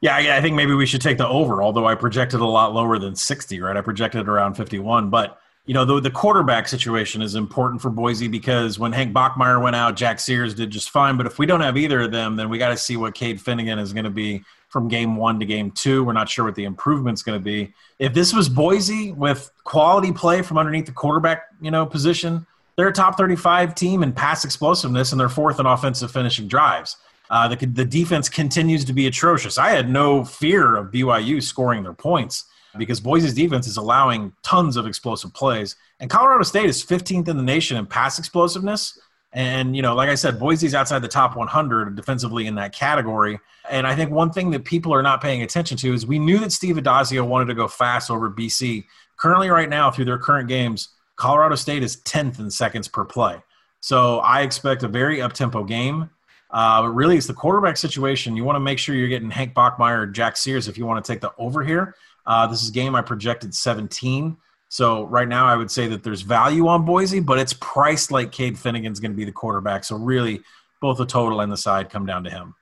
Yeah, 0.00 0.20
yeah, 0.20 0.36
I 0.36 0.40
think 0.40 0.54
maybe 0.54 0.74
we 0.74 0.86
should 0.86 1.02
take 1.02 1.18
the 1.18 1.26
over, 1.26 1.60
although 1.60 1.86
I 1.86 1.96
projected 1.96 2.38
a 2.38 2.46
lot 2.46 2.72
lower 2.72 3.00
than 3.00 3.16
60, 3.16 3.60
right? 3.60 3.76
I 3.76 3.80
projected 3.80 4.28
around 4.28 4.54
51. 4.54 5.10
But 5.10 5.40
you 5.64 5.74
know, 5.74 5.84
the, 5.84 6.00
the 6.00 6.10
quarterback 6.10 6.66
situation 6.66 7.22
is 7.22 7.36
important 7.36 7.80
for 7.80 7.88
Boise 7.88 8.26
because 8.26 8.80
when 8.80 8.92
Hank 8.92 9.14
Bachmeier 9.14 9.62
went 9.62 9.76
out, 9.76 9.94
Jack 9.94 10.18
Sears 10.18 10.54
did 10.54 10.70
just 10.70 10.90
fine. 10.90 11.16
But 11.16 11.26
if 11.26 11.38
we 11.38 11.46
don't 11.46 11.60
have 11.60 11.76
either 11.76 12.00
of 12.00 12.10
them, 12.10 12.34
then 12.34 12.48
we 12.48 12.58
got 12.58 12.70
to 12.70 12.76
see 12.76 12.96
what 12.96 13.14
Cade 13.14 13.38
Fennegan 13.38 13.80
is 13.80 13.92
going 13.92 14.04
to 14.04 14.10
be 14.10 14.42
from 14.68 14.88
game 14.88 15.16
one 15.16 15.38
to 15.38 15.46
game 15.46 15.70
two. 15.70 16.02
We're 16.02 16.14
not 16.14 16.28
sure 16.28 16.46
what 16.46 16.56
the 16.56 16.64
improvement's 16.64 17.22
going 17.22 17.38
to 17.38 17.44
be. 17.44 17.72
If 18.00 18.12
this 18.12 18.32
was 18.32 18.48
Boise 18.48 19.12
with 19.12 19.52
quality 19.62 20.10
play 20.10 20.42
from 20.42 20.58
underneath 20.58 20.86
the 20.86 20.92
quarterback, 20.92 21.44
you 21.60 21.70
know, 21.70 21.86
position, 21.86 22.44
they're 22.74 22.88
a 22.88 22.92
top 22.92 23.16
35 23.16 23.76
team 23.76 24.02
in 24.02 24.12
pass 24.12 24.44
explosiveness 24.44 25.12
and 25.12 25.20
they're 25.20 25.28
fourth 25.28 25.60
in 25.60 25.66
offensive 25.66 26.10
finishing 26.10 26.48
drives. 26.48 26.96
Uh, 27.30 27.46
the, 27.46 27.66
the 27.66 27.84
defense 27.84 28.28
continues 28.28 28.84
to 28.86 28.92
be 28.92 29.06
atrocious. 29.06 29.58
I 29.58 29.70
had 29.70 29.88
no 29.88 30.24
fear 30.24 30.74
of 30.74 30.90
BYU 30.90 31.40
scoring 31.40 31.84
their 31.84 31.92
points 31.92 32.46
because 32.78 33.00
Boise's 33.00 33.34
defense 33.34 33.66
is 33.66 33.76
allowing 33.76 34.32
tons 34.42 34.76
of 34.76 34.86
explosive 34.86 35.32
plays. 35.34 35.76
And 36.00 36.10
Colorado 36.10 36.42
State 36.44 36.66
is 36.66 36.84
15th 36.84 37.28
in 37.28 37.36
the 37.36 37.42
nation 37.42 37.76
in 37.76 37.86
pass 37.86 38.18
explosiveness. 38.18 38.98
And, 39.34 39.74
you 39.74 39.82
know, 39.82 39.94
like 39.94 40.10
I 40.10 40.14
said, 40.14 40.38
Boise's 40.38 40.74
outside 40.74 41.00
the 41.00 41.08
top 41.08 41.36
100 41.36 41.96
defensively 41.96 42.46
in 42.46 42.54
that 42.56 42.74
category. 42.74 43.38
And 43.70 43.86
I 43.86 43.94
think 43.94 44.10
one 44.10 44.30
thing 44.30 44.50
that 44.50 44.64
people 44.64 44.92
are 44.92 45.02
not 45.02 45.22
paying 45.22 45.42
attention 45.42 45.76
to 45.78 45.94
is 45.94 46.06
we 46.06 46.18
knew 46.18 46.38
that 46.38 46.52
Steve 46.52 46.76
Addazio 46.76 47.26
wanted 47.26 47.46
to 47.46 47.54
go 47.54 47.66
fast 47.66 48.10
over 48.10 48.30
BC. 48.30 48.84
Currently, 49.16 49.48
right 49.48 49.68
now, 49.68 49.90
through 49.90 50.04
their 50.04 50.18
current 50.18 50.48
games, 50.48 50.88
Colorado 51.16 51.54
State 51.54 51.82
is 51.82 51.98
10th 52.02 52.40
in 52.40 52.50
seconds 52.50 52.88
per 52.88 53.04
play. 53.04 53.40
So 53.80 54.18
I 54.18 54.42
expect 54.42 54.82
a 54.82 54.88
very 54.88 55.22
up 55.22 55.32
tempo 55.32 55.64
game. 55.64 56.10
Uh, 56.50 56.82
but 56.82 56.90
really, 56.90 57.16
it's 57.16 57.26
the 57.26 57.32
quarterback 57.32 57.78
situation. 57.78 58.36
You 58.36 58.44
want 58.44 58.56
to 58.56 58.60
make 58.60 58.78
sure 58.78 58.94
you're 58.94 59.08
getting 59.08 59.30
Hank 59.30 59.54
Bachmeier 59.54 60.02
or 60.02 60.06
Jack 60.06 60.36
Sears 60.36 60.68
if 60.68 60.76
you 60.76 60.84
want 60.84 61.02
to 61.02 61.12
take 61.12 61.22
the 61.22 61.32
over 61.38 61.64
here. 61.64 61.94
Uh, 62.26 62.46
this 62.46 62.62
is 62.62 62.70
game 62.70 62.94
I 62.94 63.02
projected 63.02 63.54
17. 63.54 64.36
So 64.68 65.04
right 65.04 65.28
now, 65.28 65.46
I 65.46 65.56
would 65.56 65.70
say 65.70 65.86
that 65.88 66.02
there's 66.02 66.22
value 66.22 66.66
on 66.66 66.84
Boise, 66.84 67.20
but 67.20 67.38
it's 67.38 67.52
priced 67.52 68.10
like 68.10 68.32
Cade 68.32 68.56
Fennegan's 68.56 69.00
going 69.00 69.10
to 69.10 69.16
be 69.16 69.24
the 69.24 69.32
quarterback. 69.32 69.84
So 69.84 69.96
really, 69.96 70.40
both 70.80 70.98
the 70.98 71.06
total 71.06 71.40
and 71.40 71.52
the 71.52 71.56
side 71.56 71.90
come 71.90 72.06
down 72.06 72.24
to 72.24 72.30
him. 72.30 72.54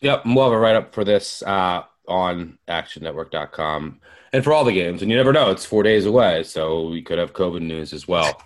Yep, 0.00 0.22
we'll 0.26 0.44
have 0.44 0.52
a 0.52 0.58
write 0.58 0.76
up 0.76 0.94
for 0.94 1.04
this 1.04 1.42
uh, 1.42 1.82
on 2.06 2.58
ActionNetwork.com 2.68 4.00
and 4.32 4.44
for 4.44 4.52
all 4.52 4.64
the 4.64 4.72
games. 4.72 5.02
And 5.02 5.10
you 5.10 5.16
never 5.16 5.32
know; 5.32 5.50
it's 5.50 5.64
four 5.64 5.82
days 5.82 6.06
away, 6.06 6.42
so 6.44 6.88
we 6.88 7.02
could 7.02 7.18
have 7.18 7.32
COVID 7.32 7.62
news 7.62 7.92
as 7.92 8.06
well. 8.06 8.40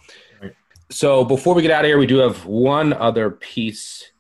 So 0.91 1.25
before 1.25 1.55
we 1.55 1.63
get 1.63 1.71
out 1.71 1.85
of 1.85 1.89
here, 1.89 1.99
we 1.99 2.07
do 2.07 2.17
have 2.17 2.47
one 2.47 2.93
other 2.95 3.31
piece 3.31 4.11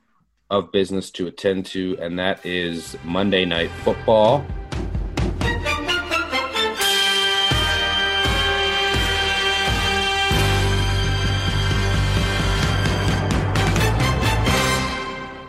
of 0.50 0.70
business 0.72 1.10
to 1.12 1.26
attend 1.26 1.66
to, 1.66 1.96
and 2.00 2.18
that 2.18 2.44
is 2.44 2.96
Monday 3.04 3.44
Night 3.44 3.70
Football. 3.82 4.44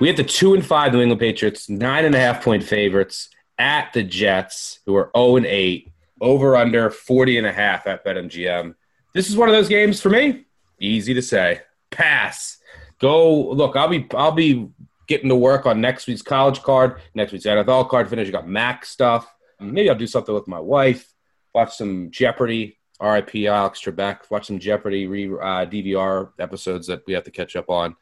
We 0.02 0.08
have 0.08 0.18
the 0.18 0.24
two 0.24 0.56
and 0.56 0.66
five 0.66 0.94
New 0.94 1.02
England 1.02 1.20
Patriots, 1.20 1.70
nine 1.70 2.06
and 2.06 2.16
a 2.16 2.20
half 2.20 2.44
point 2.44 2.64
favorites 2.64 3.30
at 3.60 3.94
the 3.94 4.02
Jets, 4.02 4.80
who 4.88 4.96
are 4.96 5.12
zero 5.16 5.36
and 5.36 5.46
eight. 5.46 5.92
over 6.20 6.56
under 6.56 6.90
40 6.90 7.38
and 7.38 7.46
a 7.46 7.52
half 7.52 7.86
at 7.86 8.04
BetMGM. 8.04 8.74
This 9.14 9.30
is 9.30 9.38
one 9.38 9.48
of 9.48 9.54
those 9.54 9.70
games 9.70 10.02
for 10.02 10.10
me. 10.10 10.46
Easy 10.80 11.14
to 11.14 11.22
say. 11.22 11.62
Pass. 11.92 12.58
Go 12.98 13.52
look. 13.52 13.76
I'll 13.76 13.90
be 13.90 14.08
I'll 14.16 14.32
be 14.32 14.70
getting 15.08 15.30
to 15.30 15.36
work 15.36 15.68
on 15.68 15.80
next 15.80 16.08
week's 16.08 16.24
college 16.24 16.64
card, 16.64 17.00
next 17.14 17.32
week's 17.32 17.46
NFL 17.46 17.88
card 17.88 18.10
finish. 18.10 18.26
You 18.26 18.34
got 18.34 18.48
MAC 18.48 18.86
stuff. 18.86 19.32
Maybe 19.60 19.88
I'll 19.88 19.96
do 19.96 20.08
something 20.08 20.34
with 20.34 20.48
my 20.48 20.60
wife. 20.60 21.14
Watch 21.54 21.76
some 21.76 22.10
Jeopardy. 22.10 22.80
R.I.P. 23.00 23.48
Alex 23.48 23.80
Trebek. 23.82 24.32
Watch 24.32 24.48
some 24.48 24.58
Jeopardy 24.58 25.06
re, 25.06 25.26
uh, 25.28 25.66
DVR 25.68 26.32
episodes 26.40 26.88
that 26.88 27.04
we 27.06 27.14
have 27.14 27.24
to 27.26 27.32
catch 27.32 27.56
up 27.56 27.70
on. 27.70 27.96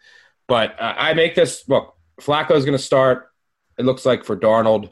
But 0.49 0.79
uh, 0.79 0.95
I 0.97 1.13
make 1.13 1.35
this 1.35 1.63
look. 1.69 1.95
Flacco 2.19 2.51
is 2.55 2.65
going 2.65 2.77
to 2.77 2.83
start. 2.83 3.29
It 3.77 3.85
looks 3.85 4.05
like 4.05 4.25
for 4.25 4.35
Darnold. 4.35 4.89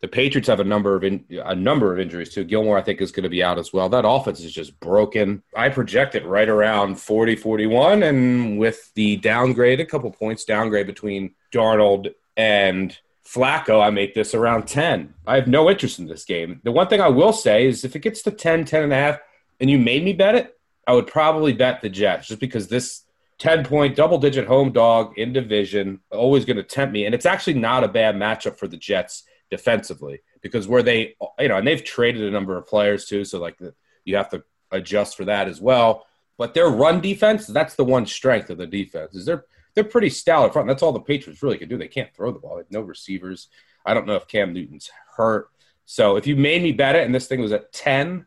The 0.00 0.08
Patriots 0.08 0.48
have 0.48 0.60
a 0.60 0.64
number 0.64 0.96
of 0.96 1.04
in, 1.04 1.24
a 1.30 1.54
number 1.54 1.92
of 1.92 2.00
injuries 2.00 2.34
too. 2.34 2.44
Gilmore, 2.44 2.76
I 2.76 2.82
think, 2.82 3.00
is 3.00 3.12
going 3.12 3.22
to 3.22 3.30
be 3.30 3.42
out 3.42 3.58
as 3.58 3.72
well. 3.72 3.88
That 3.88 4.06
offense 4.06 4.40
is 4.40 4.52
just 4.52 4.78
broken. 4.80 5.42
I 5.56 5.68
project 5.68 6.14
it 6.14 6.26
right 6.26 6.48
around 6.48 6.96
40, 6.96 7.36
41, 7.36 8.02
and 8.02 8.58
with 8.58 8.92
the 8.94 9.16
downgrade, 9.16 9.80
a 9.80 9.86
couple 9.86 10.10
points 10.10 10.44
downgrade 10.44 10.86
between 10.86 11.34
Darnold 11.52 12.12
and 12.36 12.98
Flacco, 13.26 13.82
I 13.82 13.90
make 13.90 14.14
this 14.14 14.34
around 14.34 14.66
10. 14.66 15.14
I 15.26 15.36
have 15.36 15.48
no 15.48 15.70
interest 15.70 15.98
in 15.98 16.06
this 16.06 16.24
game. 16.24 16.60
The 16.64 16.72
one 16.72 16.88
thing 16.88 17.00
I 17.00 17.08
will 17.08 17.32
say 17.32 17.66
is 17.66 17.84
if 17.84 17.96
it 17.96 18.00
gets 18.00 18.22
to 18.22 18.30
10, 18.30 18.66
10 18.66 18.82
and 18.82 18.92
a 18.92 18.96
half, 18.96 19.18
and 19.60 19.70
you 19.70 19.78
made 19.78 20.04
me 20.04 20.12
bet 20.12 20.34
it, 20.34 20.58
I 20.86 20.92
would 20.92 21.06
probably 21.06 21.54
bet 21.54 21.80
the 21.80 21.88
Jets 21.88 22.28
just 22.28 22.40
because 22.40 22.68
this 22.68 23.03
10 23.38 23.64
point 23.64 23.96
double 23.96 24.18
digit 24.18 24.46
home 24.46 24.72
dog 24.72 25.18
in 25.18 25.32
division 25.32 26.00
always 26.10 26.44
going 26.44 26.56
to 26.56 26.62
tempt 26.62 26.92
me. 26.92 27.06
And 27.06 27.14
it's 27.14 27.26
actually 27.26 27.54
not 27.54 27.84
a 27.84 27.88
bad 27.88 28.14
matchup 28.14 28.56
for 28.56 28.68
the 28.68 28.76
Jets 28.76 29.24
defensively 29.50 30.22
because 30.40 30.68
where 30.68 30.82
they, 30.82 31.16
you 31.38 31.48
know, 31.48 31.56
and 31.56 31.66
they've 31.66 31.84
traded 31.84 32.22
a 32.22 32.30
number 32.30 32.56
of 32.56 32.66
players 32.66 33.06
too. 33.06 33.24
So, 33.24 33.40
like, 33.40 33.58
you 34.04 34.16
have 34.16 34.30
to 34.30 34.44
adjust 34.70 35.16
for 35.16 35.24
that 35.24 35.48
as 35.48 35.60
well. 35.60 36.06
But 36.36 36.54
their 36.54 36.68
run 36.68 37.00
defense, 37.00 37.46
that's 37.46 37.74
the 37.74 37.84
one 37.84 38.06
strength 38.06 38.50
of 38.50 38.58
the 38.58 38.66
defense, 38.66 39.14
is 39.14 39.24
they're, 39.26 39.44
they're 39.74 39.84
pretty 39.84 40.10
stout 40.10 40.46
up 40.46 40.52
front. 40.52 40.68
That's 40.68 40.82
all 40.82 40.92
the 40.92 41.00
Patriots 41.00 41.42
really 41.42 41.58
can 41.58 41.68
do. 41.68 41.78
They 41.78 41.88
can't 41.88 42.14
throw 42.14 42.32
the 42.32 42.38
ball. 42.38 42.56
They 42.56 42.62
have 42.62 42.70
no 42.70 42.80
receivers. 42.80 43.48
I 43.86 43.94
don't 43.94 44.06
know 44.06 44.16
if 44.16 44.26
Cam 44.26 44.52
Newton's 44.52 44.90
hurt. 45.16 45.48
So 45.86 46.16
if 46.16 46.26
you 46.26 46.36
made 46.36 46.62
me 46.62 46.72
bet 46.72 46.96
it 46.96 47.04
and 47.04 47.14
this 47.14 47.26
thing 47.26 47.40
was 47.40 47.52
at 47.52 47.72
10, 47.72 48.26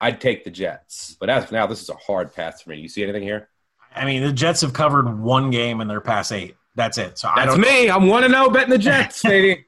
I'd 0.00 0.20
take 0.20 0.44
the 0.44 0.50
Jets. 0.50 1.16
But 1.18 1.30
as 1.30 1.44
of 1.44 1.52
now, 1.52 1.66
this 1.66 1.82
is 1.82 1.88
a 1.88 1.94
hard 1.94 2.34
pass 2.34 2.62
for 2.62 2.70
me. 2.70 2.78
You 2.78 2.88
see 2.88 3.02
anything 3.02 3.22
here? 3.22 3.48
I 3.94 4.04
mean, 4.04 4.22
the 4.22 4.32
Jets 4.32 4.60
have 4.60 4.72
covered 4.72 5.20
one 5.20 5.50
game 5.50 5.80
in 5.80 5.88
their 5.88 6.00
past 6.00 6.32
eight. 6.32 6.56
That's 6.74 6.98
it. 6.98 7.18
So 7.18 7.28
that's 7.34 7.40
I 7.40 7.46
don't 7.46 7.60
me. 7.60 7.90
I'm 7.90 8.06
one 8.06 8.22
to 8.22 8.28
zero 8.28 8.50
betting 8.50 8.70
the 8.70 8.78
Jets, 8.78 9.22
baby. 9.22 9.64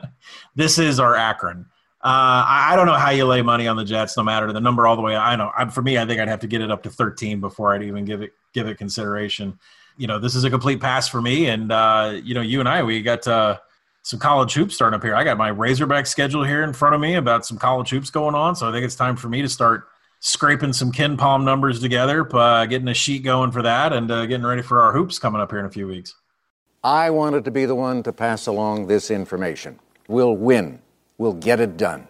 this 0.54 0.78
is 0.78 1.00
our 1.00 1.14
Akron. 1.14 1.66
Uh, 2.02 2.44
I 2.46 2.76
don't 2.76 2.84
know 2.84 2.94
how 2.94 3.10
you 3.10 3.24
lay 3.24 3.40
money 3.40 3.66
on 3.66 3.76
the 3.76 3.84
Jets, 3.84 4.16
no 4.16 4.22
matter 4.22 4.52
the 4.52 4.60
number 4.60 4.86
all 4.86 4.94
the 4.94 5.02
way. 5.02 5.16
I 5.16 5.36
know. 5.36 5.50
I, 5.56 5.64
for 5.70 5.80
me, 5.80 5.96
I 5.96 6.04
think 6.04 6.20
I'd 6.20 6.28
have 6.28 6.40
to 6.40 6.46
get 6.46 6.60
it 6.60 6.70
up 6.70 6.82
to 6.82 6.90
13 6.90 7.40
before 7.40 7.74
I'd 7.74 7.82
even 7.82 8.04
give 8.04 8.20
it 8.20 8.32
give 8.52 8.68
it 8.68 8.76
consideration. 8.76 9.58
You 9.96 10.06
know, 10.06 10.18
this 10.18 10.34
is 10.34 10.44
a 10.44 10.50
complete 10.50 10.80
pass 10.80 11.08
for 11.08 11.22
me. 11.22 11.46
And 11.46 11.72
uh, 11.72 12.20
you 12.22 12.34
know, 12.34 12.42
you 12.42 12.60
and 12.60 12.68
I, 12.68 12.82
we 12.82 13.00
got 13.00 13.26
uh, 13.26 13.58
some 14.02 14.18
college 14.18 14.52
hoops 14.52 14.74
starting 14.74 14.94
up 14.94 15.02
here. 15.02 15.14
I 15.14 15.24
got 15.24 15.38
my 15.38 15.48
Razorback 15.48 16.06
schedule 16.06 16.44
here 16.44 16.62
in 16.62 16.74
front 16.74 16.94
of 16.94 17.00
me 17.00 17.14
about 17.14 17.46
some 17.46 17.56
college 17.56 17.88
hoops 17.88 18.10
going 18.10 18.34
on. 18.34 18.54
So 18.54 18.68
I 18.68 18.72
think 18.72 18.84
it's 18.84 18.96
time 18.96 19.16
for 19.16 19.30
me 19.30 19.40
to 19.40 19.48
start 19.48 19.88
scraping 20.24 20.72
some 20.72 20.90
KenPom 20.90 21.44
numbers 21.44 21.80
together, 21.80 22.26
uh, 22.34 22.64
getting 22.64 22.88
a 22.88 22.94
sheet 22.94 23.22
going 23.22 23.52
for 23.52 23.60
that, 23.60 23.92
and 23.92 24.10
uh, 24.10 24.24
getting 24.24 24.46
ready 24.46 24.62
for 24.62 24.80
our 24.80 24.90
hoops 24.90 25.18
coming 25.18 25.38
up 25.38 25.50
here 25.50 25.60
in 25.60 25.66
a 25.66 25.70
few 25.70 25.86
weeks. 25.86 26.14
I 26.82 27.10
wanted 27.10 27.44
to 27.44 27.50
be 27.50 27.66
the 27.66 27.74
one 27.74 28.02
to 28.04 28.12
pass 28.12 28.46
along 28.46 28.86
this 28.86 29.10
information. 29.10 29.78
We'll 30.08 30.34
win. 30.34 30.80
We'll 31.18 31.34
get 31.34 31.60
it 31.60 31.76
done. 31.76 32.08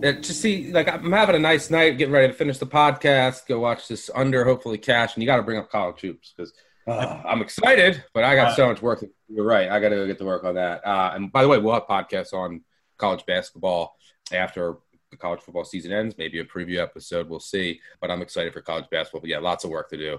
Yeah, 0.00 0.12
just 0.12 0.40
see, 0.40 0.72
like 0.72 0.88
I'm 0.88 1.12
having 1.12 1.36
a 1.36 1.38
nice 1.38 1.68
night, 1.68 1.98
getting 1.98 2.14
ready 2.14 2.28
to 2.28 2.32
finish 2.32 2.56
the 2.56 2.66
podcast, 2.66 3.46
go 3.46 3.60
watch 3.60 3.86
this 3.86 4.08
under, 4.14 4.44
hopefully 4.44 4.78
cash, 4.78 5.14
and 5.14 5.22
you 5.22 5.26
got 5.26 5.36
to 5.36 5.42
bring 5.42 5.58
up 5.58 5.70
college 5.70 6.00
hoops 6.00 6.32
because 6.34 6.54
uh, 6.86 7.20
I'm 7.22 7.42
excited, 7.42 8.02
but 8.14 8.24
I 8.24 8.34
got 8.34 8.56
so 8.56 8.66
much 8.66 8.80
work. 8.80 9.04
You're 9.28 9.44
right, 9.44 9.68
I 9.68 9.78
got 9.78 9.90
to 9.90 9.96
go 9.96 10.06
get 10.06 10.16
to 10.18 10.24
work 10.24 10.44
on 10.44 10.54
that. 10.54 10.86
Uh, 10.86 11.12
and 11.14 11.30
by 11.30 11.42
the 11.42 11.48
way, 11.48 11.58
we'll 11.58 11.74
have 11.74 11.86
podcasts 11.86 12.32
on 12.32 12.62
college 12.98 13.24
basketball 13.26 13.96
after 14.32 14.76
the 15.10 15.16
college 15.16 15.40
football 15.40 15.64
season 15.64 15.92
ends. 15.92 16.16
Maybe 16.18 16.40
a 16.40 16.44
preview 16.44 16.78
episode. 16.78 17.28
We'll 17.28 17.40
see. 17.40 17.80
But 18.00 18.10
I'm 18.10 18.22
excited 18.22 18.52
for 18.52 18.60
college 18.60 18.86
basketball. 18.90 19.22
But 19.22 19.30
yeah, 19.30 19.38
lots 19.38 19.64
of 19.64 19.70
work 19.70 19.88
to 19.90 19.96
do 19.96 20.18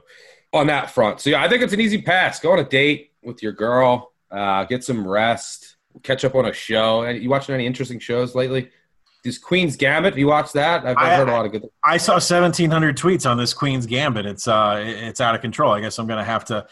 on 0.53 0.67
that 0.67 0.91
front. 0.91 1.19
So 1.21 1.29
yeah, 1.29 1.43
I 1.43 1.47
think 1.47 1.61
it's 1.61 1.73
an 1.73 1.81
easy 1.81 2.01
pass. 2.01 2.39
Go 2.39 2.51
on 2.51 2.59
a 2.59 2.63
date 2.63 3.11
with 3.23 3.43
your 3.43 3.51
girl. 3.51 4.13
Uh, 4.31 4.63
get 4.65 4.83
some 4.83 5.07
rest. 5.07 5.77
Catch 6.03 6.23
up 6.23 6.35
on 6.35 6.45
a 6.45 6.53
show. 6.53 7.07
You 7.07 7.29
watching 7.29 7.55
any 7.55 7.65
interesting 7.65 7.99
shows 7.99 8.35
lately? 8.35 8.69
This 9.23 9.37
Queen's 9.37 9.75
Gambit. 9.75 10.17
You 10.17 10.27
watch 10.27 10.53
that? 10.53 10.85
I've, 10.85 10.97
I've 10.97 11.17
heard 11.17 11.29
a 11.29 11.33
lot 11.33 11.45
of 11.45 11.51
good. 11.51 11.67
I 11.83 11.97
saw 11.97 12.13
1,700 12.13 12.95
tweets 12.95 13.29
on 13.29 13.37
this 13.37 13.53
Queen's 13.53 13.85
Gambit. 13.85 14.25
It's 14.25 14.47
uh, 14.47 14.81
it's 14.85 15.19
out 15.19 15.35
of 15.35 15.41
control. 15.41 15.73
I 15.73 15.81
guess 15.81 15.99
I'm 15.99 16.07
going 16.07 16.19
to 16.19 16.23
have 16.23 16.45
to 16.45 16.65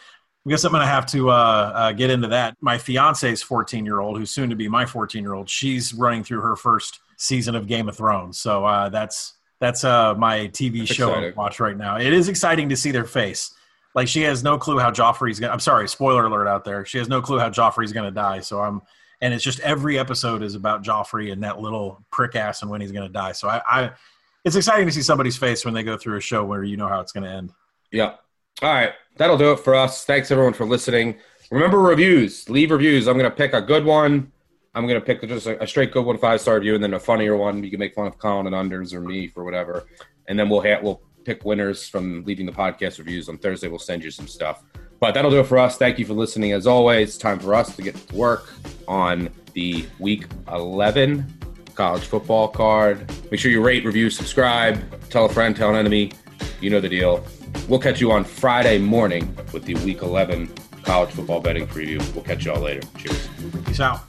I 0.47 0.49
guess 0.49 0.63
I'm 0.63 0.71
going 0.71 0.81
to 0.81 0.87
have 0.87 1.05
to 1.07 1.29
uh, 1.29 1.33
uh, 1.33 1.91
get 1.91 2.09
into 2.09 2.29
that. 2.29 2.55
My 2.61 2.77
fiance's 2.77 3.43
14 3.43 3.83
year 3.83 3.99
old, 3.99 4.17
who's 4.17 4.31
soon 4.31 4.49
to 4.49 4.55
be 4.55 4.69
my 4.69 4.85
14 4.85 5.21
year 5.21 5.33
old, 5.33 5.49
she's 5.49 5.93
running 5.93 6.23
through 6.23 6.39
her 6.39 6.55
first 6.55 7.01
season 7.17 7.53
of 7.53 7.67
Game 7.67 7.89
of 7.89 7.97
Thrones. 7.97 8.39
So 8.39 8.63
uh, 8.63 8.87
that's 8.87 9.33
that's 9.59 9.83
uh, 9.83 10.15
my 10.15 10.47
TV 10.47 10.79
that's 10.79 10.93
show 10.93 11.11
I 11.11 11.31
watch 11.31 11.59
right 11.59 11.75
now. 11.75 11.97
It 11.97 12.13
is 12.13 12.29
exciting 12.29 12.69
to 12.69 12.77
see 12.77 12.91
their 12.91 13.03
face. 13.03 13.53
Like 13.93 14.07
she 14.07 14.21
has 14.21 14.41
no 14.41 14.57
clue 14.57 14.79
how 14.79 14.89
Joffrey's 14.89 15.37
going. 15.37 15.49
to 15.49 15.53
I'm 15.53 15.59
sorry, 15.59 15.89
spoiler 15.89 16.25
alert 16.25 16.47
out 16.47 16.63
there. 16.63 16.85
She 16.85 16.97
has 16.97 17.09
no 17.09 17.21
clue 17.21 17.39
how 17.39 17.49
Joffrey's 17.49 17.91
going 17.91 18.07
to 18.07 18.15
die. 18.15 18.39
So 18.39 18.61
I'm, 18.61 18.81
and 19.19 19.33
it's 19.33 19.43
just 19.43 19.59
every 19.61 19.99
episode 19.99 20.43
is 20.43 20.55
about 20.55 20.81
Joffrey 20.81 21.33
and 21.33 21.43
that 21.43 21.59
little 21.59 22.05
prick 22.09 22.37
ass 22.37 22.61
and 22.61 22.71
when 22.71 22.79
he's 22.79 22.93
going 22.93 23.07
to 23.07 23.11
die. 23.11 23.33
So 23.33 23.49
I, 23.49 23.61
I, 23.69 23.91
it's 24.45 24.55
exciting 24.55 24.85
to 24.85 24.93
see 24.93 25.01
somebody's 25.01 25.35
face 25.35 25.65
when 25.65 25.73
they 25.73 25.83
go 25.83 25.97
through 25.97 26.15
a 26.15 26.21
show 26.21 26.45
where 26.45 26.63
you 26.63 26.77
know 26.77 26.87
how 26.87 27.01
it's 27.01 27.11
going 27.11 27.25
to 27.25 27.31
end. 27.31 27.51
Yeah. 27.91 28.13
All 28.61 28.73
right. 28.73 28.93
That'll 29.17 29.37
do 29.37 29.51
it 29.51 29.59
for 29.59 29.75
us. 29.75 30.05
Thanks 30.05 30.31
everyone 30.31 30.53
for 30.53 30.65
listening. 30.65 31.15
Remember 31.51 31.79
reviews. 31.79 32.49
Leave 32.49 32.71
reviews. 32.71 33.07
I'm 33.07 33.17
going 33.17 33.29
to 33.29 33.35
pick 33.35 33.53
a 33.53 33.61
good 33.61 33.85
one. 33.85 34.31
I'm 34.75 34.87
going 34.87 34.99
to 34.99 35.05
pick 35.05 35.27
just 35.27 35.47
a, 35.47 35.61
a 35.63 35.67
straight 35.67 35.91
good 35.91 36.05
one, 36.05 36.17
five 36.17 36.41
star 36.41 36.55
review, 36.55 36.75
and 36.75 36.83
then 36.83 36.93
a 36.93 36.99
funnier 36.99 37.35
one. 37.35 37.63
You 37.63 37.69
can 37.69 37.79
make 37.79 37.95
fun 37.95 38.07
of 38.07 38.17
Collin 38.17 38.51
and 38.51 38.55
Unders 38.55 38.93
or 38.93 39.01
me 39.01 39.27
for 39.27 39.43
whatever. 39.43 39.87
And 40.27 40.37
then 40.37 40.49
we'll 40.49 40.61
ha- 40.61 40.79
we'll 40.81 41.01
pick 41.23 41.45
winners 41.45 41.87
from 41.87 42.23
leaving 42.25 42.45
the 42.45 42.51
podcast 42.51 42.97
reviews 42.99 43.29
on 43.29 43.37
Thursday. 43.37 43.67
We'll 43.67 43.79
send 43.79 44.03
you 44.03 44.11
some 44.11 44.27
stuff. 44.27 44.63
But 44.99 45.13
that'll 45.13 45.31
do 45.31 45.39
it 45.39 45.47
for 45.47 45.57
us. 45.57 45.77
Thank 45.77 45.99
you 45.99 46.05
for 46.05 46.13
listening. 46.13 46.51
As 46.51 46.65
always, 46.67 47.17
time 47.17 47.39
for 47.39 47.53
us 47.53 47.75
to 47.75 47.81
get 47.81 47.95
to 47.95 48.15
work 48.15 48.51
on 48.87 49.29
the 49.53 49.85
week 49.99 50.25
11 50.51 51.25
college 51.75 52.03
football 52.03 52.47
card. 52.47 53.11
Make 53.29 53.39
sure 53.39 53.51
you 53.51 53.63
rate, 53.63 53.85
review, 53.85 54.09
subscribe, 54.09 54.79
tell 55.09 55.25
a 55.25 55.29
friend, 55.29 55.55
tell 55.55 55.69
an 55.69 55.75
enemy. 55.75 56.11
You 56.59 56.71
know 56.71 56.79
the 56.79 56.89
deal. 56.89 57.23
We'll 57.67 57.79
catch 57.79 57.99
you 57.99 58.11
on 58.11 58.23
Friday 58.23 58.77
morning 58.77 59.35
with 59.51 59.65
the 59.65 59.75
Week 59.75 60.01
11 60.01 60.53
college 60.83 61.09
football 61.09 61.41
betting 61.41 61.67
preview. 61.67 61.99
We'll 62.15 62.23
catch 62.23 62.45
you 62.45 62.53
all 62.53 62.61
later. 62.61 62.81
Cheers. 62.97 63.27
Peace 63.65 63.79
out. 63.81 64.01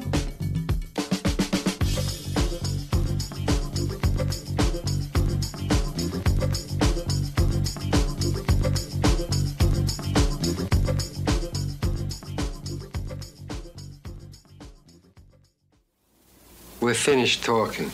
We're 16.80 16.94
finished 16.94 17.44
talking. 17.44 17.90